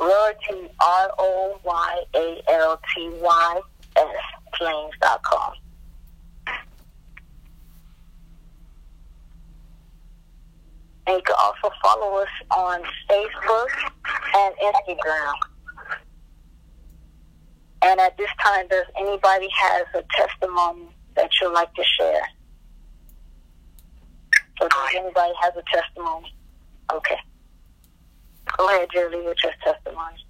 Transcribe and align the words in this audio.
royalty 0.00 0.68
R 0.80 1.12
O 1.18 1.60
Y 1.62 2.04
A 2.14 2.42
L 2.48 2.80
T 2.94 3.10
Y 3.20 3.60
S 3.96 4.06
flames.com. 4.58 5.52
And 11.06 11.16
you 11.16 11.22
can 11.22 11.36
also 11.62 11.74
follow 11.82 12.16
us 12.18 12.28
on 12.50 12.82
Facebook 13.08 13.68
and 14.36 14.54
Instagram. 14.56 15.34
And 17.82 18.00
at 18.00 18.16
this 18.18 18.28
time, 18.42 18.68
does 18.68 18.86
anybody 18.96 19.48
has 19.52 19.86
a 19.94 20.04
testimony 20.16 20.88
that 21.16 21.30
you'd 21.40 21.52
like 21.52 21.72
to 21.74 21.82
share? 21.98 22.22
So 24.60 24.68
does 24.68 24.90
anybody 24.94 25.32
has 25.40 25.52
a 25.56 25.62
testimony? 25.74 26.34
Okay. 26.92 27.18
Go 28.58 28.68
ahead, 28.68 28.88
Julie, 28.92 29.24
with 29.24 29.38
your 29.42 29.52
testimony. 29.64 30.24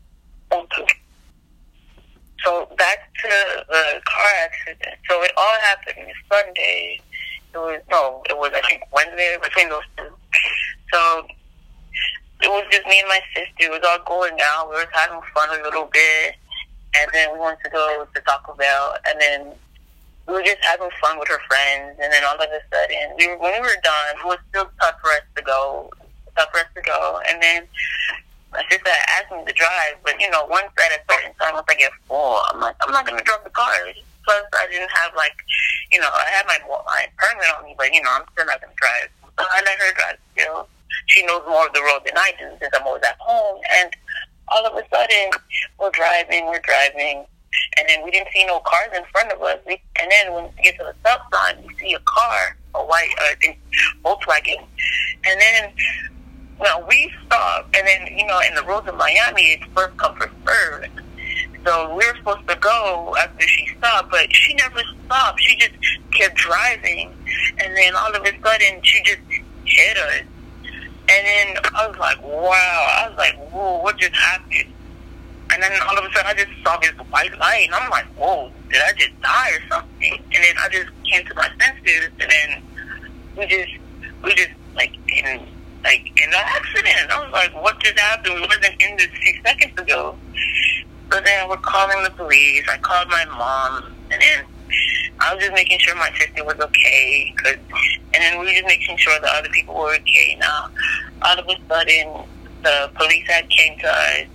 Thank 0.51 0.71
you. 0.79 0.87
So 2.45 2.69
back 2.79 3.13
to 3.23 3.29
the 3.69 4.01
car 4.05 4.31
accident. 4.45 4.99
So 5.09 5.23
it 5.23 5.33
all 5.37 5.57
happened 5.63 6.07
Sunday. 6.33 7.01
It 7.53 7.59
was 7.59 7.83
no, 7.91 8.23
it 8.31 8.39
was 8.39 8.53
I 8.55 8.61
think 8.69 8.83
Wednesday 8.93 9.37
between 9.43 9.69
those 9.69 9.83
two. 9.97 10.05
So 10.93 11.27
it 12.43 12.49
was 12.49 12.65
just 12.71 12.87
me 12.87 12.99
and 13.01 13.09
my 13.09 13.21
sister. 13.35 13.69
It 13.69 13.71
was 13.71 13.85
all 13.85 14.01
going 14.05 14.39
out. 14.41 14.71
We 14.71 14.77
were 14.77 14.89
having 14.93 15.21
fun 15.35 15.49
a 15.59 15.63
little 15.63 15.89
bit, 15.93 16.37
and 16.97 17.11
then 17.13 17.33
we 17.33 17.39
went 17.39 17.59
to 17.65 17.71
go 17.71 18.07
to 18.13 18.21
Taco 18.23 18.55
Bell, 18.55 18.97
and 19.07 19.21
then 19.21 19.53
we 20.27 20.35
were 20.35 20.43
just 20.43 20.63
having 20.63 20.89
fun 21.01 21.19
with 21.19 21.29
her 21.29 21.41
friends. 21.49 21.99
And 22.01 22.13
then 22.13 22.25
all 22.25 22.35
of 22.35 22.41
a 22.41 22.61
sudden, 22.73 23.17
we 23.19 23.29
when 23.37 23.53
we 23.53 23.61
were 23.61 23.81
done, 23.83 24.17
it 24.17 24.25
was 24.25 24.39
still 24.49 24.71
tough 24.81 24.97
for 25.01 25.11
us 25.11 25.27
to 25.37 25.43
go, 25.43 25.91
tough 26.37 26.49
for 26.53 26.61
us 26.61 26.71
to 26.75 26.83
go. 26.83 27.21
And 27.29 27.43
then 27.43 27.69
my 28.53 28.65
sister 28.71 28.91
asked 29.15 29.31
me 29.31 29.45
to 29.45 29.53
drive, 29.53 30.01
but 30.03 30.21
you 30.21 30.31
know, 30.31 30.47
once 30.49 30.73
at 30.81 30.97
a 30.97 31.01
certain 31.13 31.35
time, 31.39 31.55
once 31.55 31.67
I 31.69 31.75
get 31.75 31.93
full, 32.09 32.41
I'm 32.51 32.61
like, 32.61 32.75
I'm 32.83 32.91
not 32.91 33.07
gonna 33.07 33.23
drive 33.23 33.45
the 33.45 33.51
car. 33.51 33.73
Plus, 34.25 34.45
I 34.53 34.67
didn't 34.71 34.91
have 34.91 35.15
like, 35.15 35.37
you 35.93 36.01
know, 36.01 36.09
I 36.09 36.29
had 36.31 36.47
my 36.47 36.59
my 36.87 37.07
permit 37.17 37.47
on 37.59 37.65
me, 37.65 37.75
but 37.77 37.93
you 37.93 38.03
know, 38.03 38.11
I'm 38.11 38.25
still 38.33 38.47
not 38.47 38.61
gonna 38.61 38.75
drive. 38.77 39.09
So 39.39 39.45
I 39.45 39.63
let 39.65 39.79
her 39.79 39.93
drive 39.95 40.19
still. 40.33 40.69
She 41.07 41.25
knows 41.27 41.43
more 41.49 41.67
of 41.67 41.73
the 41.73 41.83
road 41.83 42.03
than 42.05 42.17
I 42.17 42.33
do 42.39 42.49
since 42.61 42.73
I'm 42.79 42.87
always 42.87 43.03
at 43.03 43.17
home. 43.19 43.61
And 43.81 43.91
all 44.49 44.67
of 44.67 44.75
a 44.75 44.85
sudden, 44.89 45.31
we're 45.79 45.91
driving, 45.91 46.47
we're 46.47 46.61
driving, 46.61 47.25
and 47.79 47.89
then 47.89 48.05
we 48.05 48.11
didn't 48.11 48.29
see 48.33 48.45
no 48.47 48.61
cars 48.61 48.91
in 48.97 49.03
front 49.13 49.33
of 49.33 49.43
us. 49.43 49.59
We, 49.67 49.81
and 50.01 50.11
then 50.11 50.33
when 50.35 50.45
we 50.45 50.63
get 50.63 50.79
to 50.79 50.85
the 50.85 50.95
stop 51.01 51.33
sign, 51.33 51.65
we 51.67 51.75
see 51.77 51.95
a 51.95 52.01
car, 52.01 52.57
a 52.75 52.85
white, 52.85 53.11
uh, 53.21 53.53
Volkswagen, 54.05 54.65
and 55.25 55.41
then 55.41 55.73
well, 56.61 56.85
we 56.87 57.11
stopped, 57.25 57.75
and 57.75 57.87
then 57.87 58.19
you 58.19 58.27
know, 58.27 58.39
in 58.47 58.55
the 58.55 58.63
roads 58.63 58.87
of 58.87 58.95
Miami, 58.97 59.53
it's 59.53 59.65
first 59.75 59.97
come 59.97 60.15
first 60.17 60.35
served. 60.47 60.91
So 61.65 61.89
we 61.91 62.07
were 62.07 62.17
supposed 62.17 62.47
to 62.49 62.57
go 62.57 63.15
after 63.19 63.47
she 63.47 63.67
stopped, 63.79 64.11
but 64.11 64.35
she 64.35 64.55
never 64.55 64.81
stopped. 65.07 65.41
She 65.41 65.57
just 65.57 65.75
kept 66.13 66.37
driving, 66.37 67.15
and 67.59 67.77
then 67.77 67.95
all 67.97 68.15
of 68.15 68.23
a 68.23 68.43
sudden, 68.43 68.83
she 68.83 69.03
just 69.05 69.21
hit 69.65 69.97
us. 69.97 70.23
And 71.11 71.27
then 71.27 71.63
I 71.75 71.89
was 71.89 71.99
like, 71.99 72.23
wow. 72.23 72.87
I 72.99 73.09
was 73.09 73.19
like, 73.19 73.37
whoa, 73.51 73.83
what 73.83 73.99
just 73.99 74.15
happened? 74.15 74.73
And 75.53 75.63
then 75.63 75.73
all 75.83 75.99
of 75.99 76.05
a 76.05 76.13
sudden, 76.15 76.27
I 76.27 76.35
just 76.35 76.51
saw 76.63 76.77
this 76.79 76.93
white 77.11 77.37
light, 77.39 77.67
and 77.67 77.75
I'm 77.75 77.91
like, 77.91 78.07
whoa, 78.17 78.53
did 78.71 78.81
I 78.81 78.93
just 78.97 79.21
die 79.21 79.51
or 79.51 79.69
something? 79.69 80.15
And 80.15 80.45
then 80.45 80.55
I 80.63 80.69
just 80.69 80.91
came 81.11 81.27
to 81.27 81.35
my 81.35 81.49
senses, 81.59 82.11
and 82.21 82.31
then 82.31 82.63
we 83.37 83.47
just, 83.47 83.73
we 84.23 84.35
just 84.35 84.51
like 84.77 84.95
in 85.09 85.47
like 85.83 86.07
in 86.23 86.29
an 86.29 86.35
accident. 86.35 87.11
I 87.11 87.25
was 87.25 87.33
like, 87.33 87.55
what 87.61 87.81
just 87.81 87.99
happened? 87.99 88.35
We 88.35 88.41
wasn't 88.43 88.81
in 88.81 88.97
this 88.97 89.09
few 89.21 89.43
seconds 89.45 89.81
ago. 89.81 90.17
So 91.11 91.21
then 91.21 91.49
we're 91.49 91.57
calling 91.57 92.05
the 92.05 92.11
police. 92.11 92.65
I 92.71 92.79
called 92.79 93.09
my 93.09 93.25
mom, 93.25 93.93
and 94.13 94.23
then 94.23 94.45
I 95.21 95.35
was 95.35 95.43
just 95.43 95.55
making 95.55 95.79
sure 95.81 95.95
my 95.97 96.11
sister 96.19 96.45
was 96.45 96.59
okay. 96.59 97.35
Cause, 97.37 97.57
and 98.15 98.23
then 98.23 98.39
we 98.39 98.47
were 98.47 98.53
just 98.53 98.67
making 98.67 98.97
sure 98.97 99.19
the 99.21 99.29
other 99.29 99.49
people 99.51 99.75
were 99.75 99.95
okay. 99.97 100.37
Now, 100.41 100.71
all 101.23 101.39
of 101.39 101.47
a 101.47 101.57
sudden, 101.69 102.25
the 102.63 102.91
police 102.95 103.27
had 103.27 103.49
came 103.49 103.79
to 103.79 103.87
us, 103.87 104.27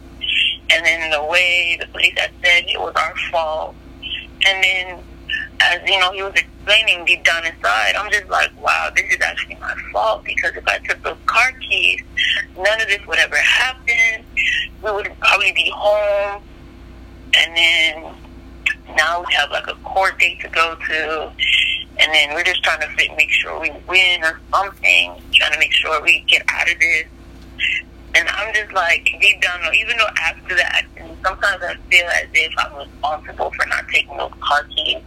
and 0.72 0.86
then 0.86 1.12
the 1.12 1.24
way 1.24 1.78
the 1.80 1.88
police 1.88 2.18
had 2.18 2.32
said 2.44 2.66
it 2.68 2.80
was 2.80 2.94
our 2.96 3.16
fault, 3.32 3.76
and 4.46 4.64
then 4.64 5.04
as 5.62 5.80
you 5.90 6.00
know, 6.00 6.12
he 6.12 6.22
was 6.22 6.34
explaining 6.36 7.06
deep 7.06 7.24
down 7.24 7.46
inside, 7.46 7.96
I'm 7.96 8.12
just 8.12 8.28
like, 8.30 8.52
wow, 8.62 8.92
this 8.96 9.06
is 9.14 9.22
actually 9.22 9.56
my 9.56 9.74
fault 9.92 10.24
because 10.24 10.52
if 10.56 10.68
I 10.68 10.80
took 10.80 11.02
those 11.04 11.18
car 11.26 11.52
keys, 11.62 12.02
none 12.58 12.82
of 12.82 12.88
this 12.88 13.06
would 13.08 13.20
ever 13.20 13.38
happen. 13.38 14.26
We 14.84 14.92
would 14.92 15.12
probably 15.20 15.52
be 15.54 15.72
home, 15.74 16.44
and 17.38 17.58
then 17.58 18.16
now 18.96 19.24
we 19.28 19.34
have 19.34 19.52
like 19.52 19.68
a 19.68 19.76
court 19.84 20.20
date 20.20 20.40
to 20.42 20.50
go 20.50 20.76
to, 20.88 21.32
and 22.00 22.14
then 22.14 22.34
we're 22.34 22.44
just 22.44 22.64
trying 22.64 22.82
to 22.82 23.16
make 23.16 23.30
sure 23.32 23.60
we 23.60 23.72
win 23.88 24.24
or 24.24 24.40
something, 24.54 25.22
trying 25.34 25.54
to 25.54 25.60
make 25.60 25.72
sure 25.72 26.02
we 26.02 26.22
get 26.28 26.44
out 26.50 26.72
of 26.72 26.80
this. 26.80 27.06
And 28.16 28.30
I'm 28.30 28.54
just 28.54 28.72
like, 28.74 29.04
deep 29.20 29.42
down, 29.42 29.76
even 29.76 29.98
though 29.98 30.08
after 30.24 30.56
accident, 30.58 31.18
sometimes 31.22 31.62
I 31.62 31.76
feel 31.90 32.06
as 32.08 32.28
if 32.34 32.54
I'm 32.58 32.76
responsible 32.78 33.52
for 33.52 33.66
not 33.68 33.86
taking 33.90 34.16
those 34.16 34.32
car 34.40 34.64
keys 34.74 35.02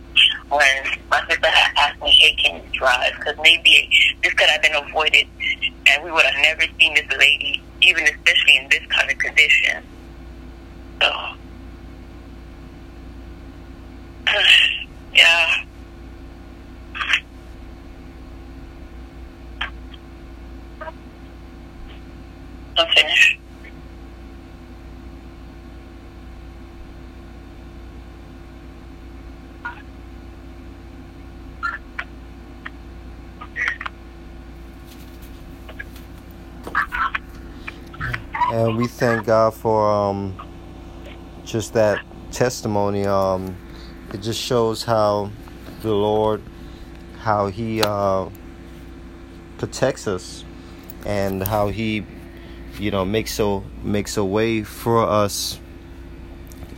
when 0.50 0.84
my 1.10 1.22
sister 1.28 1.48
had 1.48 1.72
asked 1.76 2.02
me, 2.02 2.10
hey, 2.10 2.34
can 2.34 2.56
you 2.56 2.78
drive? 2.78 3.14
Because 3.18 3.36
maybe 3.42 3.88
this 4.22 4.34
could 4.34 4.48
have 4.48 4.60
been 4.60 4.74
avoided 4.74 5.26
and 5.86 6.04
we 6.04 6.10
would 6.10 6.24
have 6.24 6.42
never 6.42 6.62
seen 6.78 6.94
this 6.94 7.06
lady, 7.18 7.62
even 7.82 8.04
especially 8.04 8.56
in 8.58 8.68
this 8.68 8.84
kind 8.88 9.10
of 9.10 9.18
condition. 9.18 9.82
So, 11.00 11.10
yeah. 15.14 15.64
I'm 22.76 22.86
finished. 22.94 23.38
and 38.50 38.66
we 38.78 38.86
thank 38.86 39.26
God 39.26 39.54
for 39.54 39.90
um, 39.90 40.40
just 41.44 41.72
that 41.72 42.00
testimony. 42.30 43.04
Um, 43.04 43.56
it 44.14 44.18
just 44.18 44.40
shows 44.40 44.84
how 44.84 45.32
the 45.82 45.92
Lord, 45.92 46.40
how 47.18 47.48
He 47.48 47.82
uh, 47.82 48.28
protects 49.58 50.06
us, 50.06 50.44
and 51.04 51.42
how 51.42 51.70
He, 51.70 52.06
you 52.78 52.92
know, 52.92 53.04
makes 53.04 53.40
a 53.40 53.60
makes 53.82 54.16
a 54.16 54.24
way 54.24 54.62
for 54.62 55.02
us 55.02 55.58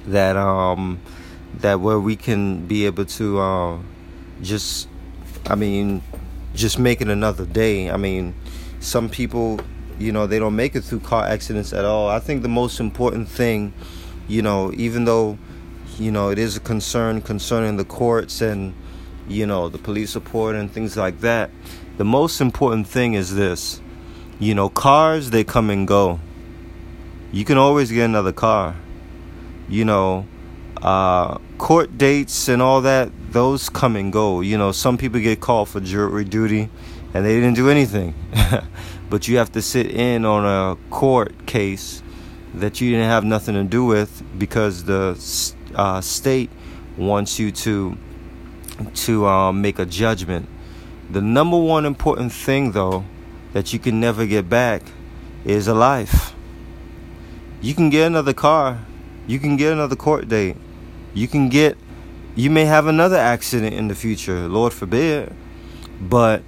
that 0.06 0.38
um 0.38 0.99
that 1.58 1.81
where 1.81 2.00
we 2.00 2.17
can 2.17 2.67
be 2.67 2.87
able 2.87 3.05
to 3.05 3.38
uh, 3.41 3.79
just, 4.41 4.88
I 5.49 5.55
mean, 5.55 6.00
just 6.55 6.79
make 6.79 7.02
it 7.02 7.08
another 7.08 7.44
day. 7.44 7.91
I 7.91 7.99
mean, 7.99 8.35
some 8.79 9.11
people 9.11 9.61
you 10.00 10.12
know 10.12 10.26
they 10.26 10.38
don't 10.38 10.56
make 10.56 10.75
it 10.75 10.81
through 10.82 11.00
car 11.00 11.25
accidents 11.26 11.73
at 11.73 11.85
all. 11.85 12.08
I 12.08 12.19
think 12.19 12.43
the 12.43 12.49
most 12.49 12.81
important 12.81 13.29
thing 13.29 13.75
you 14.26 14.43
know 14.43 14.73
even 14.75 15.05
though 15.05 15.38
you 15.99 16.11
know 16.11 16.31
it 16.31 16.38
is 16.38 16.56
a 16.56 16.61
concern 16.61 17.20
concerning 17.20 17.76
the 17.76 17.85
courts 17.85 18.41
and 18.41 18.75
you 19.29 19.47
know 19.47 19.69
the 19.69 19.79
police 19.79 20.14
report 20.14 20.56
and 20.56 20.73
things 20.73 20.97
like 20.97 21.20
that 21.20 21.50
the 21.99 22.05
most 22.05 22.41
important 22.41 22.87
thing 22.87 23.12
is 23.12 23.35
this. 23.35 23.81
You 24.38 24.55
know 24.55 24.70
cars 24.70 25.31
they 25.31 25.44
come 25.44 25.69
and 25.69 25.87
go. 25.87 26.19
You 27.31 27.44
can 27.44 27.58
always 27.58 27.93
get 27.93 28.06
another 28.06 28.32
car. 28.32 28.75
You 29.69 29.85
know 29.85 30.26
uh, 30.81 31.37
court 31.58 31.99
dates 31.99 32.49
and 32.49 32.62
all 32.62 32.81
that 32.81 33.11
those 33.32 33.69
come 33.69 33.97
and 33.97 34.11
go. 34.11 34.41
You 34.41 34.56
know 34.56 34.73
some 34.73 34.97
people 34.97 35.20
get 35.20 35.41
called 35.41 35.69
for 35.69 35.81
jury 35.81 36.25
duty 36.25 36.70
and 37.12 37.25
they 37.25 37.35
didn't 37.35 37.55
do 37.55 37.69
anything 37.69 38.14
but 39.11 39.29
you 39.29 39.37
have 39.39 39.53
to 39.53 39.61
sit 39.61 39.87
in 39.87 40.25
on 40.25 40.47
a 40.47 40.77
court 40.91 41.47
case 41.47 42.03
that 42.55 42.81
you 42.81 42.91
didn't 42.91 43.09
have 43.09 43.25
nothing 43.25 43.55
to 43.55 43.65
do 43.65 43.85
with 43.85 44.23
because 44.39 44.85
the 44.85 45.19
uh, 45.75 46.01
state 46.01 46.51
wants 46.97 47.39
you 47.39 47.51
to 47.51 47.99
to 48.95 49.27
um, 49.27 49.61
make 49.61 49.79
a 49.79 49.85
judgment. 49.85 50.49
The 51.11 51.21
number 51.21 51.59
one 51.59 51.85
important 51.85 52.33
thing, 52.33 52.73
though, 52.73 53.05
that 53.53 53.73
you 53.73 53.79
can 53.79 54.01
never 54.01 54.27
get 54.27 54.49
back 54.49 54.83
is 55.45 55.69
a 55.69 55.75
life. 55.75 56.35
You 57.61 57.75
can 57.75 57.91
get 57.91 58.07
another 58.07 58.33
car, 58.33 58.87
you 59.27 59.39
can 59.39 59.57
get 59.57 59.73
another 59.73 59.97
court 59.97 60.29
date, 60.29 60.57
you 61.12 61.29
can 61.29 61.49
get, 61.49 61.77
you 62.35 62.49
may 62.49 62.65
have 62.65 62.87
another 62.87 63.17
accident 63.17 63.75
in 63.75 63.89
the 63.89 63.95
future, 63.95 64.49
Lord 64.49 64.73
forbid, 64.73 65.35
but 66.01 66.43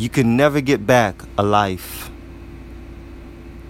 you 0.00 0.08
can 0.08 0.34
never 0.36 0.62
get 0.62 0.86
back 0.86 1.22
a 1.36 1.42
life. 1.42 2.10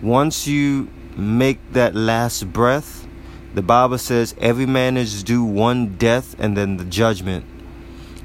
Once 0.00 0.46
you 0.46 0.88
make 1.16 1.58
that 1.72 1.94
last 1.94 2.52
breath, 2.52 3.06
the 3.54 3.62
Bible 3.62 3.98
says 3.98 4.34
every 4.38 4.64
man 4.64 4.96
is 4.96 5.24
due 5.24 5.42
one 5.42 5.96
death 5.96 6.36
and 6.38 6.56
then 6.56 6.76
the 6.76 6.84
judgment. 6.84 7.44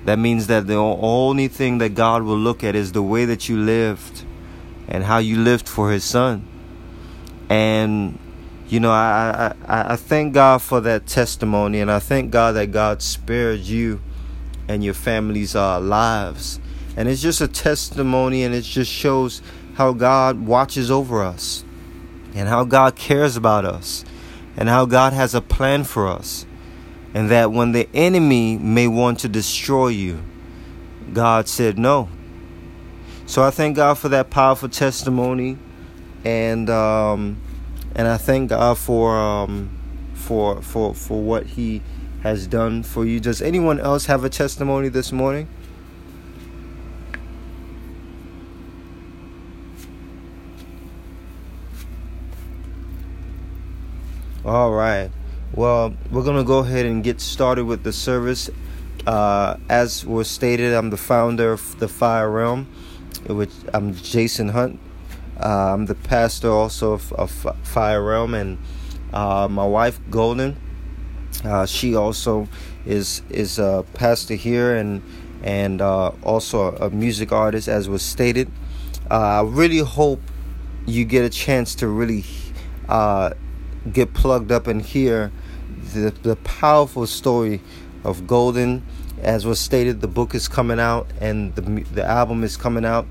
That 0.06 0.20
means 0.20 0.46
that 0.48 0.68
the 0.68 0.76
only 0.76 1.48
thing 1.48 1.80
that 1.80 1.96
God 1.96 2.22
will 2.22 2.38
look 2.38 2.64
at 2.64 2.76
is 2.76 2.92
the 2.92 3.02
way 3.02 3.26
that 3.26 3.50
you 3.50 3.58
lived 3.58 4.24
and 4.88 5.04
how 5.04 5.18
you 5.18 5.40
lived 5.40 5.68
for 5.68 5.92
His 5.92 6.04
Son. 6.04 6.48
And 7.50 8.20
you 8.68 8.80
know, 8.80 8.92
I, 8.92 9.54
I 9.68 9.94
I 9.94 9.96
thank 9.96 10.34
God 10.34 10.62
for 10.62 10.80
that 10.82 11.08
testimony, 11.08 11.80
and 11.80 11.92
I 11.92 12.00
thank 12.00 12.32
God 12.32 12.54
that 12.54 12.72
God 12.72 13.02
spared 13.02 13.62
you 13.62 14.00
and 14.68 14.84
your 14.84 14.94
family's 14.94 15.56
uh, 15.56 15.80
lives 15.80 16.60
and 16.96 17.10
it's 17.10 17.22
just 17.22 17.42
a 17.42 17.48
testimony 17.48 18.44
and 18.44 18.56
it 18.56 18.62
just 18.62 18.92
shows 18.92 19.42
how 19.76 19.92
God 19.94 20.46
watches 20.46 20.90
over 20.90 21.24
us 21.24 21.64
and 22.34 22.48
how 22.48 22.64
God 22.64 22.96
cares 22.96 23.36
about 23.36 23.66
us 23.66 24.06
and 24.58 24.70
how 24.70 24.86
God 24.86 25.14
has 25.14 25.36
a 25.36 25.42
plan 25.42 25.84
for 25.84 26.08
us. 26.08 26.46
And 27.14 27.30
that 27.30 27.52
when 27.52 27.72
the 27.72 27.88
enemy 27.94 28.58
may 28.58 28.88
want 28.88 29.20
to 29.20 29.30
destroy 29.30 29.88
you, 29.88 30.22
God 31.14 31.48
said 31.48 31.78
no. 31.78 32.10
So 33.26 33.42
I 33.42 33.52
thank 33.52 33.76
God 33.76 33.98
for 33.98 34.10
that 34.10 34.30
powerful 34.30 34.70
testimony, 34.70 35.58
and 36.24 36.70
um, 36.70 37.42
and 37.96 38.08
I 38.08 38.18
thank 38.18 38.50
God 38.50 38.78
for 38.78 39.18
um, 39.18 39.70
for 40.14 40.62
for 40.62 40.94
for 40.94 41.22
what 41.24 41.46
He 41.46 41.82
has 42.22 42.48
done 42.48 42.84
for 42.84 43.06
you. 43.06 43.20
Does 43.20 43.42
anyone 43.42 43.80
else 43.80 44.06
have 44.08 44.24
a 44.24 44.30
testimony 44.30 44.90
this 44.90 45.12
morning? 45.12 45.48
All 54.46 54.74
right. 54.74 55.10
Well, 55.56 55.96
we're 56.12 56.22
going 56.22 56.38
to 56.38 56.44
go 56.44 56.60
ahead 56.60 56.86
and 56.86 57.04
get 57.04 57.20
started 57.20 57.66
with 57.66 57.82
the 57.82 57.92
service. 57.92 58.48
Uh, 59.08 59.58
as 59.70 60.06
was 60.06 60.30
stated, 60.30 60.72
I'm 60.72 60.92
the 60.92 60.98
founder 60.98 61.52
of 61.52 61.80
the 61.80 61.88
Fire 61.88 62.30
Realm, 62.30 62.68
which 63.26 63.50
I'm 63.74 63.96
Jason 63.96 64.50
Hunt. 64.50 64.80
Uh, 65.44 65.74
I'm 65.74 65.88
the 65.88 65.96
pastor 65.96 66.52
also 66.52 66.94
of, 66.94 67.12
of 67.14 67.32
Fire 67.64 68.04
Realm, 68.04 68.36
and 68.36 68.60
uh, 69.12 69.48
my 69.50 69.66
wife 69.66 70.00
Golden. 70.12 70.58
Uh, 71.44 71.66
she 71.66 71.96
also 71.96 72.48
is 72.86 73.24
is 73.32 73.58
a 73.58 73.84
pastor 73.96 74.36
here 74.36 74.76
and 74.76 75.02
and 75.44 75.82
uh, 75.82 76.10
also 76.22 76.76
a 76.76 76.92
music 76.92 77.32
artist, 77.32 77.68
as 77.68 77.90
was 77.90 78.04
stated. 78.04 78.52
Uh, 79.10 79.42
I 79.42 79.42
really 79.42 79.80
hope 79.80 80.22
you 80.86 81.04
get 81.04 81.26
a 81.26 81.30
chance 81.32 81.74
to 81.76 81.88
really 81.88 82.24
get 83.92 84.14
plugged 84.14 84.52
up 84.52 84.68
and 84.68 84.82
hear 84.82 85.32
the, 85.94 86.12
the 86.24 86.36
powerful 86.38 87.08
story 87.08 87.62
of 88.04 88.28
Golden. 88.28 88.84
As 89.22 89.46
was 89.46 89.60
stated, 89.60 90.02
the 90.02 90.08
book 90.08 90.36
is 90.36 90.48
coming 90.48 90.80
out 90.80 91.08
and 91.20 91.56
the 91.56 91.62
the 91.62 92.04
album 92.04 92.44
is 92.44 92.58
coming 92.58 92.86
out, 92.86 93.08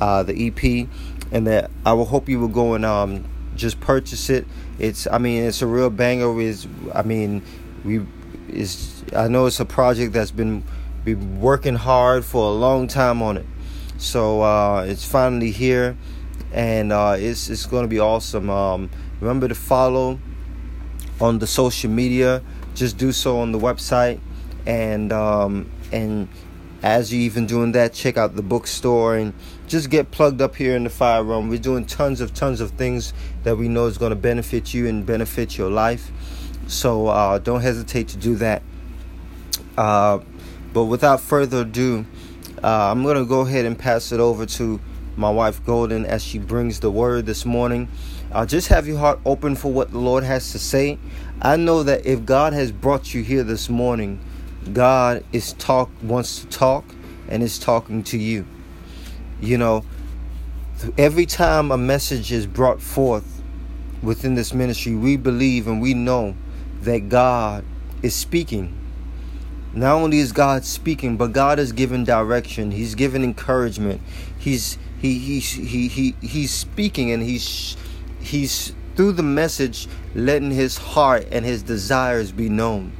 uh, 0.00 0.22
the 0.22 0.48
EP, 0.48 0.88
and 1.32 1.46
that 1.46 1.70
I 1.84 1.92
will 1.94 2.04
hope 2.04 2.28
you 2.28 2.38
will 2.38 2.48
go 2.48 2.74
and 2.74 2.84
um, 2.84 3.24
just 3.56 3.80
purchase 3.80 4.30
it. 4.30 4.46
It's 4.78 5.06
I 5.06 5.18
mean 5.18 5.44
it's 5.44 5.62
a 5.62 5.66
real 5.66 5.90
banger. 5.90 6.40
Is 6.40 6.68
I 6.94 7.02
mean 7.02 7.42
we 7.84 8.06
is 8.48 9.02
I 9.14 9.28
know 9.28 9.46
it's 9.46 9.60
a 9.60 9.64
project 9.64 10.12
that's 10.12 10.30
been 10.30 10.62
been 11.04 11.40
working 11.40 11.76
hard 11.76 12.24
for 12.24 12.50
a 12.50 12.52
long 12.52 12.86
time 12.86 13.22
on 13.22 13.38
it. 13.38 13.46
So 13.98 14.42
uh, 14.42 14.84
it's 14.86 15.04
finally 15.04 15.50
here, 15.50 15.96
and 16.52 16.92
uh, 16.92 17.16
it's 17.18 17.48
it's 17.48 17.64
going 17.66 17.84
to 17.84 17.88
be 17.88 17.98
awesome. 17.98 18.50
Um, 18.50 18.90
Remember 19.20 19.48
to 19.48 19.54
follow 19.54 20.18
on 21.20 21.38
the 21.38 21.46
social 21.46 21.90
media. 21.90 22.42
Just 22.74 22.98
do 22.98 23.12
so 23.12 23.40
on 23.40 23.52
the 23.52 23.58
website, 23.58 24.20
and 24.66 25.12
um, 25.12 25.70
and 25.90 26.28
as 26.82 27.12
you 27.12 27.20
even 27.20 27.46
doing 27.46 27.72
that, 27.72 27.94
check 27.94 28.16
out 28.16 28.36
the 28.36 28.42
bookstore 28.42 29.16
and 29.16 29.32
just 29.66 29.90
get 29.90 30.10
plugged 30.10 30.40
up 30.42 30.54
here 30.54 30.76
in 30.76 30.84
the 30.84 30.90
Fire 30.90 31.24
Realm. 31.24 31.48
We're 31.48 31.58
doing 31.58 31.86
tons 31.86 32.20
of 32.20 32.34
tons 32.34 32.60
of 32.60 32.72
things 32.72 33.12
that 33.44 33.56
we 33.56 33.68
know 33.68 33.86
is 33.86 33.98
going 33.98 34.10
to 34.10 34.16
benefit 34.16 34.74
you 34.74 34.86
and 34.86 35.06
benefit 35.06 35.56
your 35.56 35.70
life. 35.70 36.10
So 36.66 37.06
uh, 37.06 37.38
don't 37.38 37.60
hesitate 37.60 38.08
to 38.08 38.16
do 38.16 38.36
that. 38.36 38.62
Uh, 39.76 40.20
but 40.72 40.84
without 40.84 41.20
further 41.20 41.62
ado, 41.62 42.04
uh, 42.62 42.90
I'm 42.90 43.02
going 43.02 43.16
to 43.16 43.24
go 43.24 43.40
ahead 43.40 43.64
and 43.64 43.78
pass 43.78 44.12
it 44.12 44.20
over 44.20 44.46
to 44.46 44.80
my 45.16 45.30
wife 45.30 45.64
Golden 45.64 46.04
as 46.04 46.22
she 46.22 46.38
brings 46.38 46.80
the 46.80 46.90
word 46.90 47.24
this 47.26 47.46
morning. 47.46 47.88
Uh, 48.36 48.44
just 48.44 48.68
have 48.68 48.86
your 48.86 48.98
heart 48.98 49.18
open 49.24 49.56
for 49.56 49.72
what 49.72 49.92
the 49.92 49.98
Lord 49.98 50.22
has 50.22 50.52
to 50.52 50.58
say. 50.58 50.98
I 51.40 51.56
know 51.56 51.82
that 51.84 52.04
if 52.04 52.26
God 52.26 52.52
has 52.52 52.70
brought 52.70 53.14
you 53.14 53.22
here 53.22 53.42
this 53.42 53.70
morning, 53.70 54.20
God 54.74 55.24
is 55.32 55.54
talk 55.54 55.88
wants 56.02 56.40
to 56.40 56.46
talk 56.48 56.84
and 57.30 57.42
is 57.42 57.58
talking 57.58 58.02
to 58.02 58.18
you. 58.18 58.46
You 59.40 59.56
know, 59.56 59.86
every 60.98 61.24
time 61.24 61.70
a 61.70 61.78
message 61.78 62.30
is 62.30 62.46
brought 62.46 62.82
forth 62.82 63.40
within 64.02 64.34
this 64.34 64.52
ministry, 64.52 64.94
we 64.94 65.16
believe 65.16 65.66
and 65.66 65.80
we 65.80 65.94
know 65.94 66.36
that 66.82 67.08
God 67.08 67.64
is 68.02 68.14
speaking. 68.14 68.78
Not 69.72 69.94
only 69.94 70.18
is 70.18 70.32
God 70.32 70.66
speaking, 70.66 71.16
but 71.16 71.32
God 71.32 71.58
is 71.58 71.72
giving 71.72 72.04
direction. 72.04 72.70
He's 72.70 72.94
giving 72.96 73.24
encouragement. 73.24 74.02
He's 74.38 74.76
he 75.00 75.18
he's 75.18 75.50
he, 75.52 75.88
he 75.88 76.14
he's 76.20 76.52
speaking 76.52 77.10
and 77.12 77.22
he's 77.22 77.78
he's 78.26 78.74
through 78.96 79.12
the 79.12 79.22
message 79.22 79.88
letting 80.14 80.50
his 80.50 80.76
heart 80.76 81.26
and 81.30 81.44
his 81.44 81.62
desires 81.62 82.32
be 82.32 82.48
known. 82.48 82.92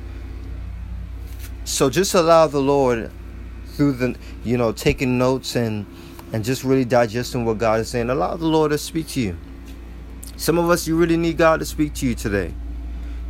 So 1.65 1.91
just 1.91 2.15
allow 2.15 2.47
the 2.47 2.61
Lord 2.61 3.11
through 3.75 3.93
the 3.93 4.17
you 4.45 4.57
know 4.57 4.73
taking 4.73 5.19
notes 5.19 5.57
and 5.57 5.87
and 6.33 6.45
just 6.45 6.65
really 6.65 6.85
digesting 6.85 7.45
what 7.45 7.59
God 7.59 7.81
is 7.81 7.89
saying. 7.89 8.11
Allow 8.11 8.37
the 8.37 8.47
Lord 8.47 8.71
to 8.73 8.79
speak 8.79 9.09
to 9.09 9.21
you. 9.21 9.37
Some 10.37 10.59
of 10.59 10.69
us, 10.69 10.87
you 10.87 10.97
really 10.97 11.17
need 11.17 11.39
God 11.39 11.61
to 11.61 11.67
speak 11.67 11.95
to 11.95 12.07
you 12.07 12.15
today. 12.15 12.53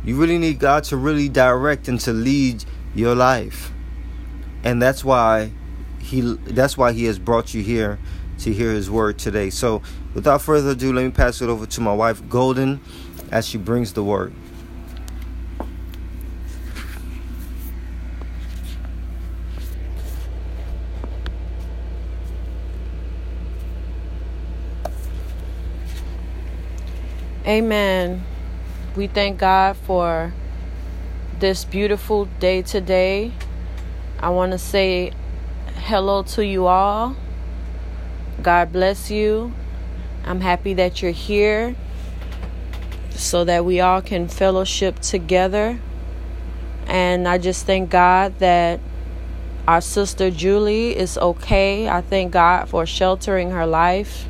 You 0.03 0.17
really 0.17 0.37
need 0.37 0.59
God 0.59 0.83
to 0.85 0.97
really 0.97 1.29
direct 1.29 1.87
and 1.87 1.99
to 2.01 2.11
lead 2.11 2.65
your 2.93 3.15
life. 3.15 3.71
And 4.63 4.81
that's 4.81 5.03
why 5.05 5.51
he 5.99 6.21
that's 6.21 6.77
why 6.77 6.91
he 6.93 7.05
has 7.05 7.19
brought 7.19 7.53
you 7.53 7.63
here 7.63 7.99
to 8.39 8.53
hear 8.53 8.71
his 8.71 8.89
word 8.89 9.17
today. 9.17 9.49
So, 9.49 9.81
without 10.17 10.41
further 10.41 10.71
ado, 10.71 10.91
let 10.91 11.05
me 11.05 11.11
pass 11.11 11.43
it 11.43 11.47
over 11.47 11.67
to 11.67 11.79
my 11.79 11.93
wife 11.93 12.27
Golden 12.27 12.81
as 13.31 13.47
she 13.47 13.59
brings 13.59 13.93
the 13.93 14.03
word. 14.03 14.33
Amen. 27.45 28.25
We 28.95 29.05
thank 29.05 29.37
God 29.37 29.77
for 29.77 30.33
this 31.39 31.63
beautiful 31.63 32.25
day 32.39 32.63
today. 32.63 33.31
I 34.19 34.29
want 34.29 34.51
to 34.53 34.57
say 34.57 35.11
hello 35.75 36.23
to 36.23 36.43
you 36.43 36.65
all. 36.65 37.15
God 38.41 38.73
bless 38.73 39.11
you. 39.11 39.53
I'm 40.27 40.41
happy 40.41 40.73
that 40.73 41.01
you're 41.01 41.11
here 41.11 41.73
so 43.11 43.45
that 43.45 43.63
we 43.63 43.79
all 43.79 44.01
can 44.01 44.27
fellowship 44.27 44.99
together. 44.99 45.79
And 46.85 47.27
I 47.27 47.37
just 47.37 47.65
thank 47.65 47.89
God 47.89 48.37
that 48.39 48.81
our 49.69 49.79
sister 49.79 50.29
Julie 50.29 50.97
is 50.97 51.17
okay. 51.17 51.87
I 51.87 52.01
thank 52.01 52.33
God 52.33 52.67
for 52.67 52.85
sheltering 52.85 53.51
her 53.51 53.65
life. 53.65 54.27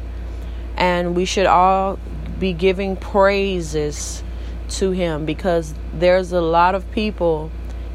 And 0.75 1.15
we 1.15 1.25
should 1.25 1.47
all 1.47 1.97
be 2.39 2.53
giving 2.53 2.95
praises 2.95 4.23
to 4.69 4.91
him 4.91 5.25
because 5.25 5.73
there's 5.93 6.31
a 6.31 6.41
lot 6.41 6.75
of 6.75 6.89
people 6.91 7.49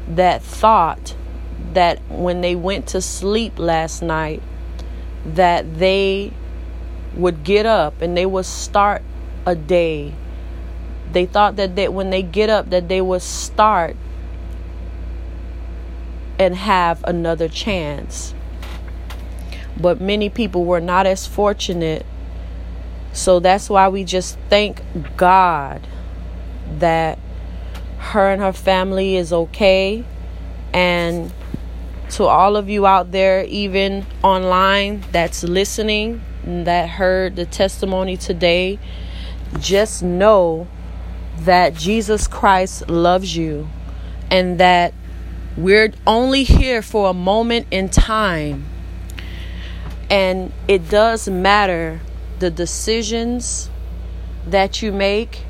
that 0.09 0.43
thought 0.43 1.15
that 1.71 2.01
when 2.09 2.41
they 2.41 2.55
went 2.55 2.87
to 2.87 3.01
sleep 3.01 3.57
last 3.57 4.01
night 4.01 4.43
that 5.25 5.79
they 5.79 6.33
would 7.15 7.43
get 7.43 7.65
up 7.65 8.01
and 8.01 8.17
they 8.17 8.25
would 8.25 8.45
start 8.45 9.01
a 9.45 9.55
day. 9.55 10.13
They 11.11 11.25
thought 11.25 11.55
that 11.57 11.75
they, 11.75 11.87
when 11.87 12.09
they 12.09 12.23
get 12.23 12.49
up 12.49 12.69
that 12.71 12.87
they 12.87 13.01
would 13.01 13.21
start 13.21 13.95
and 16.39 16.55
have 16.55 17.03
another 17.03 17.47
chance. 17.47 18.33
But 19.79 20.01
many 20.01 20.29
people 20.29 20.65
were 20.65 20.81
not 20.81 21.05
as 21.05 21.27
fortunate. 21.27 22.05
So 23.11 23.39
that's 23.39 23.69
why 23.69 23.87
we 23.89 24.03
just 24.03 24.37
thank 24.49 24.81
God 25.17 25.87
that 26.79 27.19
her 27.97 28.31
and 28.31 28.41
her 28.41 28.53
family 28.53 29.15
is 29.15 29.31
okay. 29.31 30.03
And 30.73 31.31
to 32.11 32.25
all 32.25 32.55
of 32.55 32.69
you 32.69 32.85
out 32.85 33.11
there, 33.11 33.43
even 33.45 34.05
online, 34.23 35.03
that's 35.11 35.43
listening, 35.43 36.21
that 36.45 36.89
heard 36.89 37.35
the 37.35 37.45
testimony 37.45 38.17
today, 38.17 38.79
just 39.59 40.03
know 40.03 40.67
that 41.39 41.73
Jesus 41.73 42.27
Christ 42.27 42.89
loves 42.89 43.35
you 43.35 43.67
and 44.29 44.59
that 44.59 44.93
we're 45.55 45.93
only 46.07 46.43
here 46.43 46.81
for 46.81 47.09
a 47.09 47.13
moment 47.13 47.67
in 47.71 47.89
time. 47.89 48.65
And 50.09 50.51
it 50.67 50.89
does 50.89 51.27
matter 51.27 52.01
the 52.39 52.49
decisions 52.49 53.69
that 54.45 54.81
you 54.81 54.91
make. 54.91 55.45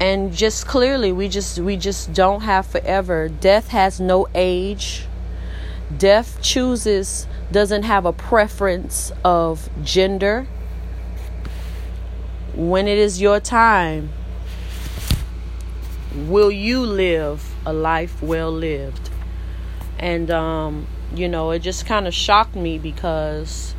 And 0.00 0.32
just 0.32 0.66
clearly 0.66 1.12
we 1.12 1.28
just 1.28 1.58
we 1.58 1.76
just 1.76 2.14
don't 2.14 2.42
have 2.42 2.66
forever. 2.66 3.28
Death 3.28 3.68
has 3.68 4.00
no 4.00 4.26
age. 4.34 5.06
Death 5.96 6.40
chooses 6.40 7.26
doesn't 7.52 7.82
have 7.82 8.06
a 8.06 8.12
preference 8.12 9.12
of 9.24 9.68
gender. 9.82 10.46
When 12.54 12.86
it 12.86 12.98
is 12.98 13.20
your 13.20 13.40
time 13.40 14.10
will 16.14 16.50
you 16.50 16.80
live 16.80 17.54
a 17.64 17.72
life 17.72 18.22
well 18.22 18.50
lived? 18.50 19.10
And 19.98 20.30
um 20.30 20.86
you 21.14 21.28
know 21.28 21.50
it 21.50 21.60
just 21.60 21.86
kind 21.86 22.06
of 22.06 22.14
shocked 22.14 22.54
me 22.54 22.78
because 22.78 23.74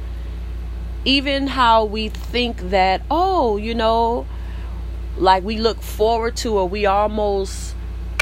even 1.03 1.47
how 1.47 1.85
we 1.85 2.09
think 2.09 2.69
that, 2.69 3.01
oh, 3.09 3.57
you 3.57 3.73
know, 3.73 4.27
like 5.17 5.43
we 5.43 5.57
look 5.57 5.81
forward 5.81 6.35
to 6.37 6.57
or 6.57 6.69
we 6.69 6.85
almost 6.85 7.75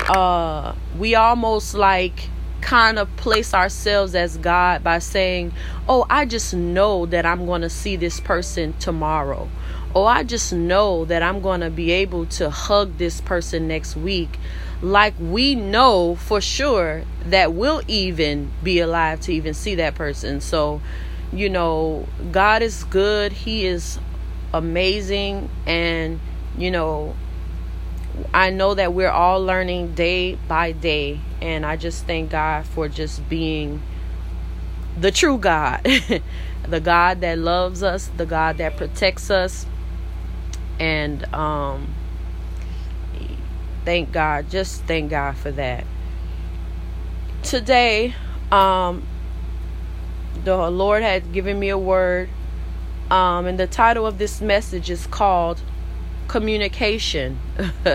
uh 0.08 0.74
we 0.98 1.14
almost 1.14 1.76
like 1.76 2.30
kind 2.62 3.00
of 3.00 3.16
place 3.18 3.54
ourselves 3.54 4.16
as 4.16 4.38
God 4.38 4.84
by 4.84 5.00
saying, 5.00 5.54
"Oh, 5.88 6.06
I 6.10 6.26
just 6.26 6.54
know 6.54 7.06
that 7.08 7.26
I'm 7.26 7.46
going 7.46 7.62
to 7.62 7.70
see 7.70 7.96
this 7.96 8.20
person 8.20 8.74
tomorrow." 8.80 9.50
Oh, 9.96 10.06
I 10.06 10.24
just 10.24 10.54
know 10.54 11.06
that 11.06 11.24
I'm 11.24 11.42
going 11.42 11.62
to 11.62 11.72
be 11.72 11.90
able 11.92 12.28
to 12.28 12.52
hug 12.52 13.00
this 13.00 13.22
person 13.22 13.68
next 13.68 13.96
week. 13.96 14.38
Like 14.84 15.16
we 15.20 15.56
know 15.56 16.16
for 16.16 16.40
sure 16.40 17.04
that 17.26 17.54
we'll 17.54 17.82
even 17.88 18.52
be 18.64 18.80
alive 18.80 19.20
to 19.22 19.34
even 19.34 19.56
see 19.56 19.76
that 19.76 19.96
person. 19.96 20.42
So, 20.42 20.80
you 21.34 21.50
know, 21.50 22.08
God 22.32 22.62
is 22.62 22.84
good. 22.84 23.34
He 23.34 23.66
is 23.66 23.98
amazing. 24.54 25.50
And, 25.66 26.20
you 26.56 26.70
know, 26.70 27.16
I 28.34 28.50
know 28.50 28.74
that 28.74 28.94
we're 28.94 29.10
all 29.10 29.44
learning 29.44 29.96
day 29.96 30.36
by 30.36 30.72
day. 30.72 31.20
And 31.42 31.66
I 31.66 31.76
just 31.76 32.06
thank 32.06 32.32
God 32.32 32.66
for 32.66 32.88
just 32.88 33.28
being 33.30 33.82
the 35.00 35.12
true 35.12 35.38
God, 35.38 35.82
the 36.68 36.80
God 36.80 37.22
that 37.22 37.38
loves 37.38 37.84
us, 37.84 38.10
the 38.18 38.26
God 38.26 38.58
that 38.58 38.78
protects 38.78 39.30
us. 39.30 39.66
And, 40.80 41.24
um, 41.34 41.94
thank 43.86 44.12
God, 44.12 44.50
just 44.50 44.84
thank 44.84 45.10
God 45.10 45.38
for 45.38 45.52
that. 45.52 45.86
Today, 47.44 48.14
um, 48.52 49.06
the 50.44 50.70
Lord 50.70 51.04
had 51.04 51.32
given 51.32 51.60
me 51.60 51.70
a 51.70 51.78
word. 51.78 52.30
Um, 53.10 53.48
and 53.48 53.60
the 53.60 53.68
title 53.68 54.06
of 54.06 54.18
this 54.20 54.40
message 54.40 54.90
is 54.90 55.08
called 55.08 55.62
Communication. 56.30 57.38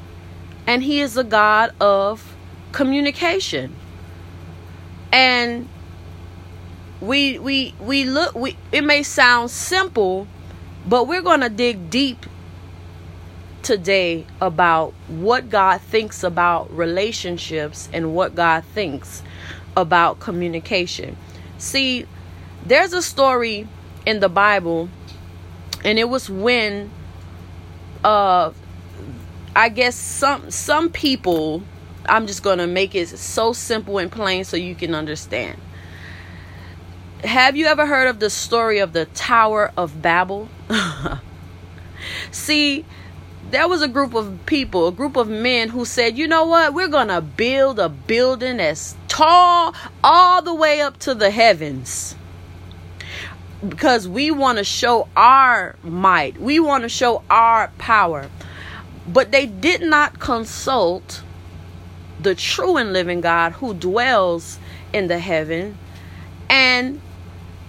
and 0.66 0.82
He 0.82 1.00
is 1.00 1.16
a 1.16 1.24
God 1.24 1.72
of 1.80 2.34
communication. 2.72 3.74
And 5.14 5.68
we 7.00 7.38
we 7.38 7.72
we 7.78 8.02
look 8.02 8.34
we 8.34 8.56
it 8.72 8.82
may 8.82 9.04
sound 9.04 9.52
simple, 9.52 10.26
but 10.88 11.06
we're 11.06 11.22
going 11.22 11.40
to 11.40 11.48
dig 11.48 11.88
deep 11.88 12.26
today 13.62 14.26
about 14.40 14.92
what 15.06 15.50
God 15.50 15.80
thinks 15.80 16.24
about 16.24 16.68
relationships 16.76 17.88
and 17.92 18.12
what 18.12 18.34
God 18.34 18.64
thinks 18.64 19.22
about 19.76 20.18
communication. 20.18 21.16
See, 21.58 22.06
there's 22.66 22.92
a 22.92 23.00
story 23.00 23.68
in 24.04 24.18
the 24.18 24.28
Bible 24.28 24.88
and 25.84 25.96
it 25.96 26.08
was 26.08 26.28
when 26.28 26.90
uh 28.02 28.50
I 29.54 29.68
guess 29.68 29.94
some 29.94 30.50
some 30.50 30.90
people 30.90 31.62
I'm 32.06 32.26
just 32.26 32.42
going 32.42 32.58
to 32.58 32.66
make 32.66 32.94
it 32.94 33.08
so 33.08 33.52
simple 33.52 33.98
and 33.98 34.10
plain 34.10 34.44
so 34.44 34.56
you 34.56 34.74
can 34.74 34.94
understand. 34.94 35.58
Have 37.22 37.56
you 37.56 37.66
ever 37.66 37.86
heard 37.86 38.08
of 38.08 38.20
the 38.20 38.28
story 38.28 38.78
of 38.78 38.92
the 38.92 39.06
Tower 39.06 39.72
of 39.76 40.02
Babel? 40.02 40.48
See, 42.30 42.84
there 43.50 43.68
was 43.68 43.82
a 43.82 43.88
group 43.88 44.14
of 44.14 44.44
people, 44.46 44.88
a 44.88 44.92
group 44.92 45.16
of 45.16 45.28
men 45.28 45.70
who 45.70 45.84
said, 45.84 46.18
you 46.18 46.26
know 46.26 46.44
what, 46.46 46.74
we're 46.74 46.88
going 46.88 47.08
to 47.08 47.20
build 47.20 47.78
a 47.78 47.88
building 47.88 48.60
as 48.60 48.96
tall 49.08 49.74
all 50.02 50.42
the 50.42 50.54
way 50.54 50.80
up 50.80 50.98
to 50.98 51.14
the 51.14 51.30
heavens. 51.30 52.14
Because 53.66 54.06
we 54.06 54.30
want 54.30 54.58
to 54.58 54.64
show 54.64 55.08
our 55.16 55.76
might, 55.82 56.38
we 56.38 56.60
want 56.60 56.82
to 56.82 56.88
show 56.88 57.22
our 57.30 57.68
power. 57.78 58.28
But 59.06 59.32
they 59.32 59.46
did 59.46 59.80
not 59.80 60.18
consult 60.18 61.22
the 62.24 62.34
true 62.34 62.76
and 62.76 62.92
living 62.92 63.20
God 63.20 63.52
who 63.52 63.72
dwells 63.74 64.58
in 64.92 65.06
the 65.06 65.18
heaven. 65.18 65.78
And 66.50 67.00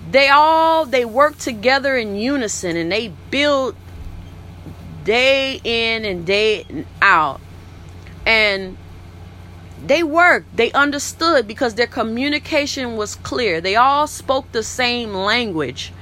they 0.09 0.29
all 0.29 0.85
they 0.85 1.05
work 1.05 1.37
together 1.37 1.95
in 1.95 2.15
unison 2.15 2.75
and 2.75 2.91
they 2.91 3.09
build 3.29 3.75
day 5.03 5.61
in 5.63 6.05
and 6.05 6.25
day 6.25 6.65
out. 7.01 7.39
And 8.25 8.77
they 9.85 10.01
worked, 10.01 10.55
they 10.57 10.71
understood 10.71 11.47
because 11.47 11.75
their 11.75 11.87
communication 11.87 12.95
was 12.95 13.15
clear. 13.15 13.61
They 13.61 13.75
all 13.75 14.07
spoke 14.07 14.51
the 14.51 14.63
same 14.63 15.13
language. 15.13 15.93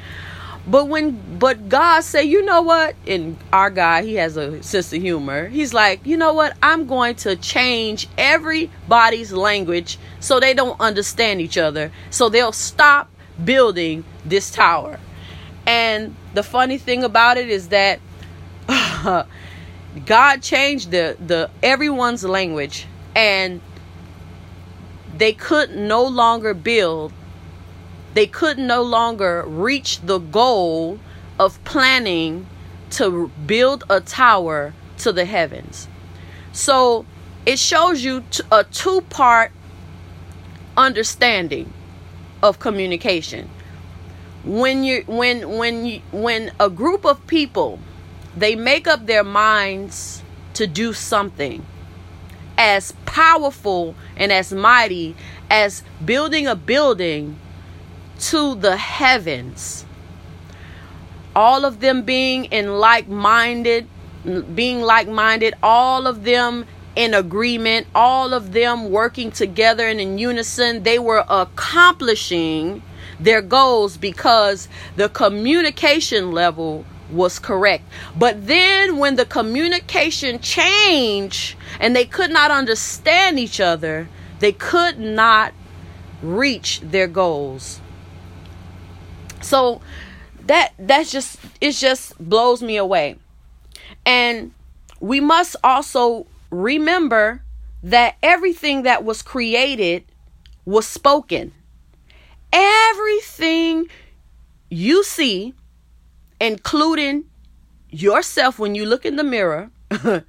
But 0.65 0.85
when 0.87 1.37
but 1.39 1.67
God 1.67 2.03
say, 2.03 2.23
you 2.23 2.43
know 2.43 2.61
what? 2.61 2.95
And 3.05 3.37
our 3.51 3.69
God, 3.69 4.05
he 4.05 4.15
has 4.15 4.37
a 4.37 4.63
sense 4.63 4.93
of 4.93 5.01
humor. 5.01 5.47
He's 5.47 5.73
like, 5.73 6.05
you 6.05 6.15
know 6.15 6.33
what? 6.33 6.55
I'm 6.63 6.87
going 6.87 7.15
to 7.15 7.35
change 7.35 8.07
everybody's 8.17 9.33
language 9.33 9.97
so 10.21 10.39
they 10.39 10.53
don't 10.53 10.79
understand 10.79 11.41
each 11.41 11.57
other. 11.57 11.91
So 12.11 12.29
they'll 12.29 12.53
stop 12.53 13.09
building 13.43 14.05
this 14.23 14.51
tower. 14.51 14.99
And 15.65 16.15
the 16.33 16.43
funny 16.43 16.77
thing 16.77 17.03
about 17.03 17.37
it 17.37 17.49
is 17.49 17.69
that 17.69 17.99
God 20.05 20.41
changed 20.41 20.91
the 20.91 21.17
the 21.19 21.49
everyone's 21.61 22.23
language 22.23 22.87
and 23.15 23.59
they 25.17 25.33
could 25.33 25.75
no 25.75 26.05
longer 26.05 26.53
build 26.53 27.13
they 28.13 28.27
could 28.27 28.57
no 28.57 28.81
longer 28.81 29.43
reach 29.47 30.01
the 30.01 30.19
goal 30.19 30.99
of 31.39 31.63
planning 31.63 32.47
to 32.91 33.29
build 33.45 33.83
a 33.89 33.99
tower 34.01 34.73
to 34.99 35.11
the 35.11 35.25
heavens. 35.25 35.87
So 36.51 37.05
it 37.45 37.59
shows 37.59 38.03
you 38.03 38.23
a 38.51 38.63
two 38.63 39.01
part 39.09 39.51
understanding 40.77 41.71
of 42.41 42.59
communication. 42.59 43.49
When 44.43 44.83
you 44.83 45.03
when 45.07 45.57
when 45.57 45.85
you, 45.85 46.01
when 46.11 46.51
a 46.59 46.69
group 46.69 47.05
of 47.05 47.25
people 47.27 47.79
they 48.35 48.55
make 48.55 48.87
up 48.87 49.05
their 49.05 49.23
minds 49.23 50.21
to 50.55 50.67
do 50.67 50.93
something 50.93 51.65
as 52.57 52.91
powerful 53.05 53.95
and 54.15 54.31
as 54.31 54.51
mighty 54.51 55.15
as 55.49 55.83
building 56.03 56.45
a 56.45 56.55
building 56.55 57.39
to 58.19 58.55
the 58.55 58.77
heavens. 58.77 59.85
All 61.35 61.65
of 61.65 61.79
them 61.79 62.03
being 62.03 62.45
in 62.45 62.77
like 62.77 63.07
minded, 63.07 63.87
being 64.55 64.81
like 64.81 65.07
minded, 65.07 65.55
all 65.63 66.07
of 66.07 66.23
them 66.23 66.65
in 66.95 67.13
agreement, 67.13 67.87
all 67.95 68.33
of 68.33 68.53
them 68.53 68.91
working 68.91 69.31
together 69.31 69.87
and 69.87 69.99
in 69.99 70.17
unison. 70.17 70.83
They 70.83 70.99
were 70.99 71.25
accomplishing 71.27 72.83
their 73.19 73.41
goals 73.41 73.97
because 73.97 74.67
the 74.95 75.09
communication 75.09 76.31
level 76.31 76.85
was 77.11 77.39
correct. 77.39 77.83
But 78.17 78.47
then 78.47 78.97
when 78.97 79.15
the 79.15 79.25
communication 79.25 80.39
changed 80.39 81.55
and 81.79 81.95
they 81.95 82.05
could 82.05 82.31
not 82.31 82.51
understand 82.51 83.39
each 83.39 83.59
other, 83.59 84.07
they 84.39 84.51
could 84.51 84.99
not 84.99 85.53
reach 86.21 86.81
their 86.81 87.07
goals. 87.07 87.81
So 89.43 89.81
that 90.45 90.73
that's 90.79 91.11
just 91.11 91.39
it 91.61 91.71
just 91.71 92.17
blows 92.17 92.61
me 92.61 92.77
away. 92.77 93.17
And 94.05 94.53
we 94.99 95.19
must 95.19 95.55
also 95.63 96.27
remember 96.49 97.41
that 97.83 98.15
everything 98.23 98.83
that 98.83 99.03
was 99.03 99.21
created 99.21 100.05
was 100.65 100.87
spoken. 100.87 101.53
Everything 102.51 103.87
you 104.69 105.03
see, 105.03 105.53
including 106.39 107.25
yourself 107.89 108.57
when 108.57 108.75
you 108.75 108.85
look 108.85 109.05
in 109.05 109.17
the 109.17 109.23
mirror, 109.23 109.69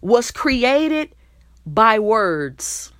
was 0.00 0.30
created 0.30 1.14
by 1.66 1.98
words, 1.98 2.92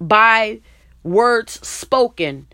by 0.00 0.60
words 1.02 1.66
spoken. 1.66 2.46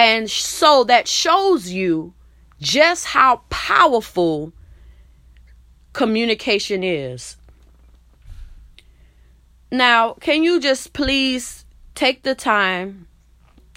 And 0.00 0.30
so 0.30 0.82
that 0.84 1.06
shows 1.06 1.68
you 1.68 2.14
just 2.58 3.04
how 3.04 3.42
powerful 3.50 4.54
communication 5.92 6.82
is. 6.82 7.36
Now, 9.70 10.14
can 10.14 10.42
you 10.42 10.58
just 10.58 10.94
please 10.94 11.66
take 11.94 12.22
the 12.22 12.34
time 12.34 13.08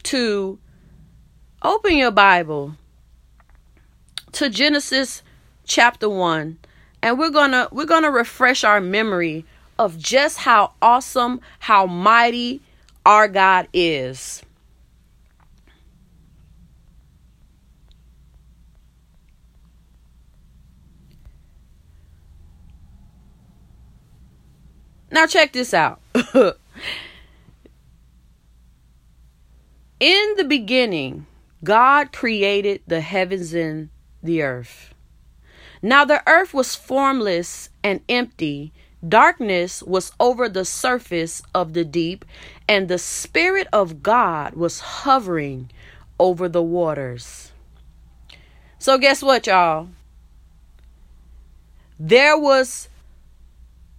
to 0.03 0.59
open 1.62 1.97
your 1.97 2.12
Bible 2.12 2.77
to 4.31 4.49
Genesis 4.49 5.23
chapter 5.65 6.07
1 6.07 6.57
and 7.01 7.19
we're 7.19 7.31
going 7.31 7.51
to 7.51 7.67
we're 7.73 7.86
going 7.86 8.03
to 8.03 8.12
refresh 8.12 8.63
our 8.63 8.79
memory 8.79 9.43
of 9.77 9.97
just 9.97 10.38
how 10.38 10.71
awesome, 10.81 11.41
how 11.59 11.86
mighty 11.86 12.62
our 13.05 13.27
God 13.27 13.67
is. 13.73 14.41
Now, 25.13 25.28
check 25.28 25.54
this 25.54 25.76
out. 25.76 26.02
In 29.99 30.34
the 30.38 30.43
beginning, 30.43 31.28
God 31.63 32.12
created 32.12 32.82
the 32.88 32.99
heavens 32.99 33.54
and 33.54 33.91
the 34.23 34.41
earth. 34.41 34.91
Now, 35.84 36.04
the 36.04 36.28
earth 36.28 36.52
was 36.52 36.73
formless 36.73 37.69
and 37.84 38.02
empty. 38.10 38.73
Darkness 39.08 39.84
was 39.84 40.13
over 40.19 40.49
the 40.49 40.65
surface 40.65 41.43
of 41.54 41.73
the 41.73 41.86
deep, 41.86 42.26
and 42.67 42.88
the 42.88 42.97
Spirit 42.97 43.67
of 43.71 44.02
God 44.02 44.56
was 44.56 44.80
hovering 44.80 45.69
over 46.19 46.49
the 46.49 46.63
waters. 46.63 47.52
So, 48.80 48.97
guess 48.97 49.21
what, 49.21 49.45
y'all? 49.45 49.89
There 51.99 52.36
was 52.36 52.89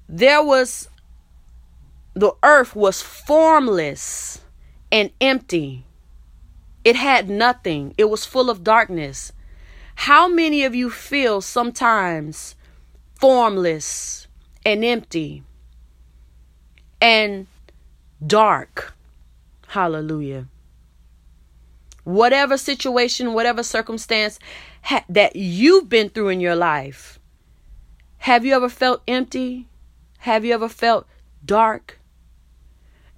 there 0.08 0.42
was 0.42 0.88
the 2.14 2.32
earth 2.42 2.76
was 2.76 3.02
formless 3.02 4.40
and 4.90 5.10
empty. 5.20 5.84
It 6.84 6.96
had 6.96 7.28
nothing. 7.28 7.94
It 7.98 8.04
was 8.04 8.24
full 8.24 8.48
of 8.48 8.62
darkness. 8.62 9.32
How 9.96 10.28
many 10.28 10.64
of 10.64 10.74
you 10.74 10.90
feel 10.90 11.40
sometimes 11.40 12.54
formless 13.18 14.28
and 14.64 14.84
empty 14.84 15.42
and 17.00 17.46
dark? 18.24 18.94
Hallelujah. 19.68 20.46
Whatever 22.04 22.56
situation, 22.56 23.32
whatever 23.32 23.62
circumstance 23.62 24.38
ha- 24.82 25.04
that 25.08 25.34
you've 25.34 25.88
been 25.88 26.10
through 26.10 26.28
in 26.28 26.40
your 26.40 26.54
life, 26.54 27.18
have 28.18 28.44
you 28.44 28.54
ever 28.54 28.68
felt 28.68 29.02
empty? 29.08 29.68
Have 30.18 30.44
you 30.44 30.54
ever 30.54 30.68
felt 30.68 31.06
dark? 31.44 31.98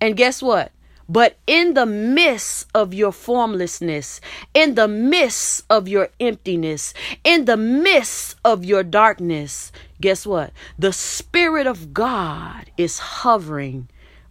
And 0.00 0.16
guess 0.16 0.42
what? 0.42 0.72
But 1.08 1.36
in 1.46 1.74
the 1.74 1.86
midst 1.86 2.66
of 2.74 2.92
your 2.92 3.12
formlessness, 3.12 4.20
in 4.54 4.74
the 4.74 4.88
midst 4.88 5.64
of 5.70 5.86
your 5.86 6.08
emptiness, 6.18 6.94
in 7.22 7.44
the 7.44 7.56
midst 7.56 8.36
of 8.44 8.64
your 8.64 8.82
darkness, 8.82 9.70
guess 10.00 10.26
what? 10.26 10.52
The 10.78 10.92
Spirit 10.92 11.68
of 11.68 11.94
God 11.94 12.70
is 12.76 12.98
hovering 12.98 13.88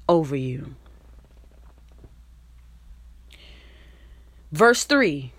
over 0.09 0.35
you. 0.35 0.75
Verse 4.51 4.83
3 4.83 5.31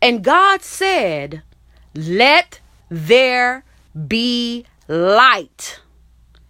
And 0.00 0.24
God 0.24 0.62
said, 0.62 1.42
Let 1.94 2.60
there 2.88 3.64
be 4.08 4.64
light. 4.88 5.80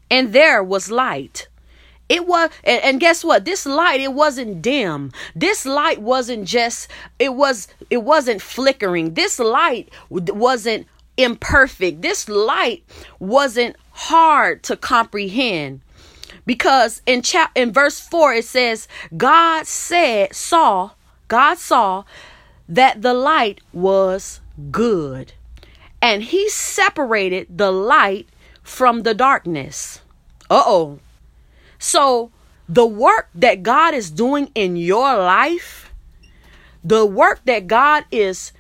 And 0.09 0.33
there 0.33 0.63
was 0.63 0.91
light. 0.91 1.49
It 2.13 2.27
was, 2.27 2.51
and, 2.63 2.85
and, 2.85 3.01
guess 3.01 3.25
what? 3.25 3.47
This 3.47 3.65
light, 3.65 3.99
it 3.99 4.13
wasn't 4.13 4.61
dim. 4.61 5.13
This 5.35 5.65
light 5.65 6.03
wasn't 6.03 6.47
just, 6.47 6.89
it 7.19 7.33
was, 7.35 7.69
it 7.89 8.03
wasn't 8.03 8.43
flickering. 8.43 9.15
This 9.15 9.39
light 9.39 9.91
wasn't 10.11 10.87
imperfect. 11.17 12.03
This 12.03 12.29
light 12.29 12.85
wasn't 13.19 13.77
hard 13.93 14.63
to 14.65 14.77
comprehend. 14.77 15.81
Because 16.45 17.01
in 17.07 17.23
chap 17.23 17.51
in 17.55 17.73
verse 17.73 17.99
4 17.99 18.35
it 18.35 18.45
says, 18.45 18.89
God 19.17 19.67
said, 19.67 20.35
saw, 20.35 20.91
God 21.29 21.57
saw 21.57 22.05
that 22.69 23.01
the 23.01 23.15
light 23.15 23.63
was 23.73 24.41
good. 24.71 25.33
And 26.03 26.25
he 26.25 26.51
separated 26.51 27.57
the 27.57 27.71
light 27.71 28.29
from 28.63 29.05
the 29.05 29.15
darkness. 29.15 30.03
Uh 30.51 30.63
oh. 30.67 30.99
So, 31.83 32.31
the 32.69 32.87
work 32.87 33.29
that 33.35 33.65
God 33.65 33.93
is 33.93 34.09
doing 34.09 34.53
in 34.55 34.77
your 34.77 35.17
life, 35.17 35.93
the 36.85 37.05
work 37.05 37.41
that 37.47 37.67
God 37.67 38.05
is 38.13 38.53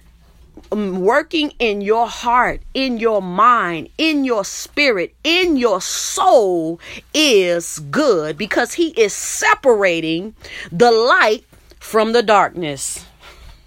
um, 0.73 1.01
working 1.01 1.53
in 1.61 1.83
your 1.83 2.09
heart, 2.09 2.63
in 2.75 2.99
your 2.99 3.23
mind, 3.23 3.91
in 3.97 4.25
your 4.25 4.45
spirit, 4.45 5.15
in 5.23 5.57
your 5.57 5.81
soul 5.81 6.81
is 7.15 7.79
good 7.93 8.37
because 8.37 8.75
He 8.75 8.89
is 9.01 9.13
separating 9.13 10.35
the 10.73 10.91
light 10.91 11.45
from 11.79 12.11
the 12.11 12.25
darkness. 12.25 13.07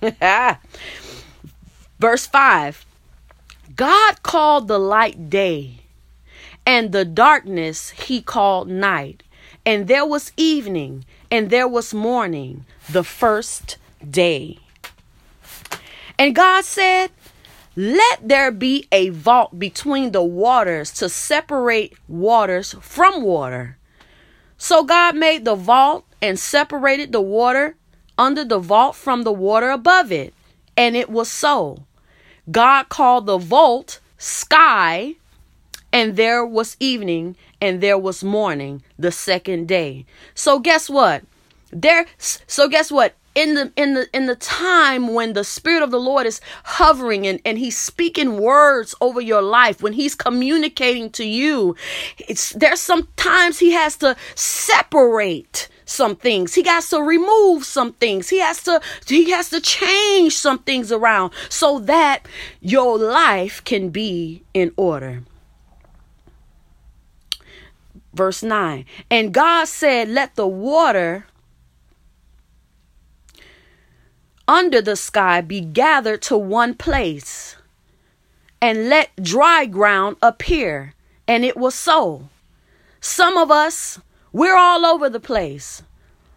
Verse 1.99 2.27
5 2.27 2.85
God 3.73 4.21
called 4.21 4.67
the 4.67 4.79
light 4.79 5.29
day, 5.29 5.77
and 6.65 6.91
the 6.91 7.05
darkness 7.05 7.91
He 7.91 8.21
called 8.21 8.67
night. 8.67 9.23
And 9.65 9.87
there 9.87 10.05
was 10.05 10.31
evening, 10.37 11.05
and 11.31 11.49
there 11.49 11.67
was 11.67 11.93
morning, 11.93 12.65
the 12.89 13.03
first 13.03 13.77
day. 14.07 14.59
And 16.17 16.35
God 16.35 16.63
said, 16.63 17.09
Let 17.75 18.27
there 18.27 18.51
be 18.51 18.87
a 18.91 19.09
vault 19.09 19.57
between 19.57 20.11
the 20.11 20.23
waters 20.23 20.91
to 20.93 21.09
separate 21.09 21.93
waters 22.07 22.75
from 22.79 23.23
water. 23.23 23.77
So 24.57 24.83
God 24.83 25.15
made 25.15 25.45
the 25.45 25.55
vault 25.55 26.05
and 26.21 26.39
separated 26.39 27.11
the 27.11 27.21
water 27.21 27.75
under 28.17 28.45
the 28.45 28.59
vault 28.59 28.95
from 28.95 29.23
the 29.23 29.33
water 29.33 29.69
above 29.69 30.11
it. 30.11 30.33
And 30.77 30.95
it 30.95 31.09
was 31.09 31.29
so. 31.29 31.85
God 32.49 32.89
called 32.89 33.25
the 33.25 33.37
vault 33.37 33.99
sky, 34.17 35.15
and 35.91 36.15
there 36.15 36.45
was 36.45 36.77
evening, 36.79 37.35
and 37.65 37.81
there 37.81 37.97
was 37.97 38.23
morning 38.23 38.83
the 38.97 39.11
second 39.11 39.67
day. 39.67 40.05
So 40.35 40.59
guess 40.59 40.89
what? 40.89 41.23
There 41.71 42.05
so 42.19 42.67
guess 42.67 42.91
what? 42.91 43.15
In 43.33 43.55
the 43.55 43.73
in 43.75 43.95
the 43.95 44.07
in 44.13 44.27
the 44.27 44.35
time 44.35 45.13
when 45.13 45.33
the 45.33 45.43
spirit 45.43 45.83
of 45.83 45.91
the 45.91 45.99
Lord 45.99 46.25
is 46.25 46.39
hovering 46.63 47.27
and, 47.27 47.41
and 47.43 47.57
he's 47.57 47.77
speaking 47.77 48.39
words 48.39 48.95
over 49.01 49.19
your 49.19 49.41
life, 49.41 49.81
when 49.81 49.93
he's 49.93 50.15
communicating 50.15 51.09
to 51.11 51.25
you, 51.25 51.75
it's 52.19 52.51
there's 52.51 52.79
sometimes 52.79 53.59
he 53.59 53.71
has 53.71 53.97
to 53.97 54.15
separate 54.35 55.67
some 55.85 56.15
things. 56.15 56.53
He 56.53 56.63
has 56.63 56.89
to 56.89 57.01
remove 57.01 57.65
some 57.65 57.93
things. 57.93 58.29
He 58.29 58.39
has 58.39 58.63
to 58.63 58.79
he 59.07 59.31
has 59.31 59.49
to 59.49 59.59
change 59.59 60.37
some 60.37 60.59
things 60.59 60.91
around 60.91 61.33
so 61.49 61.79
that 61.79 62.25
your 62.61 62.97
life 62.97 63.63
can 63.65 63.89
be 63.89 64.43
in 64.53 64.71
order. 64.77 65.23
Verse 68.15 68.41
9 68.41 68.85
And 69.11 69.33
God 69.33 69.67
said, 69.67 70.07
Let 70.07 70.35
the 70.35 70.47
water 70.47 71.27
under 74.47 74.81
the 74.81 74.95
sky 74.95 75.41
be 75.41 75.59
gathered 75.59 76.21
to 76.23 76.37
one 76.37 76.75
place, 76.75 77.57
and 78.61 78.89
let 78.89 79.09
dry 79.21 79.65
ground 79.65 80.15
appear. 80.21 80.93
And 81.27 81.43
it 81.43 81.57
was 81.57 81.75
so. 81.75 82.29
Some 83.01 83.37
of 83.37 83.51
us, 83.51 83.99
we're 84.31 84.55
all 84.55 84.85
over 84.85 85.09
the 85.09 85.19
place. 85.19 85.83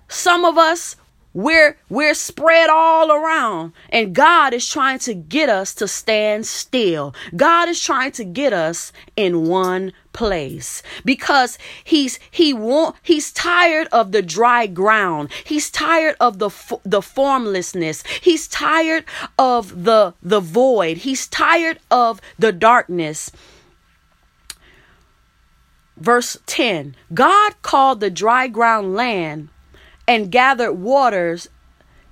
Some 0.08 0.44
of 0.44 0.58
us, 0.58 0.96
we're 1.34 1.76
we're 1.88 2.14
spread 2.14 2.70
all 2.70 3.12
around 3.12 3.72
and 3.90 4.14
God 4.14 4.54
is 4.54 4.68
trying 4.68 4.98
to 5.00 5.14
get 5.14 5.48
us 5.48 5.74
to 5.74 5.86
stand 5.86 6.46
still. 6.46 7.14
God 7.36 7.68
is 7.68 7.80
trying 7.80 8.12
to 8.12 8.24
get 8.24 8.52
us 8.52 8.92
in 9.14 9.46
one 9.46 9.92
place 10.18 10.82
because 11.04 11.56
he's 11.84 12.18
he 12.28 12.52
want 12.52 12.96
he's 13.02 13.30
tired 13.30 13.86
of 13.92 14.10
the 14.10 14.20
dry 14.20 14.66
ground. 14.66 15.30
He's 15.44 15.70
tired 15.70 16.16
of 16.18 16.40
the 16.40 16.50
the 16.84 17.00
formlessness. 17.00 18.02
He's 18.20 18.48
tired 18.48 19.04
of 19.38 19.84
the 19.84 20.14
the 20.20 20.40
void. 20.40 20.98
He's 20.98 21.28
tired 21.28 21.78
of 21.88 22.20
the 22.36 22.50
darkness. 22.50 23.30
Verse 25.96 26.36
10 26.46 26.96
God 27.14 27.54
called 27.62 28.00
the 28.00 28.10
dry 28.10 28.48
ground 28.48 28.94
land 28.96 29.50
and 30.08 30.32
gathered 30.32 30.72
waters 30.72 31.48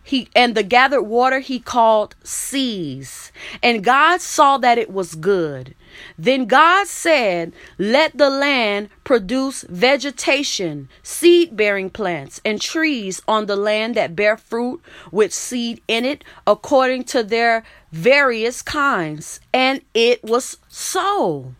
he 0.05 0.29
and 0.37 0.55
the 0.55 0.62
gathered 0.62 1.03
water 1.03 1.40
he 1.40 1.59
called 1.59 2.14
seas 2.23 3.33
and 3.62 3.83
god 3.83 4.21
saw 4.21 4.57
that 4.59 4.79
it 4.79 4.90
was 4.90 5.16
good 5.16 5.75
then 6.18 6.46
god 6.46 6.87
said 6.87 7.52
let 7.78 8.16
the 8.16 8.30
land 8.30 8.88
produce 9.04 9.62
vegetation 9.68 10.88
seed 11.02 11.56
bearing 11.56 11.90
plants 11.90 12.40
and 12.44 12.61
trees 12.61 13.20
on 13.28 13.46
the 13.46 13.56
land 13.56 13.94
that 13.94 14.16
bear 14.16 14.37
fruit 14.37 14.80
with 15.11 15.32
seed 15.32 15.80
in 15.88 16.04
it 16.04 16.24
according 16.46 17.04
to 17.04 17.22
their 17.22 17.64
various 17.92 18.62
kinds. 18.62 19.40
And 19.52 19.80
it 19.94 20.22
was 20.22 20.59
so 20.68 21.54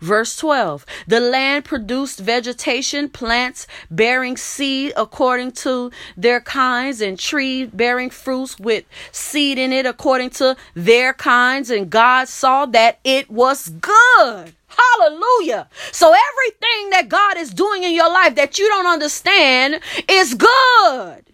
Verse 0.00 0.36
12 0.36 0.86
The 1.06 1.20
land 1.20 1.64
produced 1.64 2.20
vegetation, 2.20 3.08
plants 3.08 3.66
bearing 3.90 4.36
seed 4.36 4.92
according 4.96 5.52
to 5.52 5.90
their 6.16 6.40
kinds, 6.40 7.00
and 7.00 7.18
trees 7.18 7.68
bearing 7.72 8.10
fruits 8.10 8.58
with 8.58 8.84
seed 9.12 9.58
in 9.58 9.72
it 9.72 9.86
according 9.86 10.30
to 10.30 10.56
their 10.74 11.12
kinds. 11.12 11.70
And 11.70 11.90
God 11.90 12.28
saw 12.28 12.66
that 12.66 12.98
it 13.04 13.30
was 13.30 13.68
good. 13.68 14.54
Hallelujah. 14.68 15.68
So 15.92 16.06
everything 16.08 16.90
that 16.90 17.08
God 17.08 17.36
is 17.36 17.52
doing 17.52 17.84
in 17.84 17.92
your 17.92 18.10
life 18.10 18.36
that 18.36 18.58
you 18.58 18.68
don't 18.68 18.86
understand 18.86 19.80
is 20.08 20.34
good. 20.34 21.24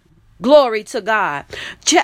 Glory 0.41 0.85
to 0.85 1.01
God. 1.01 1.45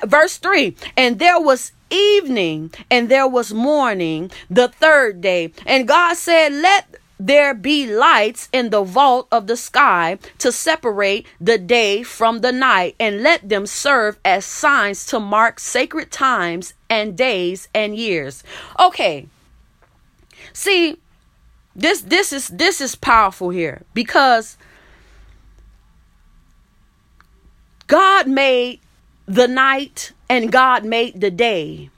Verse 0.04 0.38
3 0.38 0.76
And 0.96 1.18
there 1.18 1.40
was 1.40 1.72
evening 1.92 2.72
and 2.90 3.08
there 3.08 3.28
was 3.28 3.52
morning 3.52 4.30
the 4.50 4.68
third 4.68 5.20
day. 5.20 5.52
And 5.66 5.86
God 5.86 6.16
said, 6.16 6.52
Let 6.52 6.96
there 7.26 7.54
be 7.54 7.86
lights 7.86 8.48
in 8.52 8.70
the 8.70 8.82
vault 8.82 9.28
of 9.30 9.46
the 9.46 9.56
sky 9.56 10.18
to 10.38 10.50
separate 10.50 11.26
the 11.40 11.56
day 11.58 12.02
from 12.02 12.40
the 12.40 12.50
night, 12.50 12.96
and 12.98 13.22
let 13.22 13.48
them 13.48 13.66
serve 13.66 14.18
as 14.24 14.44
signs 14.44 15.06
to 15.06 15.20
mark 15.20 15.60
sacred 15.60 16.10
times 16.10 16.74
and 16.90 17.16
days 17.16 17.68
and 17.74 17.96
years. 17.96 18.42
Okay. 18.78 19.28
See, 20.52 20.98
this 21.76 22.02
this 22.02 22.32
is 22.32 22.48
this 22.48 22.80
is 22.80 22.94
powerful 22.94 23.50
here 23.50 23.82
because 23.94 24.58
God 27.86 28.26
made 28.26 28.80
the 29.26 29.48
night 29.48 30.12
and 30.28 30.50
God 30.52 30.84
made 30.84 31.20
the 31.20 31.30
day. 31.30 31.90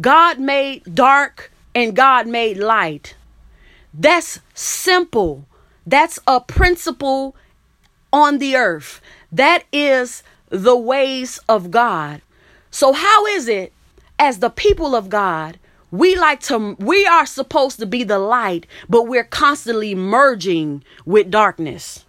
God 0.00 0.38
made 0.38 0.94
dark 0.94 1.52
and 1.74 1.94
God 1.94 2.26
made 2.26 2.56
light. 2.58 3.14
That's 3.92 4.40
simple. 4.54 5.46
That's 5.86 6.18
a 6.26 6.40
principle 6.40 7.34
on 8.12 8.38
the 8.38 8.56
earth. 8.56 9.00
That 9.32 9.64
is 9.72 10.22
the 10.50 10.76
ways 10.76 11.38
of 11.48 11.70
God. 11.70 12.22
So, 12.70 12.92
how 12.92 13.26
is 13.26 13.48
it, 13.48 13.72
as 14.18 14.38
the 14.38 14.50
people 14.50 14.94
of 14.94 15.08
God, 15.08 15.58
we 15.90 16.16
like 16.16 16.40
to, 16.40 16.76
we 16.78 17.06
are 17.06 17.26
supposed 17.26 17.78
to 17.80 17.86
be 17.86 18.04
the 18.04 18.18
light, 18.18 18.66
but 18.88 19.04
we're 19.04 19.24
constantly 19.24 19.94
merging 19.94 20.84
with 21.06 21.30
darkness? 21.30 22.04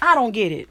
I 0.00 0.14
don't 0.14 0.32
get 0.32 0.50
it. 0.50 0.68